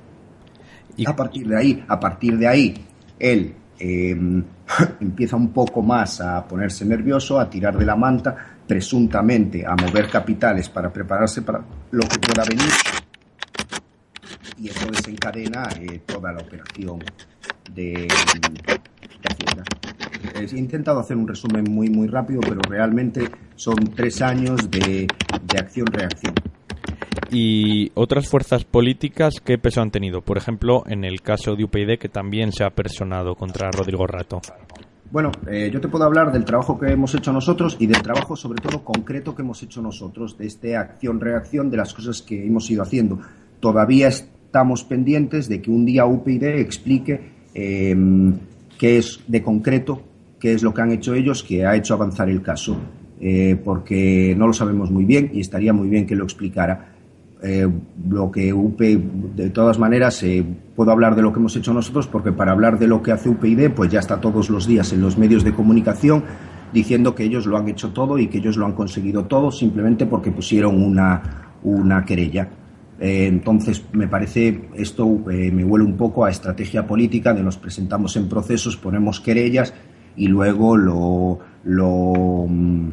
Y 0.97 1.09
a 1.09 1.16
partir 1.16 1.49
de 1.49 1.57
ahí, 1.57 1.85
a 1.89 1.99
partir 1.99 2.39
de 2.39 2.47
ahí, 2.47 2.85
él 3.18 3.55
em, 3.79 4.45
empieza 5.01 5.37
un 5.37 5.53
poco 5.53 5.83
más 5.83 6.20
a 6.20 6.47
ponerse 6.47 6.85
nervioso, 6.85 7.41
a 7.41 7.51
tirar 7.51 7.77
de 7.77 7.85
la 7.85 7.97
manta, 7.97 8.37
presuntamente 8.66 9.66
a 9.66 9.75
mover 9.75 10.09
capitales 10.09 10.68
para 10.68 10.93
prepararse 10.93 11.43
para 11.43 11.62
lo 11.91 12.03
que 12.09 12.18
pueda 12.18 12.45
venir 12.49 12.70
y 14.59 14.68
eso 14.68 14.87
desencadena 14.87 15.68
eh, 15.81 16.01
toda 16.07 16.33
la 16.33 16.41
operación 16.41 17.01
de, 17.72 18.09
He 20.35 20.59
intentado 20.59 21.01
hacer 21.01 21.17
un 21.17 21.29
resumen 21.29 21.65
muy, 21.69 21.89
muy 21.91 22.09
rápido, 22.09 22.41
pero 22.41 22.61
realmente 22.69 23.29
son 23.55 23.77
tres 23.95 24.21
años 24.23 24.71
de, 24.71 25.07
acción-reacción. 25.59 26.35
¿Y 27.31 27.91
otras 27.95 28.29
fuerzas 28.29 28.65
políticas 28.65 29.35
qué 29.45 29.59
peso 29.59 29.81
han 29.81 29.91
tenido? 29.91 30.23
Por 30.23 30.37
ejemplo, 30.37 30.85
en 30.87 31.05
el 31.05 31.23
caso 31.23 31.57
de 31.57 31.65
UPyD, 31.65 31.99
que 31.99 32.09
también 32.09 32.53
se 32.53 32.65
ha 32.65 32.71
personado 32.71 33.35
contra 33.35 33.71
Rodrigo 33.71 34.07
Rato. 34.07 34.41
Bueno, 35.11 35.31
eh, 35.49 35.71
yo 35.73 35.81
te 35.81 35.89
puedo 35.89 36.05
hablar 36.05 36.33
del 36.33 36.45
trabajo 36.45 36.79
que 36.79 36.91
hemos 36.91 37.15
hecho 37.15 37.33
nosotros 37.33 37.77
y 37.79 37.87
del 37.87 38.03
trabajo 38.03 38.35
sobre 38.35 38.61
todo 38.61 38.83
concreto 38.83 39.35
que 39.35 39.43
hemos 39.43 39.63
hecho 39.63 39.81
nosotros, 39.81 40.37
de 40.37 40.47
esta 40.47 40.81
acción-reacción 40.81 41.71
de 41.71 41.77
las 41.77 41.95
cosas 41.95 42.23
que 42.23 42.45
hemos 42.47 42.69
ido 42.71 42.83
haciendo. 42.83 43.21
Todavía 43.61 44.09
estamos 44.09 44.83
pendientes 44.85 45.49
de 45.49 45.63
que 45.63 45.71
un 45.71 45.85
día 45.85 46.07
UPyD 46.07 46.45
explique 46.59 47.31
eh, 47.55 47.95
qué 48.79 48.99
es 48.99 49.20
de 49.27 49.43
concreto, 49.43 50.03
qué 50.39 50.53
es 50.53 50.62
lo 50.62 50.75
que 50.75 50.83
han 50.83 50.93
hecho 50.93 51.14
ellos 51.14 51.43
que 51.43 51.64
ha 51.64 51.77
hecho 51.77 51.95
avanzar 51.95 52.29
el 52.29 52.43
caso, 52.43 52.77
eh, 53.20 53.57
porque 53.64 54.35
no 54.37 54.47
lo 54.47 54.53
sabemos 54.53 54.91
muy 54.91 55.05
bien 55.05 55.31
y 55.33 55.41
estaría 55.41 55.72
muy 55.72 55.89
bien 55.89 56.07
que 56.07 56.16
lo 56.16 56.25
explicara. 56.25 56.91
Eh, 57.43 57.68
lo 58.09 58.31
que 58.31 58.53
UP, 58.55 58.79
de 58.81 59.51
todas 59.51 59.79
maneras, 59.79 60.22
eh, 60.22 60.45
puedo 60.75 60.91
hablar 60.91 61.14
de 61.14 61.20
lo 61.22 61.33
que 61.33 61.41
hemos 61.41 61.55
hecho 61.57 61.75
nosotros, 61.75 62.07
porque 62.07 62.33
para 62.33 62.53
hablar 62.53 62.79
de 62.79 62.87
lo 62.87 63.03
que 63.03 63.12
hace 63.12 63.29
UPyD, 63.29 63.70
pues 63.70 63.91
ya 63.91 64.01
está 64.01 64.20
todos 64.20 64.49
los 64.49 64.66
días 64.66 64.93
en 64.95 65.03
los 65.03 65.18
medios 65.18 65.45
de 65.45 65.53
comunicación 65.53 66.25
diciendo 66.72 67.14
que 67.14 67.25
ellos 67.25 67.47
lo 67.47 67.57
han 67.57 67.68
hecho 67.68 67.93
todo 67.93 68.18
y 68.18 68.27
que 68.29 68.39
ellos 68.39 68.57
lo 68.57 68.66
han 68.66 68.72
conseguido 68.72 69.27
todo 69.27 69.51
simplemente 69.51 70.07
porque 70.07 70.33
pusieron 70.33 70.83
una, 70.83 71.55
una 71.62 72.05
querella. 72.05 72.49
Eh, 73.01 73.26
entonces, 73.26 73.84
me 73.92 74.09
parece, 74.09 74.68
esto 74.74 75.05
eh, 75.30 75.51
me 75.51 75.64
huele 75.64 75.84
un 75.84 75.97
poco 75.97 76.24
a 76.24 76.30
estrategia 76.30 76.86
política 76.86 77.34
de 77.34 77.42
nos 77.42 77.57
presentamos 77.57 78.16
en 78.16 78.28
procesos, 78.28 78.76
ponemos 78.76 79.20
querellas 79.20 79.74
y 80.16 80.28
luego 80.28 80.76
lo, 80.76 81.40
mm, 82.49 82.88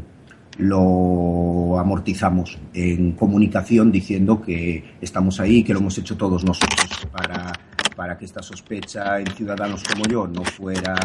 lo 0.57 1.79
amortizamos 1.79 2.57
en 2.73 3.13
comunicación 3.13 3.91
diciendo 3.91 4.41
que 4.41 4.95
estamos 5.01 5.39
ahí 5.39 5.63
que 5.63 5.73
lo 5.73 5.79
hemos 5.79 5.97
hecho 5.97 6.17
todos 6.17 6.43
nosotros 6.43 7.07
para, 7.11 7.51
para 7.95 8.17
que 8.17 8.25
esta 8.25 8.41
sospecha 8.41 9.19
en 9.19 9.27
ciudadanos 9.27 9.83
como 9.83 10.05
yo 10.05 10.27
no 10.27 10.43
fuera 10.43 10.95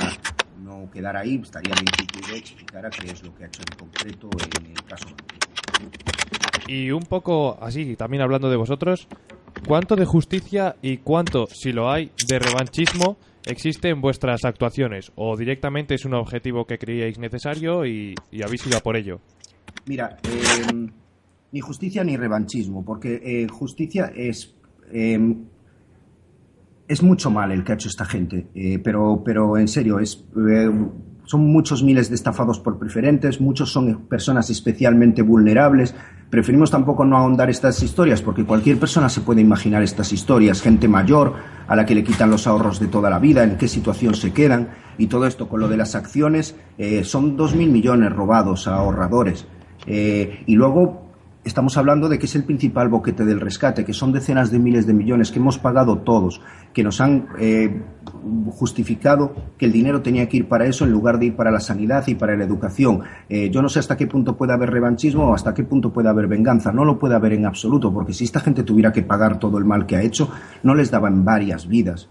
no 0.63 0.91
quedara 0.91 1.21
ahí, 1.21 1.41
estaría 1.43 1.75
bien 1.75 1.87
que 1.87 2.37
explicara 2.37 2.91
qué 2.91 3.11
es 3.11 3.23
lo 3.23 3.35
que 3.35 3.45
ha 3.45 3.47
hecho 3.47 3.63
en 3.63 3.79
concreto 3.79 4.31
en 4.61 4.67
el 4.67 4.83
caso. 4.85 5.07
Y 6.69 6.91
un 6.91 7.03
poco 7.03 7.59
así, 7.61 7.97
también 7.97 8.23
hablando 8.23 8.51
de 8.51 8.57
vosotros, 8.57 9.07
¿cuánto 9.67 9.95
de 9.95 10.05
justicia 10.05 10.77
y 10.83 10.99
cuánto, 10.99 11.47
si 11.47 11.73
lo 11.73 11.91
hay, 11.91 12.11
de 12.27 12.39
revanchismo 12.39 13.17
existe 13.47 13.89
en 13.89 14.01
vuestras 14.01 14.45
actuaciones? 14.45 15.13
¿O 15.15 15.37
directamente 15.37 15.95
es 15.95 16.05
un 16.05 16.15
objetivo 16.15 16.67
que 16.67 16.79
creíais 16.79 17.19
necesario 17.19 17.87
y, 17.87 18.15
habéis 18.45 18.67
ido 18.67 18.79
a 18.79 18.81
por 18.81 18.97
ello? 18.97 19.21
Mira, 19.87 20.17
em, 20.25 20.91
ni 21.53 21.61
justicia 21.61 22.03
ni 22.03 22.17
revanchismo, 22.17 22.85
porque 22.85 23.21
eh, 23.23 23.47
justicia 23.49 24.13
es... 24.15 24.55
Em, 24.93 25.45
es 26.89 27.03
mucho 27.03 27.31
mal 27.31 27.51
el 27.51 27.65
que 27.65 27.73
ha 27.73 27.75
hecho 27.75 27.89
esta 27.89 28.05
gente, 28.05 28.47
eh, 28.55 28.79
pero, 28.79 29.23
pero 29.25 29.59
en 29.59 29.67
serio, 29.67 29.99
es, 29.99 30.25
eh, 30.49 30.71
son 31.27 31.47
muchos 31.47 31.83
miles 31.83 32.09
de 32.09 32.15
estafados 32.15 32.59
por 32.59 32.79
preferentes, 32.79 33.41
muchos 33.41 33.71
son 33.71 34.07
personas 34.09 34.49
especialmente 34.51 35.23
vulnerables, 35.23 35.95
Preferimos 36.31 36.73
tampoco 36.73 37.05
no 37.05 37.17
ahondar 37.17 37.51
estas 37.51 37.81
historias 37.85 38.21
porque 38.21 38.45
cualquier 38.45 38.81
persona 38.81 39.09
se 39.09 39.21
puede 39.21 39.41
imaginar 39.41 39.85
estas 39.85 40.13
historias, 40.13 40.61
gente 40.61 40.89
mayor 40.89 41.35
a 41.69 41.77
la 41.77 41.87
que 41.87 41.95
le 41.95 42.03
quitan 42.03 42.31
los 42.31 42.49
ahorros 42.49 42.81
de 42.81 42.89
toda 42.89 43.11
la 43.11 43.21
vida, 43.21 43.45
en 43.45 43.57
qué 43.57 43.69
situación 43.69 44.15
se 44.15 44.33
quedan. 44.33 44.71
Y 44.99 45.07
todo 45.07 45.27
esto 45.27 45.49
con 45.49 45.61
lo 45.61 45.69
de 45.69 45.77
las 45.77 45.95
acciones 45.95 46.57
eh, 46.79 47.05
son 47.05 47.37
dos 47.37 47.55
mil 47.55 47.71
millones 47.71 48.13
robados 48.13 48.67
a 48.67 48.75
ahorradores. 48.75 49.47
Eh, 49.87 50.43
y 50.47 50.57
luego 50.57 51.06
estamos 51.47 51.77
hablando 51.77 52.09
de 52.09 52.19
que 52.19 52.27
es 52.27 52.35
el 52.35 52.45
principal 52.45 52.89
boquete 52.89 53.25
del 53.25 53.41
rescate, 53.41 53.85
que 53.85 53.93
son 53.93 54.13
decenas 54.13 54.51
de 54.51 54.59
miles 54.59 54.87
de 54.87 54.93
millones 54.93 55.31
que 55.31 55.39
hemos 55.39 55.59
pagado 55.59 55.99
todos, 55.99 56.41
que 56.73 56.83
nos 56.83 57.01
han 57.01 57.29
eh, 57.39 57.83
justificado 58.51 59.35
que 59.57 59.67
el 59.67 59.73
dinero 59.73 60.03
tenía 60.03 60.29
que 60.29 60.39
ir 60.39 60.49
para 60.49 60.67
eso 60.67 60.85
en 60.85 60.91
lugar 60.91 61.19
de 61.19 61.27
ir 61.27 61.37
para 61.37 61.51
la 61.51 61.61
sanidad 61.61 62.07
y 62.09 62.17
para 62.17 62.37
la 62.37 62.45
educación. 62.45 63.03
Eh, 63.29 63.49
yo 63.51 63.63
no 63.63 63.69
sé 63.69 63.79
hasta 63.79 63.97
qué 63.97 64.07
punto 64.07 64.37
puede 64.37 64.53
haber 64.53 64.71
revanchismo 64.71 65.31
o 65.31 65.35
hasta 65.35 65.55
qué 65.55 65.63
punto 65.63 65.93
puede 65.93 66.09
haber 66.09 66.27
venganza. 66.27 66.73
No 66.73 66.85
lo 66.85 66.99
puede 66.99 67.15
haber 67.15 67.33
en 67.33 67.47
absoluto, 67.47 67.93
porque 67.93 68.13
si 68.13 68.25
esta 68.25 68.41
gente 68.41 68.65
tuviera 68.65 68.93
que 68.93 69.03
pagar 69.03 69.39
todo 69.39 69.59
el 69.59 69.65
mal 69.65 69.87
que 69.87 69.97
ha 69.97 70.03
hecho, 70.03 70.29
no 70.65 70.75
les 70.75 70.91
daban 70.91 71.25
varias 71.25 71.69
vidas. 71.69 72.09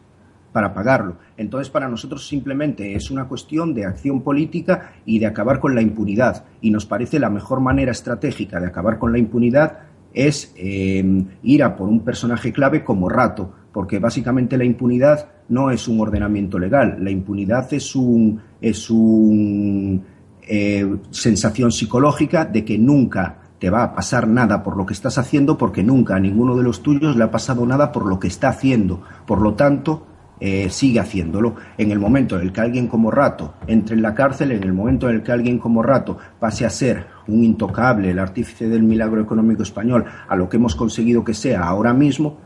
Para 0.55 0.73
pagarlo. 0.73 1.17
Entonces, 1.35 1.69
para 1.69 1.89
nosotros 1.89 2.25
simplemente 2.25 2.95
es 2.95 3.11
una 3.11 3.27
cuestión 3.27 3.73
de 3.73 3.83
acción 3.83 4.21
política 4.21 4.93
y 5.05 5.19
de 5.19 5.25
acabar 5.25 5.59
con 5.59 5.75
la 5.75 5.81
impunidad. 5.81 6.45
Y 6.61 6.71
nos 6.71 6.85
parece 6.85 7.19
la 7.19 7.29
mejor 7.29 7.59
manera 7.59 7.91
estratégica 7.91 8.61
de 8.61 8.67
acabar 8.67 8.97
con 8.97 9.11
la 9.11 9.19
impunidad 9.19 9.79
es 10.13 10.53
eh, 10.55 11.25
ir 11.43 11.61
a 11.61 11.75
por 11.75 11.89
un 11.89 12.05
personaje 12.05 12.53
clave 12.53 12.85
como 12.85 13.09
Rato, 13.09 13.51
porque 13.73 13.99
básicamente 13.99 14.57
la 14.57 14.63
impunidad 14.63 15.27
no 15.49 15.71
es 15.71 15.89
un 15.89 15.99
ordenamiento 15.99 16.57
legal, 16.57 16.99
la 17.01 17.11
impunidad 17.11 17.73
es 17.73 17.93
un 17.93 18.39
es 18.61 18.89
un 18.89 20.05
eh, 20.47 20.95
sensación 21.09 21.73
psicológica 21.73 22.45
de 22.45 22.63
que 22.63 22.77
nunca 22.77 23.39
te 23.59 23.69
va 23.69 23.83
a 23.83 23.93
pasar 23.93 24.27
nada 24.27 24.63
por 24.63 24.77
lo 24.77 24.85
que 24.85 24.93
estás 24.93 25.17
haciendo 25.17 25.57
porque 25.57 25.83
nunca 25.83 26.15
a 26.15 26.19
ninguno 26.19 26.55
de 26.55 26.63
los 26.63 26.81
tuyos 26.81 27.17
le 27.17 27.25
ha 27.25 27.31
pasado 27.31 27.65
nada 27.65 27.91
por 27.91 28.05
lo 28.05 28.19
que 28.19 28.27
está 28.27 28.49
haciendo. 28.49 29.01
Por 29.25 29.41
lo 29.41 29.55
tanto, 29.55 30.05
eh, 30.39 30.69
sigue 30.69 30.99
haciéndolo. 30.99 31.55
En 31.77 31.91
el 31.91 31.99
momento 31.99 32.35
en 32.35 32.43
el 32.43 32.51
que 32.51 32.61
alguien 32.61 32.87
como 32.87 33.11
Rato 33.11 33.55
entre 33.67 33.95
en 33.95 34.01
la 34.01 34.13
cárcel, 34.13 34.51
en 34.51 34.63
el 34.63 34.73
momento 34.73 35.09
en 35.09 35.15
el 35.15 35.23
que 35.23 35.31
alguien 35.31 35.59
como 35.59 35.81
Rato 35.81 36.17
pase 36.39 36.65
a 36.65 36.69
ser 36.69 37.05
un 37.27 37.43
intocable, 37.43 38.11
el 38.11 38.19
artífice 38.19 38.67
del 38.67 38.83
milagro 38.83 39.21
económico 39.21 39.63
español, 39.63 40.05
a 40.27 40.35
lo 40.35 40.49
que 40.49 40.57
hemos 40.57 40.75
conseguido 40.75 41.23
que 41.23 41.33
sea 41.33 41.63
ahora 41.63 41.93
mismo, 41.93 42.37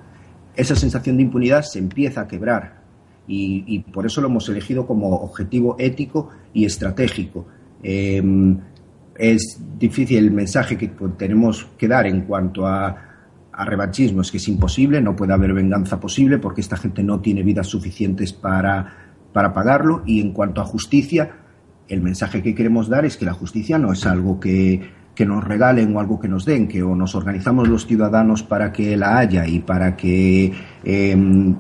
esa 0.56 0.76
sensación 0.76 1.18
de 1.18 1.24
impunidad 1.24 1.64
se 1.64 1.80
empieza 1.80 2.22
a 2.22 2.28
quebrar. 2.28 2.80
Y, 3.32 3.80
por 3.94 4.08
eso 4.08 4.22
lo 4.22 4.28
hemos 4.28 4.50
elegido 4.50 4.88
como 4.88 5.10
objetivo 5.10 5.76
ético 5.78 6.30
y 6.52 6.66
estratégico. 6.66 7.46
Em, 7.84 8.58
es 9.16 9.62
difícil 9.78 10.18
el 10.18 10.32
mensaje 10.32 10.76
que 10.78 10.88
tenemos 11.16 11.68
que 11.78 11.88
dar 11.88 12.08
en 12.08 12.22
cuanto 12.22 12.66
a 12.66 13.09
a 13.60 13.66
revanchismo 13.66 14.22
es 14.22 14.32
que 14.32 14.38
es 14.38 14.48
imposible, 14.48 15.02
no 15.02 15.18
puede 15.18 15.34
haber 15.34 15.54
venganza 15.54 16.00
posible 16.00 16.38
porque 16.38 16.62
esta 16.62 16.78
gente 16.78 17.04
no 17.04 17.20
tiene 17.20 17.44
vidas 17.44 17.68
suficientes 17.68 18.32
para, 18.32 19.18
para 19.34 19.54
pagarlo. 19.54 20.02
Y 20.06 20.22
en 20.22 20.32
cuanto 20.32 20.62
a 20.62 20.64
justicia, 20.64 21.30
el 21.90 22.02
mensaje 22.02 22.42
que 22.42 22.56
queremos 22.56 22.88
dar 22.88 23.04
es 23.04 23.18
que 23.18 23.26
la 23.26 23.34
justicia 23.34 23.78
no 23.78 23.92
es 23.92 24.06
algo 24.06 24.40
que, 24.40 24.82
que 25.14 25.26
nos 25.26 25.44
regalen 25.44 25.94
o 25.94 26.00
algo 26.00 26.22
que 26.22 26.30
nos 26.30 26.46
den, 26.46 26.70
que 26.70 26.82
o 26.82 26.96
nos 26.96 27.16
organizamos 27.16 27.68
los 27.68 27.86
ciudadanos 27.86 28.44
para 28.44 28.72
que 28.72 28.96
la 28.96 29.18
haya 29.18 29.46
y 29.46 29.60
para 29.60 29.98
que 29.98 30.54
eh, 30.86 31.54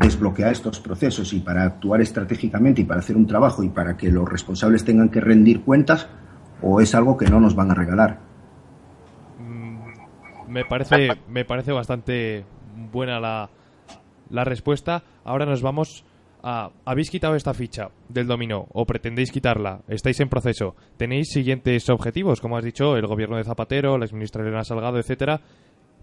desbloquear 0.00 0.50
estos 0.50 0.80
procesos 0.80 1.32
y 1.32 1.38
para 1.38 1.62
actuar 1.62 2.00
estratégicamente 2.00 2.80
y 2.80 2.84
para 2.84 2.98
hacer 2.98 3.16
un 3.16 3.28
trabajo 3.28 3.62
y 3.62 3.68
para 3.68 3.96
que 3.96 4.10
los 4.10 4.28
responsables 4.28 4.84
tengan 4.84 5.10
que 5.10 5.20
rendir 5.20 5.60
cuentas, 5.60 6.08
o 6.60 6.80
es 6.80 6.92
algo 6.96 7.16
que 7.16 7.26
no 7.26 7.38
nos 7.38 7.54
van 7.54 7.70
a 7.70 7.74
regalar 7.74 8.25
me 10.48 10.64
parece, 10.64 11.08
me 11.28 11.44
parece 11.44 11.72
bastante 11.72 12.44
buena 12.92 13.20
la, 13.20 13.50
la 14.30 14.44
respuesta. 14.44 15.02
Ahora 15.24 15.46
nos 15.46 15.62
vamos 15.62 16.04
a... 16.42 16.70
¿Habéis 16.84 17.10
quitado 17.10 17.34
esta 17.34 17.54
ficha 17.54 17.90
del 18.08 18.26
dominó 18.26 18.66
o 18.72 18.86
pretendéis 18.86 19.30
quitarla? 19.30 19.82
¿Estáis 19.88 20.20
en 20.20 20.28
proceso? 20.28 20.76
¿Tenéis 20.96 21.30
siguientes 21.30 21.88
objetivos? 21.90 22.40
Como 22.40 22.56
has 22.56 22.64
dicho, 22.64 22.96
el 22.96 23.06
gobierno 23.06 23.36
de 23.36 23.44
Zapatero, 23.44 23.98
la 23.98 24.04
exministra 24.04 24.42
Elena 24.42 24.64
Salgado, 24.64 24.98
etcétera. 24.98 25.40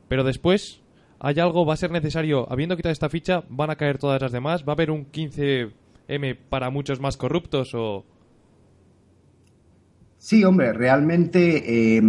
Pero 0.07 0.23
después, 0.23 0.81
¿hay 1.19 1.39
algo? 1.39 1.65
¿Va 1.65 1.73
a 1.73 1.77
ser 1.77 1.91
necesario? 1.91 2.51
Habiendo 2.51 2.75
quitado 2.75 2.91
esta 2.91 3.09
ficha, 3.09 3.43
¿van 3.49 3.69
a 3.69 3.75
caer 3.75 3.97
todas 3.97 4.21
las 4.21 4.31
demás? 4.31 4.63
¿Va 4.67 4.73
a 4.73 4.75
haber 4.75 4.91
un 4.91 5.11
15M 5.11 6.37
para 6.49 6.69
muchos 6.69 6.99
más 6.99 7.17
corruptos 7.17 7.73
o...? 7.73 8.05
Sí, 10.17 10.43
hombre, 10.43 10.71
realmente... 10.71 11.97
Eh 11.97 12.01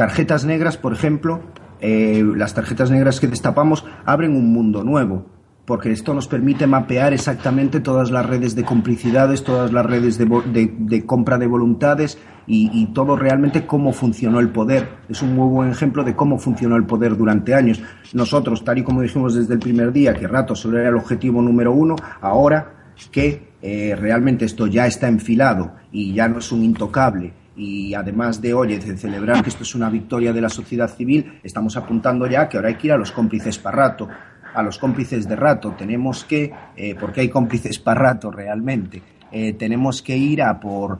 Tarjetas 0.00 0.46
negras, 0.46 0.78
por 0.78 0.94
ejemplo, 0.94 1.42
eh, 1.78 2.24
las 2.34 2.54
tarjetas 2.54 2.90
negras 2.90 3.20
que 3.20 3.26
destapamos 3.26 3.84
abren 4.06 4.34
un 4.34 4.50
mundo 4.50 4.82
nuevo, 4.82 5.26
porque 5.66 5.92
esto 5.92 6.14
nos 6.14 6.26
permite 6.26 6.66
mapear 6.66 7.12
exactamente 7.12 7.80
todas 7.80 8.10
las 8.10 8.24
redes 8.24 8.54
de 8.54 8.64
complicidades, 8.64 9.44
todas 9.44 9.74
las 9.74 9.84
redes 9.84 10.16
de, 10.16 11.04
compra 11.04 11.36
de 11.36 11.46
voluntades 11.46 12.16
y, 12.46 12.86
todo 12.94 13.14
realmente 13.14 13.66
cómo 13.66 13.92
funcionó 13.92 14.40
el 14.40 14.48
poder. 14.48 14.88
Es 15.10 15.20
un 15.20 15.34
muy 15.34 15.48
buen 15.50 15.68
ejemplo 15.68 16.02
de 16.02 16.16
cómo 16.16 16.38
funcionó 16.38 16.76
el 16.76 16.86
poder 16.86 17.14
durante 17.14 17.54
años. 17.54 17.82
Nosotros, 18.14 18.64
tal 18.64 18.78
y 18.78 18.82
como 18.82 19.02
dijimos 19.02 19.34
desde 19.34 19.52
el 19.52 19.60
primer 19.60 19.92
día, 19.92 20.14
que 20.14 20.26
Rato 20.26 20.54
solo 20.54 20.78
era 20.78 20.88
el 20.88 20.96
objetivo 20.96 21.42
número 21.42 21.72
uno, 21.72 21.94
ahora 22.22 22.94
que 23.12 23.50
eh, 23.60 23.94
realmente 24.00 24.46
esto 24.46 24.66
ya 24.66 24.86
está 24.86 25.08
enfilado 25.08 25.74
y 25.92 26.14
ya 26.14 26.26
no 26.26 26.38
es 26.38 26.50
un 26.52 26.64
intocable 26.64 27.34
y 27.56 27.94
además 27.94 28.40
de, 28.40 28.54
oye, 28.54 28.78
de 28.78 28.96
celebrar 28.96 29.42
que 29.42 29.50
esto 29.50 29.62
es 29.62 29.74
una 29.74 29.90
victoria 29.90 30.32
de 30.32 30.40
la 30.40 30.48
sociedad 30.48 30.88
civil, 30.88 31.40
estamos 31.42 31.76
apuntando 31.76 32.26
ya 32.26 32.48
que 32.48 32.56
ahora 32.56 32.68
hay 32.68 32.76
que 32.76 32.88
ir 32.88 32.92
a 32.92 32.96
los 32.96 33.12
cómplices 33.12 33.58
para 33.58 33.76
rato, 33.76 34.08
a 34.54 34.62
los 34.62 34.78
cómplices 34.78 35.28
de 35.28 35.36
rato. 35.36 35.74
Tenemos 35.76 36.24
que, 36.24 36.52
eh, 36.76 36.94
porque 36.98 37.22
hay 37.22 37.28
cómplices 37.28 37.78
para 37.78 38.00
rato 38.00 38.30
realmente, 38.30 39.02
eh, 39.32 39.52
tenemos 39.54 40.02
que 40.02 40.16
ir 40.16 40.42
a 40.42 40.58
por 40.58 40.98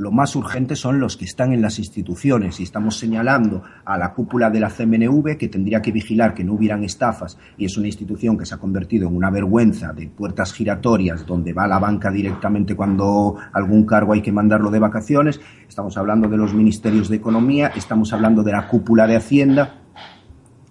lo 0.00 0.10
más 0.10 0.34
urgente 0.34 0.76
son 0.76 0.98
los 0.98 1.18
que 1.18 1.26
están 1.26 1.52
en 1.52 1.60
las 1.60 1.78
instituciones 1.78 2.58
y 2.58 2.62
estamos 2.62 2.98
señalando 2.98 3.62
a 3.84 3.98
la 3.98 4.14
cúpula 4.14 4.48
de 4.48 4.58
la 4.58 4.70
CMNV 4.70 5.36
que 5.36 5.48
tendría 5.48 5.82
que 5.82 5.92
vigilar 5.92 6.32
que 6.32 6.42
no 6.42 6.54
hubieran 6.54 6.82
estafas 6.84 7.36
y 7.58 7.66
es 7.66 7.76
una 7.76 7.88
institución 7.88 8.38
que 8.38 8.46
se 8.46 8.54
ha 8.54 8.56
convertido 8.56 9.08
en 9.08 9.14
una 9.14 9.28
vergüenza 9.28 9.92
de 9.92 10.08
puertas 10.08 10.54
giratorias 10.54 11.26
donde 11.26 11.52
va 11.52 11.68
la 11.68 11.78
banca 11.78 12.10
directamente 12.10 12.74
cuando 12.74 13.36
algún 13.52 13.84
cargo 13.84 14.14
hay 14.14 14.22
que 14.22 14.32
mandarlo 14.32 14.70
de 14.70 14.78
vacaciones. 14.78 15.38
Estamos 15.68 15.98
hablando 15.98 16.30
de 16.30 16.38
los 16.38 16.54
ministerios 16.54 17.10
de 17.10 17.16
Economía, 17.16 17.70
estamos 17.76 18.14
hablando 18.14 18.42
de 18.42 18.52
la 18.52 18.68
cúpula 18.68 19.06
de 19.06 19.16
Hacienda, 19.16 19.82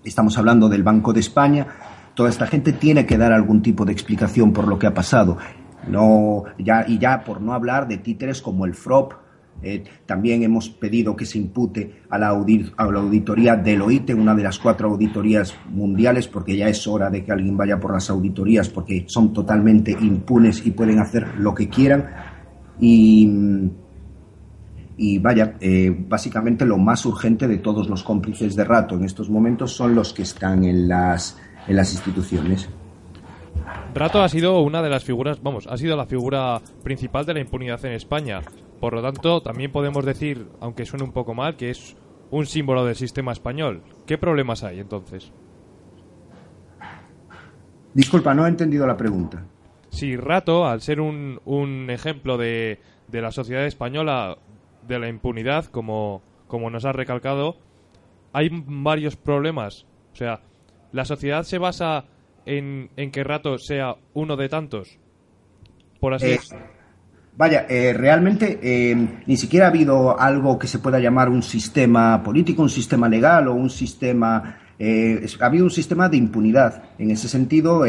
estamos 0.03 0.39
hablando 0.39 0.69
del 0.69 0.81
Banco 0.81 1.13
de 1.13 1.19
España. 1.19 1.67
Toda 2.15 2.29
esta 2.29 2.47
gente 2.47 2.73
tiene 2.73 3.05
que 3.05 3.19
dar 3.19 3.31
algún 3.31 3.61
tipo 3.61 3.85
de 3.85 3.91
explicación 3.91 4.51
por 4.53 4.67
lo 4.67 4.79
que 4.79 4.87
ha 4.87 4.93
pasado. 4.95 5.37
No, 5.87 6.43
ya, 6.57 6.85
y 6.87 6.97
ya 6.97 7.23
por 7.23 7.41
no 7.41 7.53
hablar 7.53 7.87
de 7.87 7.97
títeres 7.97 8.41
como 8.41 8.65
el 8.65 8.73
FROP, 8.73 9.13
eh, 9.61 9.83
también 10.05 10.41
hemos 10.43 10.69
pedido 10.69 11.15
que 11.15 11.25
se 11.25 11.37
impute 11.37 12.03
a 12.09 12.17
la, 12.17 12.29
auditoría 12.29 13.55
del 13.57 13.81
OIT, 13.81 14.11
una 14.11 14.33
de 14.33 14.43
las 14.43 14.57
cuatro 14.57 14.89
auditorías 14.89 15.53
mundiales, 15.69 16.27
porque 16.27 16.55
ya 16.55 16.69
es 16.69 16.87
hora 16.87 17.09
de 17.09 17.25
que 17.25 17.31
alguien 17.31 17.57
vaya 17.57 17.79
por 17.79 17.93
las 17.93 18.09
auditorías, 18.09 18.69
porque 18.69 19.03
son 19.07 19.33
totalmente 19.33 19.91
impunes 19.91 20.65
y 20.65 20.71
pueden 20.71 20.99
hacer 20.99 21.37
lo 21.37 21.53
que 21.53 21.67
quieran. 21.67 22.05
Y, 22.79 23.29
y 24.95 25.19
vaya, 25.19 25.55
eh, 25.59 25.93
básicamente 26.07 26.65
lo 26.65 26.77
más 26.77 27.05
urgente 27.05 27.47
de 27.47 27.57
todos 27.57 27.89
los 27.89 28.03
cómplices 28.03 28.55
de 28.55 28.63
rato 28.63 28.95
en 28.95 29.03
estos 29.03 29.29
momentos 29.29 29.73
son 29.73 29.93
los 29.93 30.13
que 30.13 30.21
están 30.21 30.63
en 30.63 30.87
las, 30.87 31.37
en 31.67 31.75
las 31.75 31.91
instituciones. 31.91 32.69
Rato 33.99 34.23
ha 34.23 34.29
sido 34.29 34.61
una 34.61 34.81
de 34.81 34.89
las 34.89 35.03
figuras, 35.03 35.43
vamos, 35.43 35.67
ha 35.67 35.75
sido 35.75 35.97
la 35.97 36.05
figura 36.05 36.61
principal 36.83 37.25
de 37.25 37.33
la 37.33 37.41
impunidad 37.41 37.83
en 37.83 37.91
España. 37.91 38.39
Por 38.79 38.93
lo 38.93 39.01
tanto, 39.01 39.41
también 39.41 39.73
podemos 39.73 40.05
decir, 40.05 40.47
aunque 40.61 40.85
suene 40.85 41.03
un 41.03 41.11
poco 41.11 41.33
mal, 41.33 41.57
que 41.57 41.69
es 41.69 41.97
un 42.31 42.45
símbolo 42.45 42.85
del 42.85 42.95
sistema 42.95 43.33
español. 43.33 43.83
¿Qué 44.05 44.17
problemas 44.17 44.63
hay 44.63 44.79
entonces? 44.79 45.33
Disculpa, 47.93 48.33
no 48.33 48.45
he 48.45 48.49
entendido 48.49 48.87
la 48.87 48.95
pregunta. 48.95 49.43
Si 49.89 50.15
Rato, 50.15 50.65
al 50.65 50.79
ser 50.79 51.01
un, 51.01 51.41
un 51.43 51.89
ejemplo 51.89 52.37
de, 52.37 52.79
de, 53.09 53.21
la 53.21 53.33
sociedad 53.33 53.65
española, 53.65 54.37
de 54.87 54.97
la 54.97 55.09
impunidad, 55.09 55.65
como, 55.65 56.21
como 56.47 56.69
nos 56.69 56.85
ha 56.85 56.93
recalcado, 56.93 57.57
hay 58.31 58.49
varios 58.49 59.17
problemas. 59.17 59.85
O 60.13 60.15
sea, 60.15 60.39
la 60.93 61.03
sociedad 61.03 61.43
se 61.43 61.57
basa 61.57 62.05
en, 62.57 62.89
en 62.97 63.11
que 63.11 63.23
Rato 63.23 63.57
sea 63.57 63.95
uno 64.13 64.35
de 64.35 64.49
tantos. 64.49 64.97
Por 65.99 66.13
así 66.13 66.31
eh, 66.31 66.39
Vaya, 67.39 67.67
eh, 67.69 67.93
realmente 67.93 68.59
eh, 68.61 69.21
ni 69.25 69.37
siquiera 69.37 69.67
ha 69.67 69.69
habido 69.69 70.19
algo 70.19 70.59
que 70.59 70.67
se 70.67 70.79
pueda 70.79 70.99
llamar 70.99 71.29
un 71.29 71.41
sistema 71.41 72.21
político, 72.21 72.61
un 72.61 72.69
sistema 72.69 73.07
legal 73.07 73.47
o 73.47 73.53
un 73.53 73.69
sistema... 73.69 74.57
Eh, 74.77 75.25
ha 75.39 75.45
habido 75.45 75.63
un 75.63 75.71
sistema 75.71 76.09
de 76.09 76.17
impunidad. 76.17 76.83
En 76.97 77.11
ese 77.11 77.29
sentido, 77.29 77.85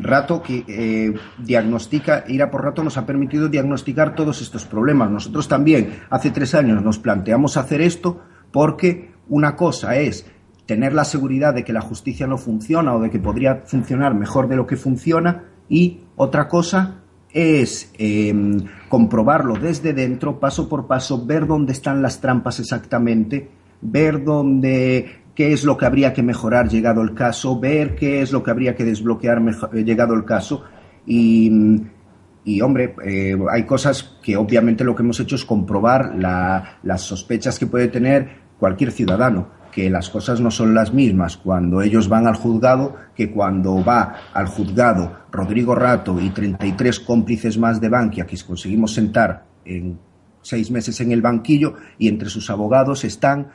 Rato 0.00 0.42
que 0.42 1.12
diagnostica, 1.38 2.24
ir 2.26 2.42
a 2.42 2.50
por 2.50 2.64
Rato 2.64 2.82
nos 2.82 2.96
ha 2.96 3.04
permitido 3.04 3.48
diagnosticar 3.48 4.14
todos 4.14 4.40
estos 4.40 4.64
problemas. 4.64 5.10
Nosotros 5.10 5.46
también, 5.46 6.00
hace 6.08 6.30
tres 6.30 6.54
años, 6.54 6.82
nos 6.82 6.98
planteamos 6.98 7.58
hacer 7.58 7.82
esto 7.82 8.22
porque 8.50 9.12
una 9.28 9.56
cosa 9.56 9.96
es 9.96 10.26
tener 10.66 10.94
la 10.94 11.04
seguridad 11.04 11.54
de 11.54 11.64
que 11.64 11.72
la 11.72 11.80
justicia 11.80 12.26
no 12.26 12.38
funciona 12.38 12.94
o 12.94 13.00
de 13.00 13.10
que 13.10 13.18
podría 13.18 13.62
funcionar 13.66 14.14
mejor 14.14 14.48
de 14.48 14.56
lo 14.56 14.66
que 14.66 14.76
funciona. 14.76 15.44
Y 15.68 16.00
otra 16.16 16.48
cosa 16.48 17.02
es 17.32 17.92
em, 17.98 18.64
comprobarlo 18.88 19.56
desde 19.56 19.92
dentro, 19.92 20.38
paso 20.38 20.68
por 20.68 20.86
paso, 20.86 21.26
ver 21.26 21.46
dónde 21.46 21.72
están 21.72 22.00
las 22.00 22.20
trampas 22.20 22.60
exactamente, 22.60 23.50
ver 23.80 24.24
dónde 24.24 25.24
qué 25.34 25.52
es 25.52 25.64
lo 25.64 25.76
que 25.76 25.84
habría 25.84 26.12
que 26.12 26.22
mejorar 26.22 26.68
llegado 26.68 27.02
el 27.02 27.12
caso, 27.12 27.58
ver 27.58 27.96
qué 27.96 28.22
es 28.22 28.30
lo 28.30 28.42
que 28.42 28.52
habría 28.52 28.76
que 28.76 28.84
desbloquear 28.84 29.42
eh, 29.72 29.82
llegado 29.82 30.14
el 30.14 30.24
caso. 30.24 30.62
Y, 31.06 31.50
hombre, 32.62 32.94
eh, 33.04 33.36
hay 33.50 33.64
cosas 33.64 34.16
que 34.22 34.36
obviamente 34.36 34.84
lo 34.84 34.94
que 34.94 35.02
hemos 35.02 35.18
hecho 35.20 35.34
es 35.34 35.44
comprobar 35.44 36.14
las 36.14 37.02
sospechas 37.02 37.58
que 37.58 37.66
puede 37.66 37.88
tener 37.88 38.44
cualquier 38.58 38.92
ciudadano 38.92 39.63
que 39.74 39.90
las 39.90 40.08
cosas 40.08 40.40
no 40.40 40.50
son 40.50 40.72
las 40.72 40.94
mismas 40.94 41.36
cuando 41.36 41.82
ellos 41.82 42.08
van 42.08 42.26
al 42.28 42.36
juzgado 42.36 42.94
que 43.14 43.30
cuando 43.32 43.84
va 43.84 44.14
al 44.32 44.46
juzgado 44.46 45.24
Rodrigo 45.32 45.74
Rato 45.74 46.20
y 46.20 46.30
33 46.30 47.00
cómplices 47.00 47.58
más 47.58 47.80
de 47.80 47.88
Bankia 47.88 48.24
que 48.24 48.38
conseguimos 48.46 48.94
sentar 48.94 49.44
en 49.64 49.98
seis 50.42 50.70
meses 50.70 51.00
en 51.00 51.10
el 51.10 51.22
banquillo 51.22 51.74
y 51.98 52.08
entre 52.08 52.28
sus 52.28 52.50
abogados 52.50 53.04
están 53.04 53.48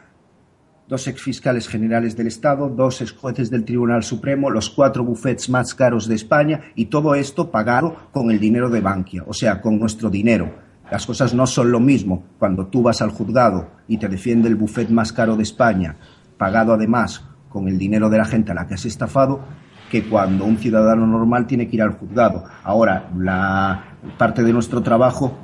dos 0.90 1.08
exfiscales 1.08 1.68
generales 1.68 2.18
del 2.18 2.28
Estado, 2.28 2.68
dos 2.68 3.00
ex 3.02 3.14
jueces 3.14 3.50
del 3.52 3.64
Tribunal 3.64 4.04
Supremo, 4.04 4.50
los 4.50 4.72
cuatro 4.72 5.04
bufetes 5.04 5.48
más 5.48 5.76
caros 5.76 6.08
de 6.08 6.16
España 6.16 6.62
y 6.76 6.86
todo 6.86 7.14
esto 7.14 7.52
pagado 7.52 8.10
con 8.12 8.32
el 8.32 8.40
dinero 8.40 8.70
de 8.70 8.82
Bankia, 8.82 9.24
o 9.28 9.34
sea, 9.34 9.62
con 9.62 9.80
nuestro 9.80 10.10
dinero. 10.10 10.69
Las 10.92 11.06
cosas 11.06 11.34
no 11.34 11.46
son 11.46 11.72
lo 11.72 11.80
mismo 11.80 12.24
cuando 12.40 12.68
tú 12.68 12.82
vas 12.82 13.02
al 13.02 13.12
juzgado 13.12 13.70
y 13.88 13.98
te 13.98 14.08
defiende 14.08 14.48
el 14.48 14.56
bufete 14.56 14.92
más 14.92 15.14
caro 15.14 15.36
de 15.36 15.44
España, 15.44 15.98
pagado 16.38 16.74
además 16.74 17.24
con 17.50 17.68
el 17.68 17.78
dinero 17.78 18.10
de 18.10 18.18
la 18.18 18.26
gente 18.26 18.52
a 18.52 18.56
la 18.56 18.68
que 18.68 18.74
has 18.74 18.86
estafado, 18.86 19.42
que 19.90 20.04
cuando 20.04 20.46
un 20.46 20.58
ciudadano 20.58 21.06
normal 21.06 21.48
tiene 21.48 21.68
que 21.68 21.76
ir 21.76 21.82
al 21.82 21.94
juzgado. 21.94 22.44
Ahora, 22.64 23.10
la 23.18 23.84
parte 24.18 24.44
de 24.44 24.54
nuestro 24.54 24.82
trabajo 24.82 25.38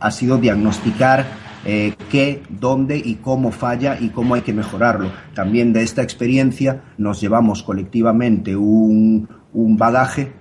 ha 0.00 0.10
sido 0.10 0.38
diagnosticar 0.38 1.26
eh, 1.64 1.94
qué, 2.10 2.42
dónde 2.48 2.96
y 2.96 3.16
cómo 3.16 3.50
falla 3.50 3.98
y 4.00 4.10
cómo 4.10 4.34
hay 4.34 4.42
que 4.42 4.52
mejorarlo. 4.52 5.10
También 5.34 5.72
de 5.72 5.82
esta 5.82 6.02
experiencia 6.02 6.82
nos 6.96 7.20
llevamos 7.20 7.62
colectivamente 7.62 8.56
un, 8.56 9.28
un 9.52 9.76
bagaje 9.76 10.32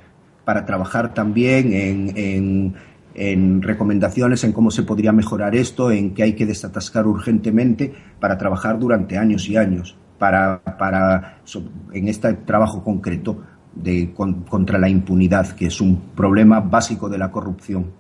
para 0.45 0.65
trabajar 0.65 1.13
también 1.13 1.73
en, 1.73 2.13
en, 2.15 2.75
en, 3.17 3.61
recomendaciones 3.61 4.43
en 4.43 4.53
cómo 4.53 4.71
se 4.71 4.83
podría 4.83 5.11
mejorar 5.11 5.55
esto, 5.55 5.91
en 5.91 6.13
qué 6.13 6.23
hay 6.23 6.33
que 6.33 6.45
desatascar 6.45 7.07
urgentemente 7.07 7.93
para 8.19 8.37
trabajar 8.37 8.79
durante 8.79 9.17
años 9.17 9.49
y 9.49 9.57
años 9.57 9.97
para, 10.17 10.61
para 10.77 11.39
en 11.93 12.07
este 12.07 12.33
trabajo 12.33 12.83
concreto 12.83 13.43
de, 13.73 14.13
con, 14.13 14.43
contra 14.43 14.77
la 14.77 14.89
impunidad, 14.89 15.55
que 15.55 15.65
es 15.67 15.81
un 15.81 15.99
problema 16.15 16.59
básico 16.59 17.09
de 17.09 17.17
la 17.17 17.31
corrupción. 17.31 17.91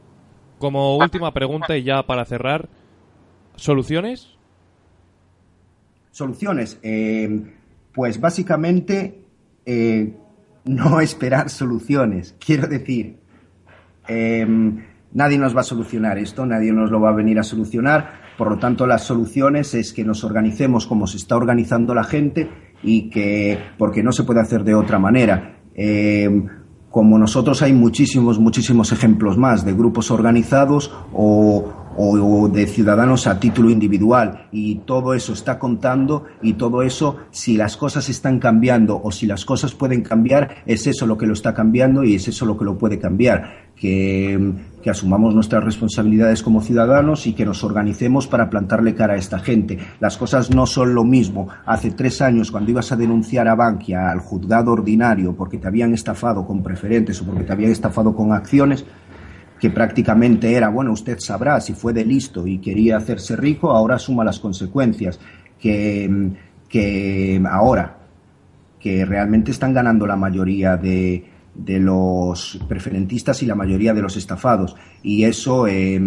Como 0.59 0.97
última 0.97 1.33
pregunta 1.33 1.75
y 1.77 1.83
ya 1.83 2.03
para 2.03 2.25
cerrar, 2.25 2.69
¿soluciones? 3.55 4.29
Soluciones. 6.11 6.79
Eh, 6.81 7.53
pues 7.93 8.19
básicamente 8.19 9.21
eh, 9.65 10.13
no 10.65 10.99
esperar 11.01 11.49
soluciones. 11.49 12.35
Quiero 12.39 12.67
decir, 12.67 13.17
eh, 14.07 14.47
nadie 15.17 15.39
nos 15.39 15.55
va 15.55 15.61
a 15.61 15.63
solucionar 15.63 16.19
esto, 16.19 16.45
nadie 16.45 16.71
nos 16.71 16.91
lo 16.91 17.01
va 17.01 17.09
a 17.09 17.15
venir 17.15 17.39
a 17.39 17.43
solucionar. 17.43 18.21
Por 18.37 18.51
lo 18.51 18.59
tanto, 18.59 18.85
las 18.85 19.03
soluciones 19.03 19.73
es 19.73 19.91
que 19.91 20.03
nos 20.05 20.23
organicemos 20.23 20.85
como 20.85 21.07
se 21.07 21.17
está 21.17 21.35
organizando 21.35 21.95
la 21.95 22.03
gente 22.03 22.47
y 22.83 23.09
que, 23.09 23.57
porque 23.79 24.03
no 24.03 24.11
se 24.11 24.23
puede 24.23 24.41
hacer 24.41 24.63
de 24.63 24.75
otra 24.75 24.99
manera. 24.99 25.57
Eh, 25.73 26.29
como 26.91 27.17
nosotros 27.17 27.63
hay 27.63 27.73
muchísimos, 27.73 28.39
muchísimos 28.39 28.91
ejemplos 28.91 29.39
más 29.39 29.65
de 29.65 29.73
grupos 29.73 30.11
organizados 30.11 30.93
o, 31.13 31.73
o, 31.97 32.47
de 32.47 32.67
ciudadanos 32.67 33.27
a 33.27 33.39
título 33.39 33.69
individual 33.69 34.47
y 34.51 34.75
todo 34.85 35.13
eso 35.13 35.33
está 35.33 35.57
contando 35.59 36.25
y 36.41 36.53
todo 36.53 36.83
eso, 36.83 37.17
si 37.31 37.57
las 37.57 37.75
cosas 37.75 38.07
están 38.09 38.39
cambiando 38.39 39.01
o 39.03 39.11
si 39.11 39.25
las 39.25 39.45
cosas 39.45 39.73
pueden 39.73 40.03
cambiar, 40.03 40.57
es 40.65 40.87
eso 40.87 41.05
lo 41.05 41.17
que 41.17 41.25
lo 41.25 41.33
está 41.33 41.53
cambiando 41.53 42.03
y 42.03 42.15
es 42.15 42.27
eso 42.27 42.45
lo 42.45 42.57
que 42.57 42.65
lo 42.65 42.77
puede 42.77 42.99
cambiar. 42.99 43.67
Que, 43.75 44.53
que 44.81 44.89
asumamos 44.89 45.35
nuestras 45.35 45.63
responsabilidades 45.63 46.41
como 46.41 46.61
ciudadanos 46.61 47.27
y 47.27 47.33
que 47.33 47.45
nos 47.45 47.63
organicemos 47.63 48.25
para 48.25 48.49
plantarle 48.49 48.95
cara 48.95 49.13
a 49.13 49.17
esta 49.17 49.37
gente. 49.37 49.77
Las 49.99 50.17
cosas 50.17 50.49
no 50.49 50.65
son 50.65 50.95
lo 50.95 51.03
mismo. 51.03 51.49
Hace 51.65 51.91
tres 51.91 52.21
años, 52.21 52.51
cuando 52.51 52.71
ibas 52.71 52.91
a 52.91 52.95
denunciar 52.95 53.47
a 53.47 53.55
Bankia 53.55 54.09
al 54.09 54.19
juzgado 54.19 54.71
ordinario 54.71 55.35
porque 55.35 55.57
te 55.59 55.67
habían 55.67 55.93
estafado 55.93 56.45
con 56.45 56.63
preferentes 56.63 57.21
o 57.21 57.25
porque 57.25 57.43
te 57.43 57.53
habían 57.53 57.71
estafado 57.71 58.15
con 58.15 58.31
acciones, 58.33 58.85
que 59.59 59.69
prácticamente 59.69 60.53
era, 60.53 60.69
bueno, 60.69 60.91
usted 60.91 61.17
sabrá 61.19 61.59
si 61.59 61.73
fue 61.73 61.93
de 61.93 62.05
listo 62.05 62.45
y 62.45 62.59
quería 62.59 62.97
hacerse 62.97 63.35
rico, 63.35 63.71
ahora 63.71 63.95
asuma 63.95 64.23
las 64.23 64.39
consecuencias. 64.39 65.19
Que, 65.59 66.31
que 66.69 67.41
ahora, 67.49 67.97
que 68.79 69.05
realmente 69.05 69.51
están 69.51 69.73
ganando 69.73 70.05
la 70.05 70.15
mayoría 70.15 70.77
de, 70.77 71.23
de 71.57 71.79
los 71.79 72.59
preferentistas 72.67 73.41
y 73.43 73.45
la 73.45 73.55
mayoría 73.55 73.93
de 73.93 74.01
los 74.01 74.15
estafados. 74.15 74.75
Y 75.01 75.23
eso 75.23 75.67
eh, 75.67 75.99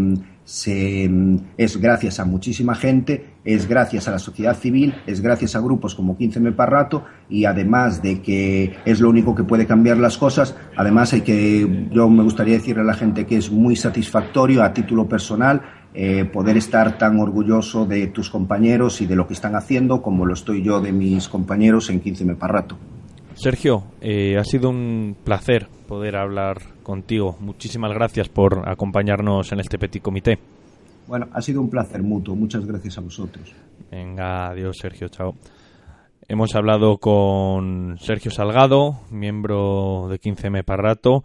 se, 0.44 1.11
es 1.57 1.76
gracias 1.76 2.20
a 2.20 2.24
muchísima 2.24 2.74
gente, 2.74 3.34
es 3.44 3.68
gracias 3.68 4.09
a 4.09 4.12
la 4.12 4.18
sociedad 4.18 4.57
civil, 4.57 4.94
es 5.07 5.20
gracias 5.20 5.55
a 5.55 5.61
grupos 5.61 5.94
como 5.94 6.16
15 6.16 6.40
Parrato 6.53 7.05
y 7.28 7.44
además 7.44 8.03
de 8.03 8.20
que 8.20 8.76
es 8.84 9.01
lo 9.01 9.11
único 9.11 9.34
que 9.34 9.44
puede 9.44 9.66
cambiar 9.66 9.98
las 9.98 10.18
cosas, 10.18 10.57
además 10.76 11.12
hay 11.12 11.20
que, 11.22 11.88
yo 11.92 12.09
me 12.09 12.22
gustaría 12.22 12.55
decirle 12.55 12.82
a 12.82 12.86
la 12.86 12.94
gente 12.94 13.26
que 13.26 13.36
es 13.36 13.51
muy 13.51 13.76
satisfactorio 13.76 14.62
a 14.62 14.72
título 14.72 15.09
personal 15.09 15.62
eh, 15.92 16.24
poder 16.24 16.57
estar 16.57 16.98
tan 16.98 17.18
orgulloso 17.18 17.84
de 17.84 18.07
tus 18.09 18.30
compañeros 18.30 19.01
y 19.01 19.07
de 19.07 19.16
lo 19.16 19.26
que 19.26 19.34
están 19.34 19.57
haciendo 19.57 20.03
como 20.03 20.24
lo 20.24 20.34
estoy 20.34 20.62
yo 20.62 20.80
de 20.80 20.92
mis 20.92 21.28
compañeros 21.28 21.90
en 21.90 22.01
15 22.01 22.34
Parrato. 22.36 22.76
Sergio, 23.41 23.84
eh, 24.03 24.36
ha 24.36 24.45
sido 24.45 24.68
un 24.68 25.16
placer 25.24 25.66
poder 25.88 26.16
hablar 26.16 26.59
contigo. 26.82 27.38
Muchísimas 27.41 27.91
gracias 27.91 28.28
por 28.28 28.68
acompañarnos 28.68 29.51
en 29.53 29.61
este 29.61 29.78
petit 29.78 30.03
comité. 30.03 30.38
Bueno, 31.07 31.26
ha 31.32 31.41
sido 31.41 31.62
un 31.62 31.70
placer 31.70 32.03
mutuo. 32.03 32.36
Muchas 32.36 32.66
gracias 32.66 32.99
a 32.99 33.01
vosotros. 33.01 33.55
Venga, 33.91 34.49
adiós 34.49 34.76
Sergio, 34.76 35.09
chao. 35.09 35.36
Hemos 36.28 36.55
hablado 36.55 36.99
con 36.99 37.97
Sergio 37.99 38.30
Salgado, 38.30 39.01
miembro 39.11 40.09
de 40.11 40.20
15M 40.20 40.62
Parrato. 40.62 41.24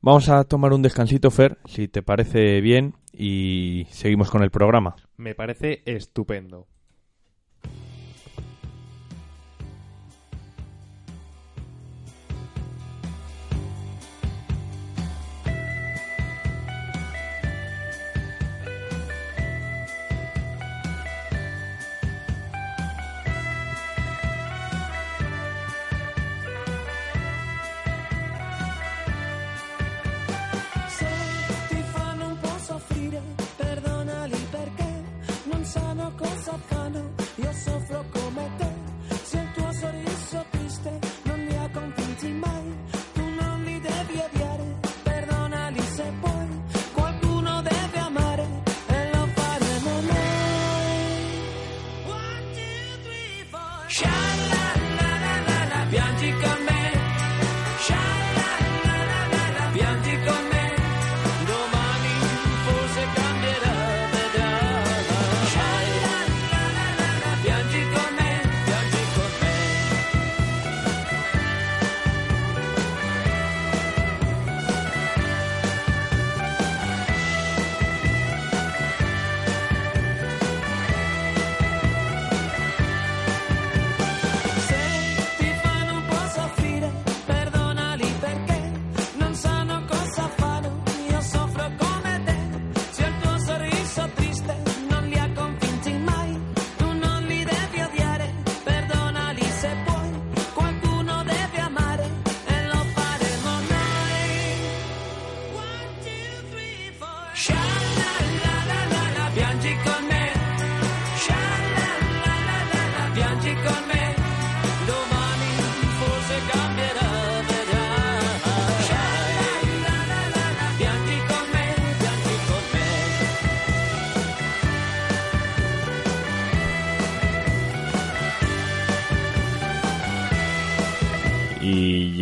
Vamos 0.00 0.30
a 0.30 0.42
tomar 0.44 0.72
un 0.72 0.80
descansito, 0.80 1.30
Fer, 1.30 1.58
si 1.66 1.86
te 1.86 2.00
parece 2.00 2.62
bien, 2.62 2.94
y 3.12 3.84
seguimos 3.90 4.30
con 4.30 4.42
el 4.42 4.50
programa. 4.50 4.96
Me 5.18 5.34
parece 5.34 5.82
estupendo. 5.84 6.66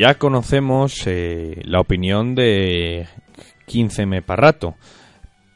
Ya 0.05 0.19
conocemos 0.19 1.07
eh, 1.07 1.63
la 1.65 1.81
opinión 1.81 2.35
de 2.35 3.09
15M 3.67 4.23
Parrato, 4.23 4.75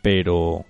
pero 0.01 0.65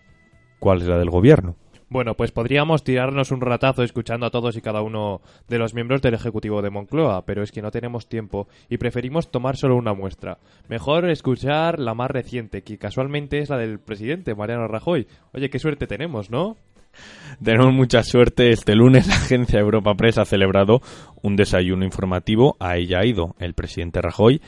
¿cuál 0.59 0.83
es 0.83 0.89
la 0.89 0.99
del 0.99 1.11
gobierno? 1.11 1.55
Bueno, 1.89 2.15
pues 2.15 2.33
podríamos 2.33 2.83
tirarnos 2.83 3.31
un 3.31 3.41
ratazo 3.41 3.85
escuchando 3.85 4.27
a 4.27 4.33
todos 4.33 4.57
y 4.57 4.63
cada 4.63 4.83
uno 4.83 5.21
de 5.47 5.59
los 5.59 5.75
miembros 5.75 6.03
del 6.03 6.15
Ejecutivo 6.15 6.61
de 6.61 6.71
Moncloa, 6.71 7.25
pero 7.25 7.45
es 7.45 7.53
que 7.53 7.63
no 7.63 7.71
tenemos 7.71 8.09
tiempo 8.09 8.49
y 8.69 8.79
preferimos 8.79 9.31
tomar 9.31 9.57
solo 9.57 9.77
una 9.77 9.95
muestra. 9.95 10.39
Mejor 10.69 11.09
escuchar 11.09 11.79
la 11.79 11.95
más 11.95 12.11
reciente, 12.11 12.63
que 12.63 12.79
casualmente 12.79 13.39
es 13.39 13.49
la 13.49 13.59
del 13.59 13.79
presidente, 13.79 14.35
Mariano 14.35 14.67
Rajoy. 14.67 15.07
Oye, 15.33 15.51
qué 15.51 15.61
suerte 15.61 15.87
tenemos, 15.87 16.31
¿no? 16.31 16.57
Tenemos 17.43 17.73
mucha 17.73 18.03
suerte. 18.03 18.51
Este 18.51 18.75
lunes 18.75 19.07
la 19.07 19.15
agencia 19.15 19.61
Europa 19.61 19.95
Press 19.95 20.19
ha 20.19 20.25
celebrado 20.25 20.81
un 21.23 21.37
desayuno 21.37 21.85
informativo. 21.85 22.57
A 22.59 22.77
ella 22.77 23.01
ha 23.01 23.07
ido 23.07 23.35
el 23.39 23.55
presidente 23.55 24.01
Rajoy. 24.01 24.41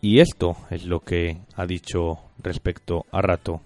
Y 0.00 0.18
esto 0.18 0.56
es 0.70 0.84
lo 0.84 1.00
que 1.00 1.38
ha 1.54 1.64
dicho 1.64 2.18
respecto 2.38 3.06
a 3.12 3.22
Rato. 3.22 3.60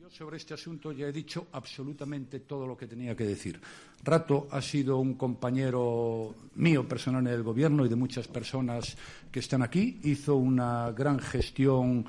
Yo 0.00 0.08
sobre 0.08 0.36
este 0.36 0.54
asunto 0.54 0.92
ya 0.92 1.06
he 1.06 1.12
dicho 1.12 1.48
absolutamente 1.52 2.40
todo 2.40 2.66
lo 2.66 2.76
que 2.76 2.86
tenía 2.86 3.16
que 3.16 3.24
decir. 3.24 3.60
Rato 4.02 4.46
ha 4.50 4.62
sido 4.62 4.98
un 4.98 5.14
compañero 5.14 6.34
mío 6.54 6.86
personal 6.86 7.26
en 7.26 7.34
el 7.34 7.42
gobierno 7.42 7.84
y 7.84 7.88
de 7.88 7.96
muchas 7.96 8.28
personas 8.28 8.96
que 9.30 9.40
están 9.40 9.62
aquí. 9.62 9.98
Hizo 10.04 10.36
una 10.36 10.92
gran 10.92 11.18
gestión 11.18 12.04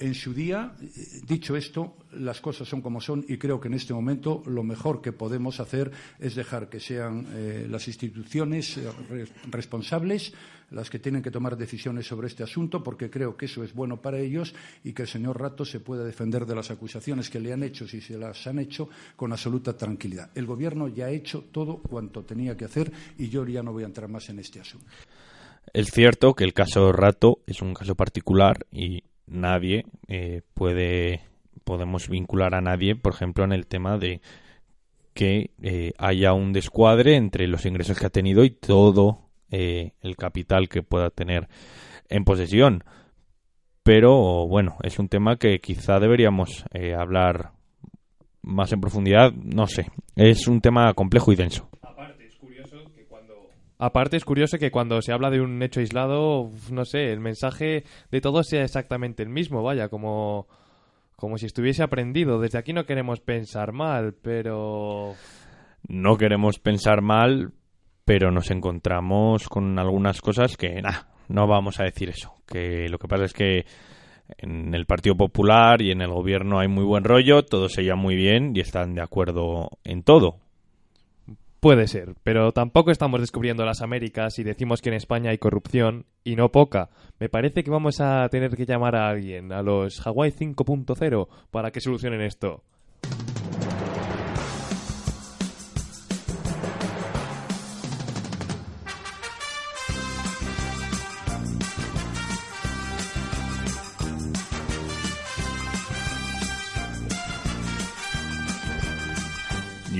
en 0.00 0.14
su 0.14 0.34
día. 0.34 0.74
Dicho 1.26 1.54
esto, 1.56 1.96
las 2.12 2.40
cosas 2.40 2.68
son 2.68 2.80
como 2.82 3.00
son 3.00 3.24
y 3.28 3.38
creo 3.38 3.60
que 3.60 3.68
en 3.68 3.74
este 3.74 3.94
momento 3.94 4.42
lo 4.46 4.62
mejor 4.62 5.00
que 5.00 5.12
podemos 5.12 5.60
hacer 5.60 5.92
es 6.18 6.34
dejar 6.34 6.68
que 6.68 6.80
sean 6.80 7.26
eh, 7.32 7.66
las 7.70 7.86
instituciones 7.86 8.76
eh, 8.76 8.90
re- 9.08 9.28
responsables 9.50 10.32
las 10.70 10.88
que 10.88 11.00
tienen 11.00 11.20
que 11.20 11.32
tomar 11.32 11.56
decisiones 11.56 12.06
sobre 12.06 12.28
este 12.28 12.44
asunto, 12.44 12.80
porque 12.80 13.10
creo 13.10 13.36
que 13.36 13.46
eso 13.46 13.64
es 13.64 13.74
bueno 13.74 14.00
para 14.00 14.20
ellos 14.20 14.54
y 14.84 14.92
que 14.92 15.02
el 15.02 15.08
señor 15.08 15.40
Rato 15.40 15.64
se 15.64 15.80
pueda 15.80 16.04
defender 16.04 16.46
de 16.46 16.54
las 16.54 16.70
acusaciones 16.70 17.28
que 17.28 17.40
le 17.40 17.52
han 17.52 17.64
hecho, 17.64 17.88
si 17.88 18.00
se 18.00 18.16
las 18.16 18.46
han 18.46 18.60
hecho, 18.60 18.88
con 19.16 19.32
absoluta 19.32 19.76
tranquilidad. 19.76 20.30
El 20.36 20.46
Gobierno 20.46 20.86
ya 20.86 21.06
ha 21.06 21.10
hecho 21.10 21.42
todo 21.50 21.78
cuanto 21.78 22.22
tenía 22.22 22.56
que 22.56 22.66
hacer 22.66 22.92
y 23.18 23.28
yo 23.28 23.44
ya 23.46 23.64
no 23.64 23.72
voy 23.72 23.82
a 23.82 23.86
entrar 23.86 24.08
más 24.08 24.28
en 24.28 24.38
este 24.38 24.60
asunto. 24.60 24.86
Es 25.72 25.90
cierto 25.90 26.34
que 26.34 26.44
el 26.44 26.54
caso 26.54 26.92
Rato 26.92 27.40
es 27.48 27.62
un 27.62 27.74
caso 27.74 27.96
particular 27.96 28.64
y 28.70 29.02
nadie 29.30 29.86
eh, 30.08 30.42
puede 30.54 31.22
podemos 31.64 32.08
vincular 32.08 32.54
a 32.54 32.60
nadie, 32.60 32.96
por 32.96 33.14
ejemplo, 33.14 33.44
en 33.44 33.52
el 33.52 33.66
tema 33.66 33.96
de 33.96 34.20
que 35.14 35.50
eh, 35.62 35.92
haya 35.98 36.32
un 36.32 36.52
descuadre 36.52 37.16
entre 37.16 37.46
los 37.46 37.66
ingresos 37.66 37.98
que 37.98 38.06
ha 38.06 38.10
tenido 38.10 38.44
y 38.44 38.50
todo 38.50 39.28
eh, 39.50 39.92
el 40.00 40.16
capital 40.16 40.68
que 40.68 40.82
pueda 40.82 41.10
tener 41.10 41.48
en 42.08 42.24
posesión. 42.24 42.84
Pero 43.82 44.46
bueno, 44.46 44.76
es 44.82 44.98
un 44.98 45.08
tema 45.08 45.36
que 45.36 45.58
quizá 45.60 45.98
deberíamos 45.98 46.64
eh, 46.72 46.94
hablar 46.94 47.52
más 48.42 48.72
en 48.72 48.80
profundidad. 48.80 49.32
No 49.32 49.66
sé, 49.66 49.86
es 50.16 50.46
un 50.46 50.60
tema 50.60 50.92
complejo 50.94 51.32
y 51.32 51.36
denso. 51.36 51.68
Aparte, 51.82 52.26
es 52.26 52.36
curioso 52.36 52.76
que 52.94 53.04
cuando... 53.06 53.50
Aparte, 53.82 54.18
es 54.18 54.26
curioso 54.26 54.58
que 54.58 54.70
cuando 54.70 55.00
se 55.00 55.10
habla 55.10 55.30
de 55.30 55.40
un 55.40 55.62
hecho 55.62 55.80
aislado, 55.80 56.50
no 56.70 56.84
sé, 56.84 57.12
el 57.12 57.20
mensaje 57.20 57.84
de 58.10 58.20
todos 58.20 58.46
sea 58.46 58.62
exactamente 58.62 59.22
el 59.22 59.30
mismo, 59.30 59.62
vaya, 59.62 59.88
como, 59.88 60.46
como 61.16 61.38
si 61.38 61.46
estuviese 61.46 61.82
aprendido. 61.82 62.38
Desde 62.38 62.58
aquí 62.58 62.74
no 62.74 62.84
queremos 62.84 63.20
pensar 63.20 63.72
mal, 63.72 64.14
pero... 64.20 65.14
no 65.88 66.18
queremos 66.18 66.58
pensar 66.58 67.00
mal, 67.00 67.52
pero 68.04 68.30
nos 68.30 68.50
encontramos 68.50 69.48
con 69.48 69.78
algunas 69.78 70.20
cosas 70.20 70.58
que, 70.58 70.82
nah, 70.82 71.04
no 71.28 71.46
vamos 71.46 71.80
a 71.80 71.84
decir 71.84 72.10
eso. 72.10 72.34
Que 72.46 72.86
lo 72.90 72.98
que 72.98 73.08
pasa 73.08 73.24
es 73.24 73.32
que 73.32 73.64
en 74.36 74.74
el 74.74 74.84
Partido 74.84 75.16
Popular 75.16 75.80
y 75.80 75.90
en 75.90 76.02
el 76.02 76.10
gobierno 76.10 76.60
hay 76.60 76.68
muy 76.68 76.84
buen 76.84 77.04
rollo, 77.04 77.46
todos 77.46 77.72
se 77.72 77.82
llevan 77.82 78.00
muy 78.00 78.14
bien 78.14 78.52
y 78.54 78.60
están 78.60 78.94
de 78.94 79.00
acuerdo 79.00 79.70
en 79.84 80.02
todo. 80.02 80.39
Puede 81.60 81.88
ser, 81.88 82.14
pero 82.22 82.52
tampoco 82.52 82.90
estamos 82.90 83.20
descubriendo 83.20 83.66
las 83.66 83.82
Américas 83.82 84.38
y 84.38 84.44
decimos 84.44 84.80
que 84.80 84.88
en 84.88 84.94
España 84.94 85.30
hay 85.30 85.36
corrupción, 85.36 86.06
y 86.24 86.36
no 86.36 86.50
poca. 86.50 86.88
Me 87.18 87.28
parece 87.28 87.62
que 87.62 87.70
vamos 87.70 88.00
a 88.00 88.26
tener 88.30 88.56
que 88.56 88.64
llamar 88.64 88.96
a 88.96 89.10
alguien, 89.10 89.52
a 89.52 89.62
los 89.62 90.06
Hawaii 90.06 90.32
5.0, 90.32 91.28
para 91.50 91.70
que 91.70 91.82
solucionen 91.82 92.22
esto. 92.22 92.62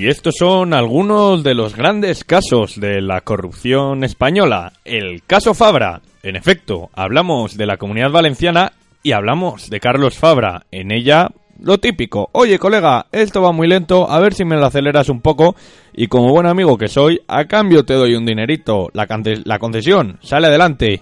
Y 0.01 0.07
estos 0.07 0.33
son 0.39 0.73
algunos 0.73 1.43
de 1.43 1.53
los 1.53 1.75
grandes 1.75 2.23
casos 2.23 2.79
de 2.79 3.01
la 3.01 3.21
corrupción 3.21 4.03
española. 4.03 4.73
El 4.83 5.21
caso 5.27 5.53
Fabra. 5.53 6.01
En 6.23 6.35
efecto, 6.35 6.89
hablamos 6.95 7.55
de 7.55 7.67
la 7.67 7.77
comunidad 7.77 8.09
valenciana 8.09 8.71
y 9.03 9.11
hablamos 9.11 9.69
de 9.69 9.79
Carlos 9.79 10.17
Fabra. 10.17 10.65
En 10.71 10.91
ella, 10.91 11.29
lo 11.59 11.77
típico. 11.77 12.29
Oye, 12.31 12.57
colega, 12.57 13.05
esto 13.11 13.43
va 13.43 13.51
muy 13.51 13.67
lento, 13.67 14.09
a 14.09 14.19
ver 14.19 14.33
si 14.33 14.43
me 14.43 14.55
lo 14.55 14.65
aceleras 14.65 15.07
un 15.07 15.21
poco. 15.21 15.55
Y 15.93 16.07
como 16.07 16.31
buen 16.31 16.47
amigo 16.47 16.79
que 16.79 16.87
soy, 16.87 17.21
a 17.27 17.45
cambio 17.45 17.85
te 17.85 17.93
doy 17.93 18.15
un 18.15 18.25
dinerito. 18.25 18.89
La, 18.93 19.05
la 19.45 19.59
concesión, 19.59 20.17
sale 20.23 20.47
adelante. 20.47 20.99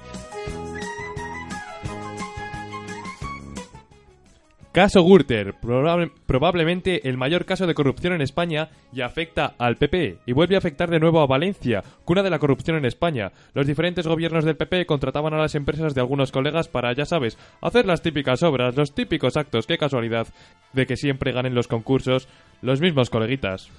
Caso 4.71 5.03
Gürtel, 5.03 5.55
probable- 5.55 6.11
probablemente 6.27 7.09
el 7.09 7.17
mayor 7.17 7.45
caso 7.45 7.65
de 7.65 7.73
corrupción 7.73 8.13
en 8.13 8.21
España 8.21 8.69
y 8.93 9.01
afecta 9.01 9.55
al 9.57 9.77
PP 9.77 10.19
y 10.27 10.31
vuelve 10.31 10.53
a 10.53 10.59
afectar 10.59 10.91
de 10.91 10.99
nuevo 10.99 11.21
a 11.21 11.25
Valencia, 11.25 11.83
cuna 12.05 12.21
de 12.21 12.29
la 12.29 12.37
corrupción 12.37 12.77
en 12.77 12.85
España. 12.85 13.31
Los 13.55 13.65
diferentes 13.65 14.05
gobiernos 14.05 14.45
del 14.45 14.57
PP 14.57 14.85
contrataban 14.85 15.33
a 15.33 15.39
las 15.39 15.55
empresas 15.55 15.95
de 15.95 16.01
algunos 16.01 16.31
colegas 16.31 16.67
para, 16.67 16.93
ya 16.93 17.05
sabes, 17.05 17.35
hacer 17.61 17.87
las 17.87 18.03
típicas 18.03 18.43
obras, 18.43 18.75
los 18.77 18.93
típicos 18.93 19.37
actos. 19.37 19.65
Qué 19.65 19.79
casualidad 19.79 20.27
de 20.73 20.85
que 20.85 20.97
siempre 20.97 21.31
ganen 21.31 21.55
los 21.55 21.67
concursos 21.67 22.27
los 22.61 22.79
mismos 22.79 23.09
coleguitas. 23.09 23.69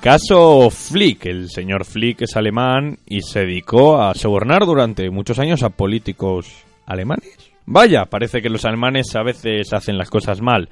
Caso 0.00 0.70
Flick. 0.70 1.26
El 1.26 1.48
señor 1.50 1.84
Flick 1.84 2.22
es 2.22 2.36
alemán 2.36 2.98
y 3.06 3.22
se 3.22 3.40
dedicó 3.40 4.00
a 4.00 4.14
sobornar 4.14 4.64
durante 4.64 5.10
muchos 5.10 5.38
años 5.40 5.62
a 5.64 5.70
políticos 5.70 6.64
alemanes. 6.86 7.51
Vaya, 7.66 8.06
parece 8.06 8.42
que 8.42 8.50
los 8.50 8.64
alemanes 8.64 9.14
a 9.14 9.22
veces 9.22 9.72
hacen 9.72 9.96
las 9.96 10.10
cosas 10.10 10.40
mal. 10.40 10.68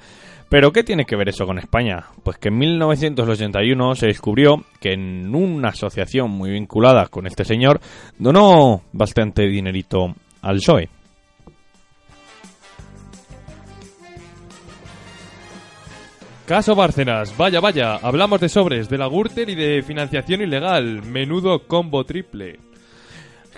Pero 0.49 0.73
¿qué 0.73 0.83
tiene 0.83 1.05
que 1.05 1.15
ver 1.15 1.29
eso 1.29 1.45
con 1.45 1.59
España? 1.59 2.07
Pues 2.23 2.37
que 2.37 2.49
en 2.49 2.57
1981 2.57 3.95
se 3.95 4.07
descubrió 4.07 4.65
que 4.81 4.91
en 4.91 5.33
una 5.33 5.69
asociación 5.69 6.29
muy 6.29 6.51
vinculada 6.51 7.07
con 7.07 7.25
este 7.25 7.45
señor 7.45 7.79
donó 8.19 8.81
bastante 8.91 9.47
dinerito 9.47 10.13
al 10.41 10.57
PSOE. 10.57 10.89
Caso 16.45 16.75
Bárcenas, 16.75 17.37
vaya 17.37 17.61
vaya, 17.61 17.95
hablamos 17.95 18.41
de 18.41 18.49
sobres, 18.49 18.89
de 18.89 18.97
la 18.97 19.07
Gürtel 19.07 19.51
y 19.51 19.55
de 19.55 19.81
financiación 19.83 20.41
ilegal, 20.41 21.01
menudo 21.03 21.65
combo 21.65 22.03
triple. 22.03 22.59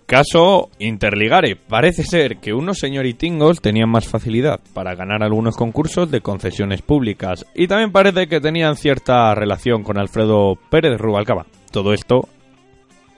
Caso 0.06 0.70
Interligare. 0.80 1.56
Parece 1.56 2.04
ser 2.04 2.38
que 2.38 2.54
unos 2.54 2.80
señoritingos 2.80 3.62
tenían 3.62 3.90
más 3.90 4.08
facilidad 4.08 4.60
para 4.74 4.96
ganar 4.96 5.24
algunos 5.24 5.56
concursos 5.56 6.12
de 6.12 6.22
concesiones 6.22 6.82
públicas 6.82 7.46
y 7.56 7.68
también 7.68 7.92
parece 7.92 8.28
que 8.28 8.42
tenían 8.42 8.76
cierta 8.76 9.34
relación 9.34 9.84
con 9.84 9.98
Alfredo 9.98 10.56
Pérez 10.70 11.00
Rubalcaba. 11.00 11.46
Todo 11.72 11.94
esto 11.94 12.28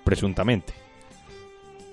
presuntamente. 0.04 0.74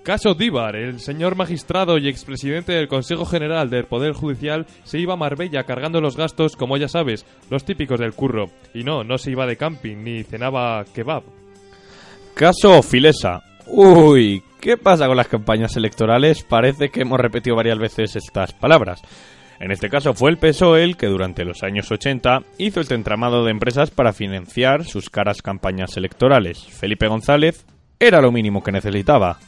Caso 0.02 0.34
Díbar, 0.34 0.74
el 0.74 0.98
señor 0.98 1.36
magistrado 1.36 1.96
y 1.96 2.08
expresidente 2.08 2.72
del 2.72 2.88
Consejo 2.88 3.24
General 3.24 3.70
del 3.70 3.86
Poder 3.86 4.14
Judicial 4.14 4.66
se 4.82 4.98
iba 4.98 5.14
a 5.14 5.16
Marbella 5.16 5.62
cargando 5.62 6.00
los 6.00 6.16
gastos, 6.16 6.56
como 6.56 6.76
ya 6.76 6.88
sabes, 6.88 7.24
los 7.50 7.64
típicos 7.64 8.00
del 8.00 8.12
curro. 8.12 8.46
Y 8.74 8.82
no, 8.82 9.04
no 9.04 9.16
se 9.16 9.30
iba 9.30 9.46
de 9.46 9.56
camping 9.56 9.98
ni 9.98 10.24
cenaba 10.24 10.84
kebab. 10.92 11.22
Caso 12.34 12.82
Filesa. 12.82 13.42
Uy, 13.68 14.42
¿qué 14.62 14.76
pasa 14.76 15.08
con 15.08 15.16
las 15.16 15.26
campañas 15.26 15.76
electorales? 15.76 16.44
Parece 16.44 16.88
que 16.88 17.02
hemos 17.02 17.18
repetido 17.18 17.56
varias 17.56 17.78
veces 17.78 18.14
estas 18.14 18.52
palabras. 18.52 19.02
En 19.58 19.72
este 19.72 19.90
caso 19.90 20.14
fue 20.14 20.30
el 20.30 20.38
PSOE 20.38 20.84
el 20.84 20.96
que 20.96 21.08
durante 21.08 21.44
los 21.44 21.62
años 21.64 21.90
80 21.90 22.42
hizo 22.58 22.80
este 22.80 22.94
entramado 22.94 23.44
de 23.44 23.50
empresas 23.50 23.90
para 23.90 24.12
financiar 24.12 24.84
sus 24.84 25.10
caras 25.10 25.42
campañas 25.42 25.96
electorales. 25.96 26.64
Felipe 26.64 27.08
González 27.08 27.66
era 27.98 28.20
lo 28.20 28.30
mínimo 28.30 28.62
que 28.62 28.72
necesitaba. 28.72 29.38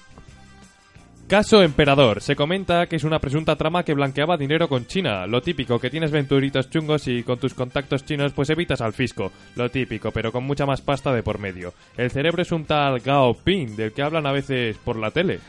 Caso 1.27 1.63
Emperador. 1.63 2.21
Se 2.21 2.37
comenta 2.37 2.87
que 2.87 2.97
es 2.97 3.05
una 3.05 3.19
presunta 3.19 3.57
trama 3.57 3.83
que 3.83 3.95
blanqueaba 3.95 4.37
dinero 4.37 4.69
con 4.69 4.87
China. 4.87 5.27
Lo 5.27 5.41
típico, 5.41 5.79
que 5.79 5.89
tienes 5.89 6.11
venturitos 6.11 6.69
chungos 6.69 7.09
y 7.09 7.23
con 7.23 7.39
tus 7.39 7.55
contactos 7.55 8.05
chinos 8.05 8.33
pues 8.35 8.51
evitas 8.51 8.83
al 8.83 8.93
fisco. 8.93 9.33
Lo 9.57 9.71
típico, 9.71 10.11
pero 10.11 10.31
con 10.31 10.45
mucha 10.45 10.67
más 10.67 10.83
pasta 10.83 11.15
de 11.15 11.23
por 11.23 11.39
medio. 11.39 11.73
El 11.97 12.11
cerebro 12.11 12.43
es 12.43 12.53
un 12.53 12.67
tal 12.67 13.01
Gao 13.01 13.35
Ping, 13.35 13.75
del 13.75 13.93
que 13.93 14.03
hablan 14.03 14.27
a 14.27 14.33
veces 14.33 14.77
por 14.77 14.97
la 14.97 15.11
tele. 15.11 15.41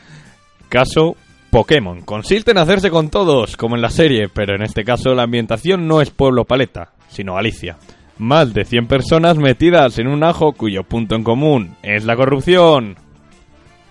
Caso 0.70 1.14
Pokémon. 1.50 2.00
Consiste 2.00 2.52
en 2.52 2.58
hacerse 2.58 2.90
con 2.90 3.10
todos, 3.10 3.58
como 3.58 3.76
en 3.76 3.82
la 3.82 3.90
serie, 3.90 4.28
pero 4.28 4.54
en 4.56 4.62
este 4.62 4.82
caso 4.82 5.14
la 5.14 5.24
ambientación 5.24 5.86
no 5.86 6.00
es 6.00 6.10
Pueblo 6.10 6.44
Paleta, 6.46 6.92
sino 7.08 7.34
Galicia. 7.34 7.76
Más 8.18 8.54
de 8.54 8.64
100 8.64 8.86
personas 8.86 9.36
metidas 9.36 9.98
en 9.98 10.08
un 10.08 10.24
ajo 10.24 10.52
cuyo 10.52 10.84
punto 10.84 11.16
en 11.16 11.22
común 11.22 11.76
es 11.82 12.04
la 12.06 12.16
corrupción. 12.16 12.96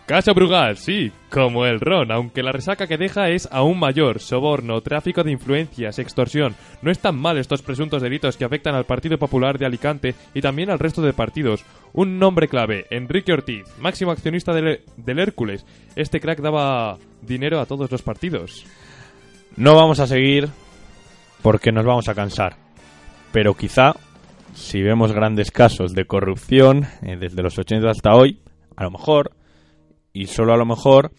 Caso 0.06 0.36
Brugal, 0.36 0.78
sí, 0.78 1.12
como 1.32 1.66
el 1.66 1.80
ron, 1.80 2.12
aunque 2.12 2.44
la 2.44 2.52
resaca 2.52 2.86
que 2.86 2.98
deja 2.98 3.30
es 3.30 3.50
aún 3.52 3.80
mayor. 3.80 4.20
Soborno, 4.20 4.80
tráfico 4.82 5.24
de 5.24 5.32
influencias, 5.32 5.98
extorsión. 5.98 6.56
No 6.84 6.92
están 6.92 7.16
mal 7.18 7.40
estos 7.40 7.64
presuntos 7.64 8.04
delitos 8.04 8.38
que 8.38 8.46
afectan 8.46 8.76
al 8.76 8.86
Partido 8.86 9.18
Popular 9.18 9.58
de 9.58 9.66
Alicante 9.66 10.14
y 10.36 10.42
también 10.42 10.70
al 10.70 10.78
resto 10.78 11.02
de 11.02 11.14
partidos. 11.14 11.66
Un 11.92 12.20
nombre 12.20 12.48
clave, 12.48 12.86
Enrique 12.92 13.34
Ortiz, 13.34 13.66
máximo 13.80 14.12
accionista 14.12 14.54
del, 14.54 14.82
del 14.96 15.18
Hércules. 15.18 15.66
Este 15.96 16.20
crack 16.20 16.40
daba 16.40 17.00
dinero 17.24 17.60
a 17.60 17.66
todos 17.66 17.90
los 17.90 18.04
partidos. 18.04 18.64
No 19.58 19.74
vamos 19.74 20.00
a 20.00 20.06
seguir 20.06 20.50
porque 21.42 21.72
nos 21.72 21.84
vamos 21.84 22.10
a 22.10 22.14
cansar. 22.14 22.58
Pero 23.32 23.56
quizá, 23.56 23.96
si 24.54 24.84
vemos 24.84 25.14
grandes 25.14 25.50
casos 25.50 25.96
de 25.96 26.06
corrupción 26.06 26.86
eh, 27.02 27.18
desde 27.20 27.42
los 27.42 27.58
80 27.58 27.90
hasta 27.90 28.14
hoy, 28.14 28.40
a 28.76 28.84
lo 28.84 28.92
mejor, 28.92 29.32
y 30.16 30.28
solo 30.28 30.54
a 30.54 30.58
lo 30.58 30.66
mejor, 30.66 31.12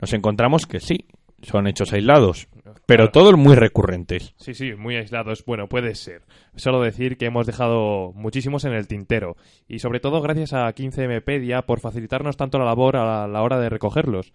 nos 0.00 0.12
encontramos 0.12 0.66
que 0.66 0.80
sí, 0.80 1.06
son 1.42 1.66
hechos 1.68 1.92
aislados, 1.92 2.48
pero 2.86 3.04
Claro. 3.04 3.10
todos 3.12 3.36
muy 3.36 3.54
recurrentes. 3.54 4.34
Sí, 4.38 4.54
sí, 4.54 4.72
muy 4.74 4.96
aislados. 4.96 5.44
Bueno, 5.44 5.68
puede 5.68 5.94
ser. 5.94 6.22
Solo 6.56 6.80
decir 6.80 7.16
que 7.16 7.26
hemos 7.26 7.46
dejado 7.46 8.12
muchísimos 8.14 8.64
en 8.64 8.72
el 8.72 8.88
tintero. 8.88 9.36
Y 9.68 9.78
sobre 9.78 10.00
todo 10.00 10.20
gracias 10.22 10.52
a 10.54 10.72
15mpedia 10.74 11.64
por 11.64 11.80
facilitarnos 11.80 12.36
tanto 12.36 12.58
la 12.58 12.64
labor 12.64 12.96
a 12.96 13.28
la 13.28 13.42
hora 13.42 13.60
de 13.60 13.68
recogerlos. 13.68 14.32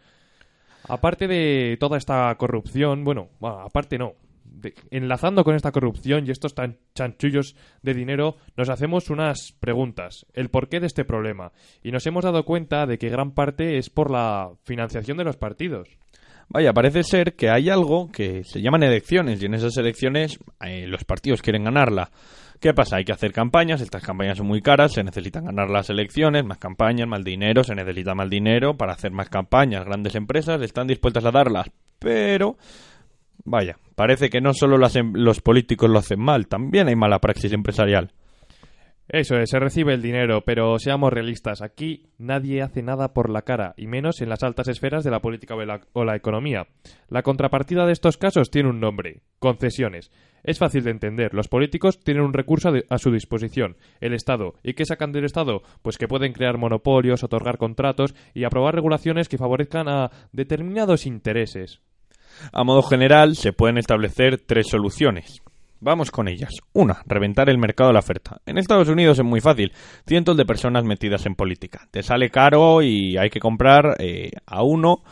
Aparte 0.88 1.28
de 1.28 1.78
toda 1.80 1.98
esta 1.98 2.34
corrupción, 2.36 3.04
bueno, 3.04 3.30
bueno, 3.40 3.60
aparte 3.62 3.98
no. 3.98 4.14
Enlazando 4.92 5.44
con 5.44 5.56
esta 5.56 5.72
corrupción 5.72 6.26
y 6.26 6.32
estos 6.32 6.56
tan 6.56 6.78
chanchullos 6.96 7.56
de 7.82 7.94
dinero, 7.94 8.38
nos 8.56 8.70
hacemos 8.70 9.10
unas 9.10 9.54
preguntas. 9.60 10.26
El 10.34 10.50
porqué 10.50 10.80
de 10.80 10.88
este 10.88 11.06
problema. 11.06 11.52
Y 11.82 11.92
nos 11.92 12.06
hemos 12.08 12.24
dado 12.24 12.44
cuenta 12.44 12.86
de 12.86 12.98
que 12.98 13.10
gran 13.10 13.32
parte 13.32 13.78
es 13.78 13.90
por 13.90 14.12
la 14.12 14.52
financiación 14.64 15.18
de 15.18 15.24
los 15.24 15.38
partidos. 15.38 15.90
Vaya, 16.50 16.74
parece 16.74 17.04
ser 17.04 17.36
que 17.36 17.50
hay 17.50 17.70
algo 17.70 18.12
que 18.12 18.44
se 18.44 18.62
llaman 18.62 18.84
elecciones 18.84 19.42
y 19.42 19.46
en 19.46 19.54
esas 19.54 19.76
elecciones 19.78 20.38
eh, 20.62 20.86
los 20.88 21.04
partidos 21.04 21.42
quieren 21.42 21.64
ganarla. 21.64 22.12
¿Qué 22.60 22.74
pasa? 22.74 22.98
Hay 22.98 23.04
que 23.04 23.12
hacer 23.12 23.34
campañas, 23.34 23.82
estas 23.82 24.04
campañas 24.04 24.38
son 24.38 24.48
muy 24.48 24.62
caras, 24.62 24.94
se 24.94 25.04
necesitan 25.04 25.46
ganar 25.46 25.70
las 25.70 25.90
elecciones, 25.90 26.46
más 26.46 26.60
campañas, 26.60 27.08
más 27.08 27.24
dinero, 27.24 27.64
se 27.64 27.76
necesita 27.76 28.16
más 28.16 28.30
dinero 28.30 28.78
para 28.78 28.94
hacer 28.94 29.12
más 29.12 29.30
campañas. 29.30 29.84
Grandes 29.84 30.16
empresas 30.16 30.62
están 30.62 30.88
dispuestas 30.88 31.26
a 31.26 31.32
darlas, 31.32 31.70
pero 32.00 32.56
vaya, 33.44 33.78
parece 33.96 34.30
que 34.30 34.42
no 34.42 34.54
solo 34.54 34.78
los 34.78 35.42
políticos 35.42 35.90
lo 35.90 36.00
hacen 36.00 36.20
mal, 36.20 36.48
también 36.48 36.88
hay 36.88 36.96
mala 36.96 37.20
praxis 37.20 37.54
empresarial. 37.54 38.14
Eso 39.10 39.38
es, 39.38 39.50
se 39.50 39.60
recibe 39.60 39.94
el 39.94 40.02
dinero, 40.02 40.44
pero 40.46 40.80
seamos 40.80 41.12
realistas, 41.12 41.62
aquí 41.62 42.08
nadie 42.18 42.62
hace 42.62 42.82
nada 42.82 43.14
por 43.14 43.30
la 43.30 43.42
cara, 43.42 43.74
y 43.76 43.86
menos 43.86 44.22
en 44.22 44.30
las 44.30 44.44
altas 44.44 44.70
esferas 44.70 45.04
de 45.04 45.12
la 45.12 45.20
política 45.20 45.56
o 45.56 46.06
la, 46.06 46.16
economía. 46.16 46.68
La 47.10 47.22
contrapartida 47.22 47.86
de 47.86 47.92
estos 47.92 48.18
casos 48.18 48.50
tiene 48.50 48.70
un 48.70 48.80
nombre, 48.80 49.22
concesiones. 49.40 50.10
Es 50.44 50.58
fácil 50.58 50.86
de 50.86 50.92
entender, 50.92 51.34
los 51.34 51.50
políticos 51.50 52.00
tienen 52.00 52.24
un 52.24 52.34
recurso 52.34 52.72
a 52.90 52.98
su 52.98 53.12
disposición, 53.12 53.76
el 54.00 54.14
Estado. 54.14 54.56
¿Y 54.64 54.74
qué 54.74 54.86
sacan 54.86 55.12
del 55.12 55.26
Estado? 55.26 55.64
Pues 55.82 55.98
que 55.98 56.08
pueden 56.08 56.32
crear 56.32 56.58
monopolios, 56.58 57.24
otorgar 57.24 57.58
contratos 57.58 58.16
y 58.34 58.46
aprobar 58.46 58.74
regulaciones 58.74 59.28
que 59.28 59.38
favorezcan 59.38 59.90
a 59.90 60.12
determinados 60.32 61.06
intereses. 61.06 61.82
A 62.52 62.64
modo 62.64 62.82
general, 62.84 63.36
se 63.36 63.54
pueden 63.54 63.78
establecer 63.78 64.42
tres 64.46 64.68
soluciones. 64.68 65.44
Vamos 65.84 66.12
con 66.12 66.30
ellas. 66.30 66.52
Una, 66.72 67.04
reventar 67.06 67.50
el 67.50 67.58
mercado 67.58 67.90
de 67.90 67.96
la 67.96 68.00
oferta. 68.00 68.40
En 68.46 68.58
Estados 68.58 68.88
Unidos 68.88 69.20
es 69.20 69.26
muy 69.26 69.42
fácil. 69.42 69.74
Cientos 70.08 70.38
de 70.38 70.46
personas 70.46 70.86
metidas 70.86 71.26
en 71.26 71.36
política. 71.36 71.90
Te 71.92 72.02
sale 72.02 72.30
caro 72.30 72.82
y 72.82 73.18
hay 73.18 73.30
que 73.30 73.42
comprar 73.42 73.98
eh, 74.00 74.32
a 74.46 74.64
uno 74.64 75.04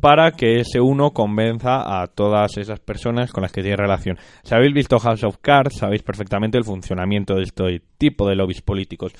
para 0.00 0.30
que 0.30 0.60
ese 0.60 0.80
uno 0.80 1.10
convenza 1.10 2.00
a 2.00 2.06
todas 2.06 2.56
esas 2.56 2.78
personas 2.78 3.32
con 3.32 3.42
las 3.42 3.50
que 3.50 3.62
tiene 3.62 3.76
relación. 3.76 4.16
Si 4.44 4.54
habéis 4.54 4.72
visto 4.72 5.00
House 5.00 5.24
of 5.24 5.38
Cards, 5.40 5.78
sabéis 5.78 6.04
perfectamente 6.04 6.56
el 6.56 6.62
funcionamiento 6.62 7.34
de 7.34 7.42
este 7.42 7.82
tipo 7.98 8.28
de 8.28 8.36
lobbies 8.36 8.62
políticos. 8.62 9.12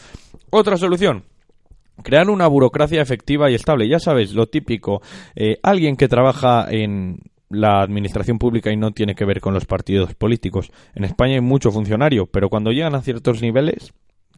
Otra 0.50 0.76
solución, 0.76 1.24
crear 2.04 2.30
una 2.30 2.46
burocracia 2.46 3.02
efectiva 3.02 3.50
y 3.50 3.54
estable. 3.54 3.88
Ya 3.88 3.98
sabes, 3.98 4.34
lo 4.34 4.46
típico, 4.46 5.02
eh, 5.34 5.58
alguien 5.64 5.96
que 5.96 6.06
trabaja 6.06 6.66
en 6.70 7.18
la 7.52 7.82
administración 7.82 8.38
pública 8.38 8.72
y 8.72 8.76
no 8.76 8.92
tiene 8.92 9.14
que 9.14 9.24
ver 9.24 9.40
con 9.40 9.54
los 9.54 9.66
partidos 9.66 10.14
políticos. 10.14 10.70
En 10.94 11.04
España 11.04 11.34
hay 11.34 11.40
mucho 11.40 11.70
funcionario, 11.70 12.26
pero 12.26 12.48
cuando 12.48 12.72
llegan 12.72 12.94
a 12.94 13.02
ciertos 13.02 13.42
niveles, 13.42 13.92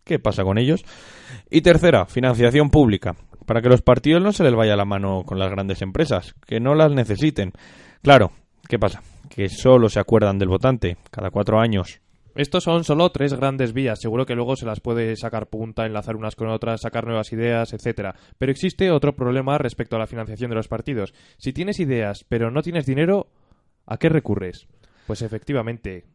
¿qué 0.05 0.19
pasa 0.19 0.45
con 0.45 0.59
ellos? 0.59 0.85
Y 1.51 1.63
tercera, 1.63 2.07
financiación 2.07 2.71
pública, 2.71 3.15
para 3.47 3.63
que 3.63 3.69
los 3.69 3.83
partidos 3.83 4.23
no 4.23 4.33
se 4.33 4.45
les 4.45 4.55
vaya 4.55 4.77
la 4.77 4.85
mano 4.85 5.23
con 5.25 5.39
las 5.39 5.51
grandes 5.51 5.83
empresas, 5.83 6.35
que 6.47 6.61
no 6.61 6.75
las 6.75 6.93
necesiten. 6.93 7.53
Claro, 8.03 8.33
¿qué 8.69 8.79
pasa? 8.79 9.03
Que 9.29 9.49
solo 9.49 9.89
se 9.89 10.01
acuerdan 10.01 10.39
del 10.39 10.49
votante 10.49 10.97
cada 11.11 11.31
cuatro 11.31 11.61
años. 11.61 12.01
Estos 12.35 12.65
son 12.65 12.83
solo 12.83 13.11
tres 13.11 13.33
grandes 13.35 13.73
vías, 13.73 14.01
seguro 14.01 14.27
que 14.27 14.35
luego 14.35 14.57
se 14.57 14.67
las 14.67 14.81
puede 14.81 15.15
sacar 15.15 15.47
punta, 15.47 15.87
enlazar 15.87 16.17
unas 16.17 16.35
con 16.35 16.49
otras, 16.49 16.81
sacar 16.81 17.07
nuevas 17.07 17.33
ideas, 17.33 17.73
etcétera. 17.73 18.17
Pero 18.39 18.51
existe 18.51 18.91
otro 18.91 19.15
problema 19.15 19.57
respecto 19.57 19.95
a 19.95 20.01
la 20.01 20.09
financiación 20.09 20.51
de 20.51 20.57
los 20.57 20.69
partidos. 20.69 21.15
Si 21.39 21.53
tienes 21.53 21.79
ideas, 21.79 22.25
pero 22.29 22.51
no 22.51 22.63
tienes 22.63 22.87
dinero, 22.87 23.29
¿a 23.87 23.99
qué 23.99 24.09
recurres? 24.09 24.67
Pues 25.07 25.23
efectivamente, 25.23 26.07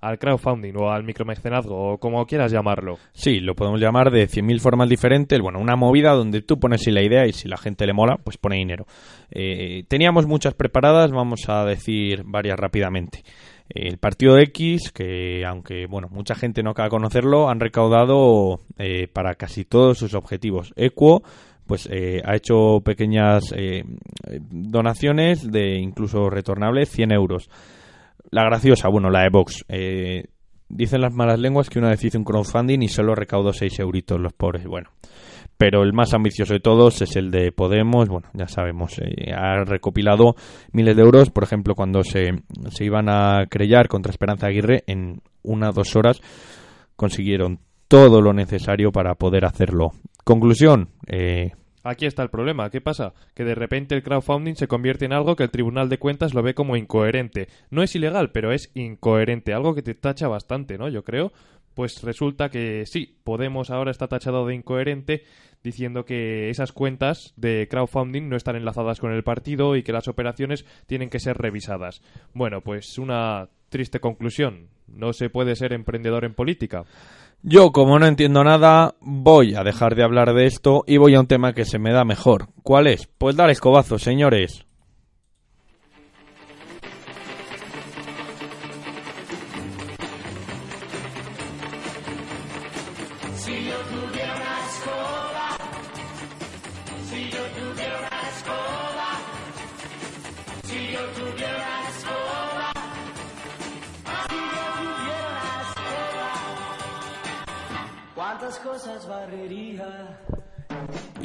al 0.00 0.18
crowdfunding 0.18 0.74
o 0.76 0.90
al 0.90 1.04
micromecenazgo 1.04 1.92
o 1.92 1.98
como 1.98 2.24
quieras 2.26 2.52
llamarlo. 2.52 2.98
Sí, 3.12 3.40
lo 3.40 3.54
podemos 3.54 3.80
llamar 3.80 4.10
de 4.10 4.28
100.000 4.28 4.60
formas 4.60 4.88
diferentes. 4.88 5.40
Bueno, 5.40 5.58
una 5.58 5.76
movida 5.76 6.12
donde 6.12 6.42
tú 6.42 6.58
pones 6.58 6.86
la 6.86 7.02
idea 7.02 7.26
y 7.26 7.32
si 7.32 7.48
la 7.48 7.56
gente 7.56 7.86
le 7.86 7.92
mola, 7.92 8.18
pues 8.22 8.38
pone 8.38 8.56
dinero. 8.56 8.86
Eh, 9.30 9.84
teníamos 9.88 10.26
muchas 10.26 10.54
preparadas, 10.54 11.10
vamos 11.10 11.48
a 11.48 11.64
decir 11.64 12.22
varias 12.24 12.58
rápidamente. 12.58 13.24
El 13.68 13.98
partido 13.98 14.38
X, 14.38 14.92
que 14.92 15.44
aunque 15.44 15.86
bueno 15.86 16.08
mucha 16.10 16.34
gente 16.34 16.62
no 16.62 16.70
acaba 16.70 16.86
de 16.86 16.90
conocerlo, 16.90 17.48
han 17.48 17.60
recaudado 17.60 18.60
eh, 18.78 19.08
para 19.08 19.34
casi 19.34 19.64
todos 19.64 19.98
sus 19.98 20.14
objetivos. 20.14 20.72
Equo 20.76 21.22
pues 21.66 21.88
eh, 21.90 22.22
ha 22.24 22.36
hecho 22.36 22.80
pequeñas 22.84 23.52
eh, 23.56 23.84
donaciones 24.50 25.50
de 25.50 25.78
incluso 25.78 26.30
retornables 26.30 26.88
100 26.90 27.12
euros. 27.12 27.50
La 28.30 28.44
graciosa, 28.44 28.88
bueno, 28.88 29.10
la 29.10 29.22
de 29.22 29.28
Vox. 29.30 29.64
eh, 29.68 30.24
dicen 30.68 31.00
las 31.00 31.12
malas 31.12 31.38
lenguas 31.38 31.70
que 31.70 31.78
una 31.78 31.90
vez 31.90 32.02
hizo 32.04 32.18
un 32.18 32.24
crowdfunding 32.24 32.82
y 32.82 32.88
solo 32.88 33.14
recaudó 33.14 33.52
6 33.52 33.80
euritos 33.80 34.20
los 34.20 34.32
pobres. 34.32 34.66
Bueno, 34.66 34.90
pero 35.56 35.82
el 35.82 35.92
más 35.92 36.14
ambicioso 36.14 36.54
de 36.54 36.60
todos 36.60 37.00
es 37.02 37.16
el 37.16 37.30
de 37.30 37.52
Podemos. 37.52 38.08
Bueno, 38.08 38.28
ya 38.34 38.48
sabemos, 38.48 38.98
eh, 38.98 39.32
ha 39.32 39.64
recopilado 39.64 40.34
miles 40.72 40.96
de 40.96 41.02
euros. 41.02 41.30
Por 41.30 41.44
ejemplo, 41.44 41.74
cuando 41.74 42.02
se, 42.02 42.30
se 42.70 42.84
iban 42.84 43.08
a 43.08 43.46
creyar 43.48 43.88
contra 43.88 44.10
Esperanza 44.10 44.48
Aguirre, 44.48 44.84
en 44.86 45.22
una 45.42 45.70
o 45.70 45.72
dos 45.72 45.96
horas 45.96 46.20
consiguieron 46.96 47.60
todo 47.88 48.20
lo 48.20 48.32
necesario 48.32 48.90
para 48.90 49.14
poder 49.14 49.44
hacerlo. 49.44 49.92
Conclusión, 50.24 50.88
eh, 51.06 51.52
Aquí 51.88 52.04
está 52.04 52.24
el 52.24 52.30
problema. 52.30 52.68
¿Qué 52.68 52.80
pasa? 52.80 53.14
Que 53.32 53.44
de 53.44 53.54
repente 53.54 53.94
el 53.94 54.02
crowdfunding 54.02 54.54
se 54.56 54.66
convierte 54.66 55.04
en 55.04 55.12
algo 55.12 55.36
que 55.36 55.44
el 55.44 55.52
Tribunal 55.52 55.88
de 55.88 55.98
Cuentas 55.98 56.34
lo 56.34 56.42
ve 56.42 56.52
como 56.52 56.76
incoherente. 56.76 57.46
No 57.70 57.84
es 57.84 57.94
ilegal, 57.94 58.32
pero 58.32 58.50
es 58.50 58.72
incoherente. 58.74 59.54
Algo 59.54 59.72
que 59.72 59.82
te 59.82 59.94
tacha 59.94 60.26
bastante, 60.26 60.78
¿no? 60.78 60.88
Yo 60.88 61.04
creo. 61.04 61.30
Pues 61.76 62.02
resulta 62.02 62.48
que 62.48 62.86
sí, 62.86 63.18
Podemos 63.22 63.68
ahora 63.68 63.90
está 63.90 64.08
tachado 64.08 64.46
de 64.46 64.54
incoherente 64.54 65.24
diciendo 65.62 66.06
que 66.06 66.48
esas 66.48 66.72
cuentas 66.72 67.34
de 67.36 67.68
crowdfunding 67.68 68.30
no 68.30 68.36
están 68.36 68.56
enlazadas 68.56 68.98
con 68.98 69.12
el 69.12 69.22
partido 69.22 69.76
y 69.76 69.82
que 69.82 69.92
las 69.92 70.08
operaciones 70.08 70.64
tienen 70.86 71.10
que 71.10 71.20
ser 71.20 71.36
revisadas. 71.36 72.00
Bueno, 72.32 72.62
pues 72.62 72.96
una 72.96 73.50
triste 73.68 74.00
conclusión. 74.00 74.68
No 74.86 75.12
se 75.12 75.28
puede 75.28 75.54
ser 75.54 75.74
emprendedor 75.74 76.24
en 76.24 76.32
política. 76.32 76.84
Yo, 77.42 77.72
como 77.72 77.98
no 77.98 78.06
entiendo 78.06 78.42
nada, 78.42 78.94
voy 79.00 79.54
a 79.54 79.62
dejar 79.62 79.96
de 79.96 80.04
hablar 80.04 80.32
de 80.32 80.46
esto 80.46 80.82
y 80.86 80.96
voy 80.96 81.14
a 81.14 81.20
un 81.20 81.26
tema 81.26 81.52
que 81.52 81.66
se 81.66 81.78
me 81.78 81.92
da 81.92 82.06
mejor. 82.06 82.46
¿Cuál 82.62 82.86
es? 82.86 83.06
Pues 83.18 83.36
dar 83.36 83.50
escobazos, 83.50 84.00
señores. 84.00 84.65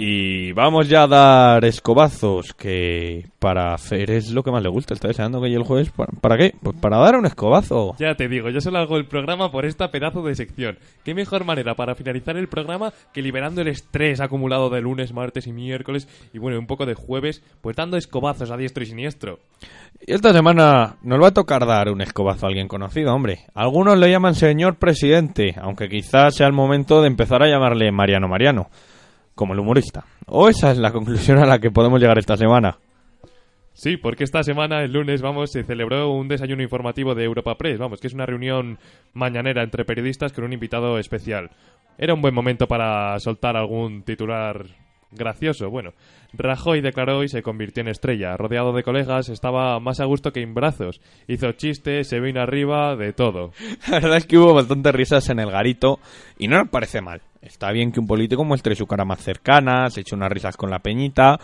Y 0.04 0.52
vamos 0.54 0.90
ya 0.90 1.04
a 1.04 1.08
dar 1.08 1.64
escobazos, 1.64 2.56
que 2.56 3.28
para 3.38 3.78
Fer 3.78 4.10
es 4.10 4.32
lo 4.32 4.42
que 4.42 4.50
más 4.50 4.64
le 4.64 4.70
gusta. 4.70 4.96
Está 4.96 5.10
deseando 5.10 5.40
que 5.40 5.50
llegue 5.50 5.60
el 5.60 5.64
jueves. 5.64 5.92
¿Para, 5.92 6.12
para 6.20 6.38
qué? 6.40 6.56
Pues 6.60 6.76
para 6.78 6.98
dar 6.98 7.18
un 7.18 7.28
escobazo. 7.28 7.94
Ya 8.00 8.16
te 8.16 8.28
digo, 8.28 8.50
yo 8.50 8.62
solo 8.62 8.80
hago 8.80 8.98
el 8.98 9.06
programa 9.06 9.52
por 9.52 9.64
esta 9.64 9.92
pedazo 9.92 10.24
de 10.24 10.34
sección. 10.34 10.80
¿Qué 11.06 11.14
mejor 11.14 11.46
manera 11.46 11.76
para 11.76 11.94
finalizar 11.94 12.36
el 12.36 12.48
programa 12.48 12.92
que 13.14 13.22
liberando 13.22 13.62
el 13.62 13.68
estrés 13.68 14.22
acumulado 14.22 14.72
de 14.72 14.82
lunes, 14.82 15.14
martes 15.14 15.46
y 15.46 15.54
miércoles 15.54 16.08
y 16.34 16.40
bueno, 16.40 16.58
un 16.58 16.66
poco 16.66 16.88
de 16.88 16.96
jueves, 16.96 17.44
pues 17.62 17.76
dando 17.76 17.96
escobazos 17.96 18.50
a 18.50 18.58
diestro 18.58 18.82
y 18.82 18.88
siniestro? 18.88 19.38
Y 20.04 20.14
esta 20.14 20.34
semana 20.34 20.96
nos 21.04 21.22
va 21.22 21.28
a 21.28 21.34
tocar 21.36 21.68
dar 21.68 21.92
un 21.92 22.02
escobazo 22.02 22.48
a 22.48 22.50
alguien 22.50 22.68
conocido, 22.68 23.14
hombre. 23.14 23.42
Algunos 23.54 24.00
le 24.00 24.10
llaman 24.10 24.34
señor 24.34 24.78
presidente, 24.78 25.54
aunque 25.62 25.90
quizás 25.90 26.38
sea 26.38 26.48
el 26.48 26.54
momento 26.54 27.02
de 27.02 27.08
empezar 27.08 27.44
a 27.44 27.48
llamarle 27.48 27.92
Mariano 27.92 28.28
Mariano, 28.28 28.72
como 29.36 29.54
el 29.54 29.60
humorista. 29.60 30.06
O 30.28 30.50
esa 30.50 30.72
es 30.72 30.78
la 30.78 30.92
conclusión 30.92 31.40
a 31.40 31.46
la 31.46 31.60
que 31.60 31.72
podemos 31.72 32.00
llegar 32.00 32.18
esta 32.18 32.38
semana. 32.38 32.78
Sí, 33.74 33.98
porque 33.98 34.24
esta 34.24 34.44
semana, 34.44 34.84
el 34.84 34.92
lunes, 34.92 35.22
vamos, 35.22 35.52
se 35.52 35.64
celebró 35.64 36.12
un 36.12 36.28
desayuno 36.28 36.62
informativo 36.62 37.16
de 37.16 37.24
Europa 37.24 37.58
Press, 37.58 37.80
vamos, 37.80 38.02
que 38.02 38.08
es 38.08 38.14
una 38.14 38.26
reunión 38.26 38.78
mañanera 39.14 39.64
entre 39.64 39.86
periodistas 39.86 40.34
con 40.34 40.44
un 40.44 40.54
invitado 40.54 41.00
especial. 41.00 41.52
Era 41.98 42.14
un 42.14 42.22
buen 42.22 42.34
momento 42.34 42.68
para 42.68 43.18
soltar 43.20 43.56
algún 43.56 44.04
titular 44.04 44.66
gracioso. 45.12 45.70
Bueno, 45.70 45.94
Rajoy 46.34 46.82
declaró 46.82 47.24
y 47.24 47.30
se 47.30 47.42
convirtió 47.42 47.82
en 47.82 47.90
estrella. 47.90 48.38
Rodeado 48.38 48.74
de 48.74 48.84
colegas, 48.84 49.30
estaba 49.30 49.80
más 49.80 50.00
a 50.00 50.06
gusto 50.06 50.32
que 50.32 50.42
en 50.42 50.54
brazos. 50.54 51.02
Hizo 51.28 51.52
chistes, 51.54 52.08
se 52.08 52.20
vino 52.20 52.42
arriba, 52.42 52.96
de 52.96 53.14
todo. 53.14 53.52
La 53.88 54.00
verdad 54.00 54.18
es 54.18 54.26
que 54.26 54.38
hubo 54.38 54.54
bastantes 54.54 54.94
risas 54.94 55.30
en 55.30 55.40
el 55.40 55.52
garito 55.52 56.00
y 56.38 56.48
no 56.48 56.58
nos 56.58 56.70
parece 56.70 57.02
mal. 57.02 57.22
Está 57.42 57.72
bien 57.72 57.92
que 57.92 58.00
un 58.00 58.06
político 58.06 58.44
muestre 58.44 58.76
su 58.76 58.86
cara 58.86 59.04
más 59.04 59.20
cercana, 59.20 59.90
se 59.90 60.02
eche 60.02 60.16
unas 60.16 60.32
risas 60.32 60.56
con 60.56 60.70
la 60.70 60.80
peñita. 60.80 61.40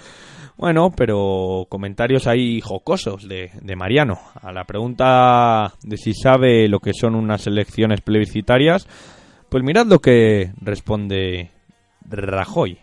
Bueno, 0.56 0.92
pero 0.96 1.66
comentarios 1.70 2.28
ahí 2.28 2.62
jocosos 2.62 3.28
de, 3.28 3.52
Mariano. 3.76 4.20
A 4.42 4.52
la 4.52 4.64
pregunta 4.66 5.74
de 5.84 5.98
si 5.98 6.14
sabe 6.14 6.68
lo 6.68 6.80
que 6.80 6.94
son 6.94 7.16
unas 7.16 7.48
elecciones 7.48 8.02
plebiscitarias, 8.02 8.88
pues 9.50 9.64
mirad 9.64 9.88
lo 9.88 10.00
que 10.00 10.52
responde 10.62 11.52
Rajoy. 12.10 12.78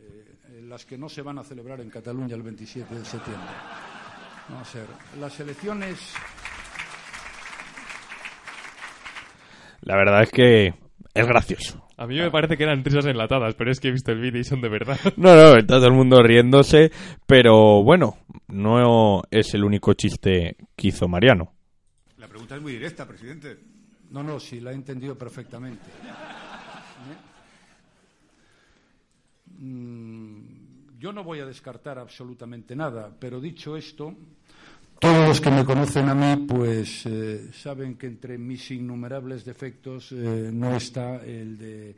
eh, 0.00 0.62
las 0.62 0.84
que 0.84 0.98
no 0.98 1.08
se 1.08 1.22
van 1.22 1.38
a 1.38 1.42
celebrar 1.42 1.80
en 1.80 1.88
Cataluña 1.88 2.34
el 2.34 2.42
27 2.42 2.94
de 2.94 3.04
septiembre. 3.04 3.50
Vamos 4.48 4.74
a 4.74 4.78
ver, 4.78 4.88
las 5.18 5.40
elecciones 5.40 6.14
La 9.84 9.96
verdad 9.96 10.22
es 10.22 10.30
que 10.30 10.74
es 11.14 11.26
gracioso. 11.26 11.86
A 11.96 12.06
mí 12.06 12.16
me 12.18 12.30
parece 12.30 12.56
que 12.56 12.64
eran 12.64 12.82
risas 12.84 13.04
enlatadas, 13.06 13.54
pero 13.54 13.70
es 13.70 13.78
que 13.78 13.88
he 13.88 13.92
visto 13.92 14.10
el 14.12 14.20
vídeo 14.20 14.40
y 14.40 14.44
son 14.44 14.60
de 14.60 14.68
verdad. 14.68 14.98
No, 15.16 15.34
no, 15.36 15.56
está 15.56 15.76
todo 15.76 15.86
el 15.86 15.92
mundo 15.92 16.22
riéndose, 16.22 16.90
pero 17.26 17.82
bueno, 17.84 18.16
no 18.48 19.22
es 19.30 19.54
el 19.54 19.62
único 19.62 19.92
chiste 19.92 20.56
que 20.74 20.88
hizo 20.88 21.06
Mariano. 21.06 21.52
La 22.16 22.26
pregunta 22.26 22.56
es 22.56 22.62
muy 22.62 22.72
directa, 22.72 23.06
presidente. 23.06 23.58
No, 24.10 24.22
no, 24.22 24.40
sí, 24.40 24.58
la 24.60 24.72
he 24.72 24.74
entendido 24.74 25.16
perfectamente. 25.16 25.84
¿Eh? 27.10 27.16
Mm, 29.58 30.98
Yo 30.98 31.12
no 31.12 31.22
voy 31.22 31.40
a 31.40 31.46
descartar 31.46 31.98
absolutamente 31.98 32.74
nada, 32.74 33.14
pero 33.18 33.40
dicho 33.40 33.76
esto, 33.76 34.14
todos 34.98 35.28
los 35.28 35.40
que 35.40 35.50
me 35.50 35.64
conocen 35.64 36.08
a 36.08 36.14
mí, 36.14 36.46
pues 36.46 37.06
eh, 37.06 37.50
saben 37.52 37.96
que 37.96 38.06
entre 38.06 38.38
mis 38.38 38.70
innumerables 38.70 39.44
defectos 39.44 40.12
eh, 40.12 40.50
no 40.52 40.76
está 40.76 41.16
el 41.24 41.58
de 41.58 41.96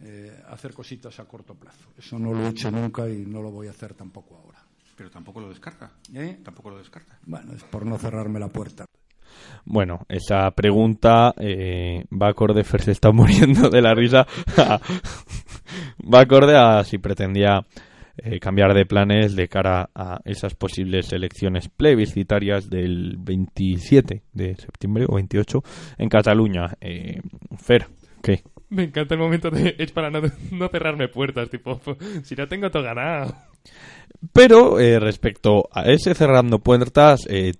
eh, 0.00 0.42
hacer 0.50 0.74
cositas 0.74 1.18
a 1.20 1.24
corto 1.24 1.54
plazo. 1.54 1.90
Eso 1.96 2.18
no 2.18 2.32
lo 2.32 2.46
he 2.46 2.50
hecho 2.50 2.70
nunca 2.70 3.08
y 3.08 3.24
no 3.24 3.40
lo 3.40 3.50
voy 3.50 3.68
a 3.68 3.70
hacer 3.70 3.94
tampoco 3.94 4.36
ahora. 4.36 4.58
Pero 4.94 5.10
tampoco 5.10 5.40
lo 5.40 5.48
descarta. 5.48 5.90
¿Eh? 6.14 6.40
Tampoco 6.42 6.70
lo 6.70 6.78
descarta. 6.78 7.18
Bueno, 7.24 7.52
es 7.54 7.62
por 7.64 7.86
no 7.86 7.96
cerrarme 7.98 8.38
la 8.38 8.48
puerta. 8.48 8.84
Bueno, 9.64 10.00
esa 10.08 10.50
pregunta 10.50 11.34
eh, 11.38 12.04
va 12.10 12.28
acorde, 12.28 12.64
Fer 12.64 12.82
se 12.82 12.92
está 12.92 13.10
muriendo 13.12 13.68
de 13.68 13.82
la 13.82 13.94
risa, 13.94 14.26
va 16.14 16.20
acorde 16.20 16.56
a 16.56 16.84
si 16.84 16.98
pretendía 16.98 17.66
eh, 18.18 18.38
cambiar 18.40 18.74
de 18.74 18.86
planes 18.86 19.36
de 19.36 19.48
cara 19.48 19.90
a 19.94 20.20
esas 20.24 20.54
posibles 20.54 21.12
elecciones 21.12 21.68
plebiscitarias 21.68 22.68
del 22.70 23.16
27 23.18 24.22
de 24.32 24.54
septiembre 24.56 25.06
o 25.08 25.16
28 25.16 25.62
en 25.98 26.08
Cataluña. 26.08 26.76
Eh, 26.80 27.20
Fer, 27.56 27.86
¿qué? 28.22 28.42
Me 28.68 28.84
encanta 28.84 29.14
el 29.14 29.20
momento 29.20 29.50
de... 29.50 29.76
Es 29.78 29.92
para 29.92 30.10
no, 30.10 30.20
no 30.52 30.68
cerrarme 30.68 31.08
puertas, 31.08 31.50
tipo... 31.50 31.80
Si 32.24 32.34
no 32.34 32.46
tengo 32.48 32.70
todo 32.70 32.82
ganado. 32.82 33.34
Pero 34.32 34.80
eh, 34.80 34.98
respecto 34.98 35.68
a 35.70 35.84
ese 35.84 36.14
cerrando 36.14 36.58
puertas, 36.58 37.26
eh, 37.28 37.52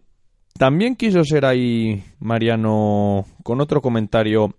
también 0.58 0.96
quiso 0.96 1.22
ser 1.24 1.44
ahí 1.44 2.02
Mariano 2.20 3.26
con 3.42 3.60
otro 3.60 3.80
comentario. 3.80 4.54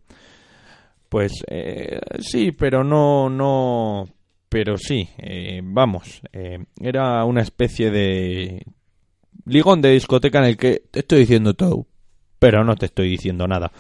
Pues 1.10 1.44
eh, 1.50 2.00
sí, 2.20 2.52
pero 2.52 2.84
no, 2.84 3.30
no, 3.30 4.08
pero 4.50 4.78
sí, 4.78 5.10
eh, 5.18 5.62
vamos, 5.64 6.22
eh, 6.32 6.66
era 6.80 7.24
una 7.26 7.42
especie 7.42 7.92
de 7.92 8.66
ligón 9.46 9.82
de 9.82 9.92
discoteca 9.92 10.40
en 10.40 10.46
el 10.46 10.58
que 10.58 10.84
te 10.92 11.00
estoy 11.00 11.20
diciendo 11.20 11.54
todo, 11.54 11.86
pero 12.40 12.64
no 12.64 12.76
te 12.76 12.88
estoy 12.88 13.10
diciendo 13.10 13.48
nada. 13.48 13.72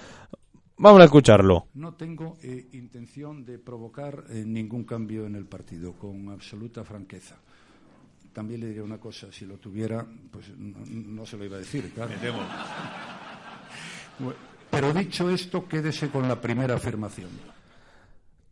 Vamos 0.79 1.01
a 1.01 1.05
escucharlo. 1.05 1.69
No 1.73 1.95
tengo 1.95 2.37
eh, 2.43 2.67
intención 2.73 3.43
de 3.43 3.57
provocar 3.57 4.25
eh, 4.29 4.43
ningún 4.45 4.83
cambio 4.83 5.25
en 5.25 5.35
el 5.35 5.45
partido, 5.45 5.93
con 5.93 6.29
absoluta 6.29 6.83
franqueza. 6.83 7.35
También 8.31 8.61
le 8.61 8.67
diré 8.67 8.83
una 8.83 8.99
cosa, 8.99 9.31
si 9.31 9.47
lo 9.47 9.57
tuviera, 9.57 10.05
pues 10.31 10.55
no, 10.55 10.77
no 10.85 11.25
se 11.25 11.37
lo 11.37 11.45
iba 11.45 11.55
a 11.55 11.59
decir, 11.59 11.91
claro. 11.93 12.11
Pero 14.69 14.93
dicho 14.93 15.29
esto, 15.31 15.67
quédese 15.67 16.09
con 16.09 16.27
la 16.27 16.39
primera 16.39 16.75
afirmación. 16.75 17.56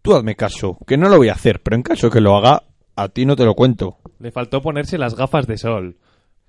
Tú 0.05 0.15
hazme 0.15 0.35
caso, 0.35 0.77
que 0.87 0.97
no 0.97 1.09
lo 1.09 1.17
voy 1.17 1.29
a 1.29 1.33
hacer, 1.33 1.61
pero 1.61 1.75
en 1.75 1.83
caso 1.83 2.09
que 2.09 2.21
lo 2.21 2.37
haga, 2.37 2.63
a 2.95 3.09
ti 3.09 3.25
no 3.25 3.35
te 3.35 3.43
lo 3.43 3.55
cuento. 3.55 3.97
Le 4.19 4.31
faltó 4.31 4.61
ponerse 4.61 4.97
las 4.97 5.15
gafas 5.15 5.47
de 5.47 5.57
sol. 5.57 5.97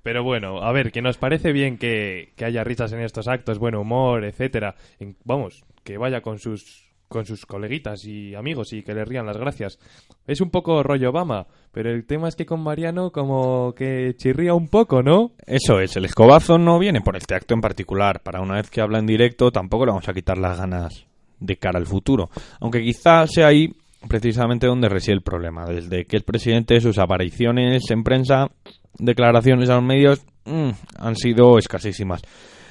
Pero 0.03 0.23
bueno, 0.23 0.63
a 0.63 0.71
ver, 0.73 0.93
que 0.93 1.03
nos 1.03 1.17
parece 1.19 1.51
bien 1.53 1.79
que, 1.79 2.33
que 2.37 2.45
haya 2.45 2.63
risas 2.63 2.93
en 2.93 3.01
estos 3.01 3.27
actos, 3.27 3.59
buen 3.59 3.75
humor, 3.75 4.25
etcétera. 4.25 4.77
En- 5.01 5.17
vamos, 5.25 5.65
que 5.83 5.99
vaya 5.99 6.21
con 6.21 6.39
sus 6.39 6.85
con 7.09 7.25
sus 7.25 7.47
coleguitas 7.47 8.05
y 8.05 8.35
amigos 8.35 8.73
y 8.73 8.83
que 8.83 8.93
le 8.93 9.05
rían 9.05 9.27
las 9.27 9.37
gracias. 9.37 9.79
Es 10.27 10.41
un 10.41 10.51
poco 10.51 10.83
rollo 10.83 11.11
Obama, 11.11 11.47
pero 11.71 11.89
el 11.93 12.05
tema 12.05 12.29
es 12.29 12.35
que 12.35 12.47
con 12.47 12.61
Mariano 12.61 13.13
como 13.13 13.75
que 13.77 14.15
chirría 14.17 14.55
un 14.55 14.67
poco, 14.67 15.05
¿no? 15.05 15.31
Eso 15.47 15.79
es, 15.81 15.97
el 15.97 16.05
escobazo 16.05 16.59
no 16.59 16.81
viene 16.81 17.01
por 17.03 17.17
este 17.17 17.37
acto 17.37 17.55
en 17.55 17.61
particular. 17.61 18.23
Para 18.25 18.41
una 18.41 18.57
vez 18.57 18.71
que 18.71 18.81
habla 18.81 18.99
en 18.99 19.07
directo, 19.07 19.53
tampoco 19.53 19.87
le 19.87 19.93
vamos 19.93 20.09
a 20.09 20.15
quitar 20.15 20.37
las 20.37 20.59
ganas 20.59 21.07
de 21.41 21.57
cara 21.57 21.79
al 21.79 21.87
futuro. 21.87 22.31
Aunque 22.61 22.83
quizá 22.83 23.27
sea 23.27 23.49
ahí 23.49 23.73
precisamente 24.09 24.67
donde 24.67 24.89
reside 24.89 25.15
el 25.15 25.23
problema. 25.23 25.67
Desde 25.67 26.05
que 26.05 26.17
el 26.17 26.23
presidente, 26.23 26.81
sus 26.81 26.99
apariciones 26.99 27.91
en 27.91 28.03
prensa, 28.03 28.51
declaraciones 28.99 29.69
a 29.71 29.77
los 29.77 29.85
medios, 29.85 30.25
mm, 30.45 30.71
han 30.99 31.17
sido 31.17 31.59
escasísimas. 31.59 32.23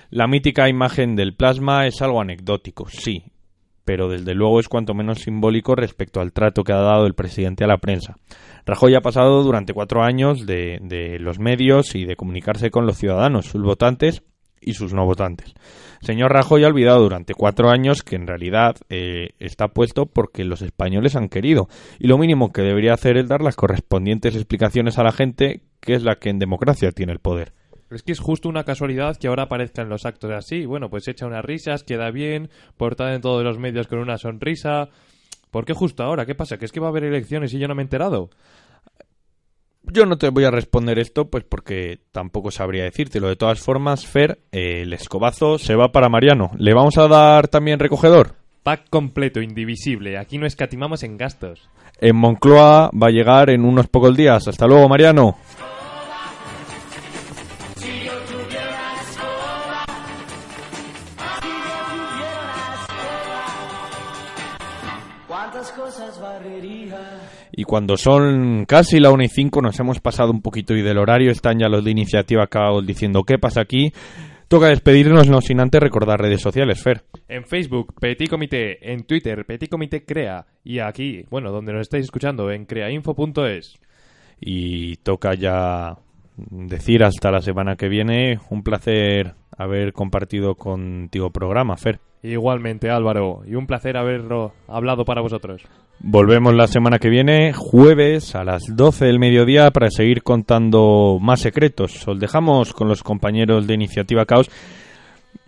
La 0.09 0.28
mítica 0.28 0.70
imagen 0.70 1.16
del 1.16 1.36
plasma 1.36 1.88
es 1.88 2.01
algo 2.01 2.22
anecdótico, 2.22 2.88
sí, 2.88 3.24
pero 3.84 4.07
desde 4.07 4.34
luego 4.34 4.59
es 4.59 4.70
cuanto 4.70 4.93
menos 4.93 5.20
simbólico 5.20 5.76
respecto 5.76 6.22
al 6.22 6.32
trato 6.32 6.63
que 6.63 6.74
ha 6.74 6.78
dado 6.78 7.05
el 7.05 7.16
presidente 7.16 7.63
a 7.63 7.68
la 7.68 7.78
prensa. 7.78 8.16
Rajoy 8.66 8.95
ha 8.95 9.01
pasado 9.01 9.43
durante 9.43 9.74
cuatro 9.74 10.03
años 10.03 10.45
de 10.45 11.18
los 11.20 11.39
medios 11.39 11.95
y 11.95 12.05
de 12.05 12.16
comunicarse 12.16 12.70
con 12.70 12.86
los 12.86 12.97
ciudadanos, 12.97 13.47
sus 13.47 13.61
votantes 13.61 14.24
y 14.61 14.74
sus 14.74 14.93
no 14.93 15.05
votantes. 15.05 15.53
Señor 16.05 16.31
Rajoy 16.31 16.63
ha 16.63 16.67
olvidado 16.67 17.01
durante 17.01 17.33
cuatro 17.33 17.71
años 17.71 18.03
que 18.03 18.15
en 18.15 18.27
realidad 18.27 18.75
eh, 18.89 19.29
está 19.39 19.69
puesto 19.69 20.05
porque 20.05 20.43
los 20.43 20.61
españoles 20.61 21.15
han 21.15 21.29
querido 21.29 21.67
y 21.97 22.05
lo 22.05 22.19
mínimo 22.19 22.53
que 22.53 22.61
debería 22.61 22.93
hacer 22.93 23.17
es 23.17 23.27
dar 23.27 23.41
las 23.41 23.55
correspondientes 23.55 24.35
explicaciones 24.35 24.99
a 24.99 25.03
la 25.03 25.11
gente 25.11 25.63
que 25.79 25.95
es 25.95 26.03
la 26.03 26.17
que 26.17 26.29
en 26.29 26.37
democracia 26.37 26.91
tiene 26.91 27.11
el 27.11 27.17
poder. 27.17 27.53
Es 27.89 28.03
que 28.03 28.11
es 28.11 28.19
justo 28.19 28.47
una 28.47 28.63
casualidad 28.63 29.17
que 29.17 29.27
ahora 29.27 29.43
aparezcan 29.43 29.89
los 29.89 30.05
actos 30.05 30.29
así. 30.29 30.67
Bueno, 30.67 30.91
pues 30.91 31.07
echa 31.07 31.25
unas 31.25 31.43
risas, 31.43 31.83
queda 31.83 32.11
bien, 32.11 32.49
portada 32.77 33.15
en 33.15 33.21
todos 33.21 33.43
los 33.43 33.57
medios 33.57 33.87
con 33.87 33.97
una 33.97 34.19
sonrisa. 34.19 34.89
¿Por 35.49 35.65
qué 35.65 35.73
justo 35.73 36.03
ahora? 36.03 36.27
¿Qué 36.27 36.35
pasa? 36.35 36.57
¿Que 36.57 36.65
es 36.65 36.71
que 36.71 36.79
va 36.79 36.85
a 36.85 36.89
haber 36.91 37.05
elecciones 37.05 37.51
y 37.55 37.57
yo 37.57 37.67
no 37.67 37.73
me 37.73 37.81
he 37.81 37.85
enterado? 37.85 38.29
Yo 39.91 40.05
no 40.05 40.17
te 40.17 40.29
voy 40.29 40.43
a 40.45 40.51
responder 40.51 40.99
esto, 40.99 41.29
pues 41.29 41.43
porque 41.43 41.99
tampoco 42.11 42.51
sabría 42.51 42.83
decírtelo. 42.83 43.27
De 43.27 43.36
todas 43.36 43.59
formas, 43.59 44.05
Fer, 44.05 44.39
eh, 44.51 44.81
el 44.81 44.93
escobazo 44.93 45.57
se 45.57 45.75
va 45.75 45.91
para 45.91 46.09
Mariano. 46.09 46.51
¿Le 46.57 46.73
vamos 46.73 46.97
a 46.97 47.07
dar 47.07 47.47
también 47.47 47.79
recogedor? 47.79 48.36
Pack 48.63 48.89
completo, 48.89 49.41
indivisible. 49.41 50.17
Aquí 50.17 50.38
no 50.38 50.47
escatimamos 50.47 51.03
en 51.03 51.17
gastos. 51.17 51.69
En 52.01 52.15
Moncloa 52.15 52.89
va 52.91 53.07
a 53.07 53.11
llegar 53.11 53.49
en 53.49 53.63
unos 53.63 53.88
pocos 53.88 54.17
días. 54.17 54.47
Hasta 54.47 54.67
luego, 54.67 54.89
Mariano. 54.89 55.38
Y 67.57 67.63
cuando 67.63 67.95
son 67.95 68.65
casi 68.65 68.99
la 68.99 69.11
1 69.11 69.23
y 69.23 69.27
5 69.29 69.61
nos 69.61 69.79
hemos 69.79 70.01
pasado 70.01 70.29
un 70.29 70.41
poquito 70.41 70.75
y 70.75 70.81
del 70.81 70.97
horario 70.97 71.31
están 71.31 71.57
ya 71.57 71.69
los 71.69 71.85
de 71.85 71.91
iniciativa 71.91 72.47
Caos 72.47 72.85
diciendo 72.85 73.23
qué 73.23 73.37
pasa 73.37 73.61
aquí. 73.61 73.93
Toca 74.49 74.67
despedirnos, 74.67 75.29
no 75.29 75.39
sin 75.39 75.61
antes 75.61 75.81
recordar 75.81 76.19
redes 76.19 76.41
sociales, 76.41 76.83
Fer. 76.83 77.03
En 77.29 77.45
Facebook, 77.45 77.93
Petit 77.99 78.29
Comité. 78.29 78.91
En 78.91 79.05
Twitter, 79.05 79.45
Petit 79.45 79.69
Comité 79.69 80.03
Crea. 80.03 80.45
Y 80.65 80.79
aquí, 80.79 81.23
bueno, 81.31 81.49
donde 81.51 81.71
nos 81.71 81.83
estáis 81.83 82.03
escuchando, 82.03 82.51
en 82.51 82.65
creainfo.es. 82.65 83.79
Y 84.41 84.97
toca 84.97 85.33
ya 85.33 85.97
decir 86.35 87.05
hasta 87.05 87.31
la 87.31 87.41
semana 87.41 87.77
que 87.77 87.87
viene. 87.87 88.37
Un 88.49 88.63
placer 88.63 89.33
haber 89.57 89.93
compartido 89.93 90.55
contigo 90.55 91.31
programa, 91.31 91.77
Fer. 91.77 92.01
Igualmente, 92.21 92.89
Álvaro. 92.89 93.43
Y 93.47 93.55
un 93.55 93.65
placer 93.65 93.95
haberlo 93.95 94.51
hablado 94.67 95.05
para 95.05 95.21
vosotros. 95.21 95.65
Volvemos 95.99 96.53
la 96.53 96.67
semana 96.67 96.99
que 96.99 97.09
viene, 97.09 97.53
jueves 97.53 98.35
a 98.35 98.43
las 98.43 98.63
12 98.67 99.05
del 99.05 99.19
mediodía, 99.19 99.71
para 99.71 99.89
seguir 99.89 100.23
contando 100.23 101.17
más 101.19 101.41
secretos. 101.41 102.07
Os 102.07 102.19
dejamos 102.19 102.73
con 102.73 102.87
los 102.87 103.01
compañeros 103.01 103.65
de 103.65 103.73
Iniciativa 103.73 104.25
Caos. 104.25 104.49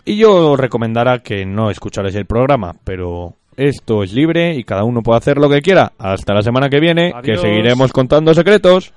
Y 0.05 0.17
yo 0.17 0.51
os 0.51 0.59
recomendará 0.59 1.19
que 1.19 1.45
no 1.45 1.69
escucharais 1.69 2.15
el 2.15 2.25
programa, 2.25 2.75
pero 2.83 3.35
esto 3.57 4.03
es 4.03 4.13
libre 4.13 4.55
y 4.55 4.63
cada 4.63 4.83
uno 4.83 5.01
puede 5.01 5.17
hacer 5.17 5.37
lo 5.37 5.49
que 5.49 5.61
quiera. 5.61 5.91
Hasta 5.97 6.33
la 6.33 6.41
semana 6.41 6.69
que 6.69 6.79
viene, 6.79 7.13
que 7.23 7.37
seguiremos 7.37 7.91
contando 7.91 8.33
secretos. 8.33 8.93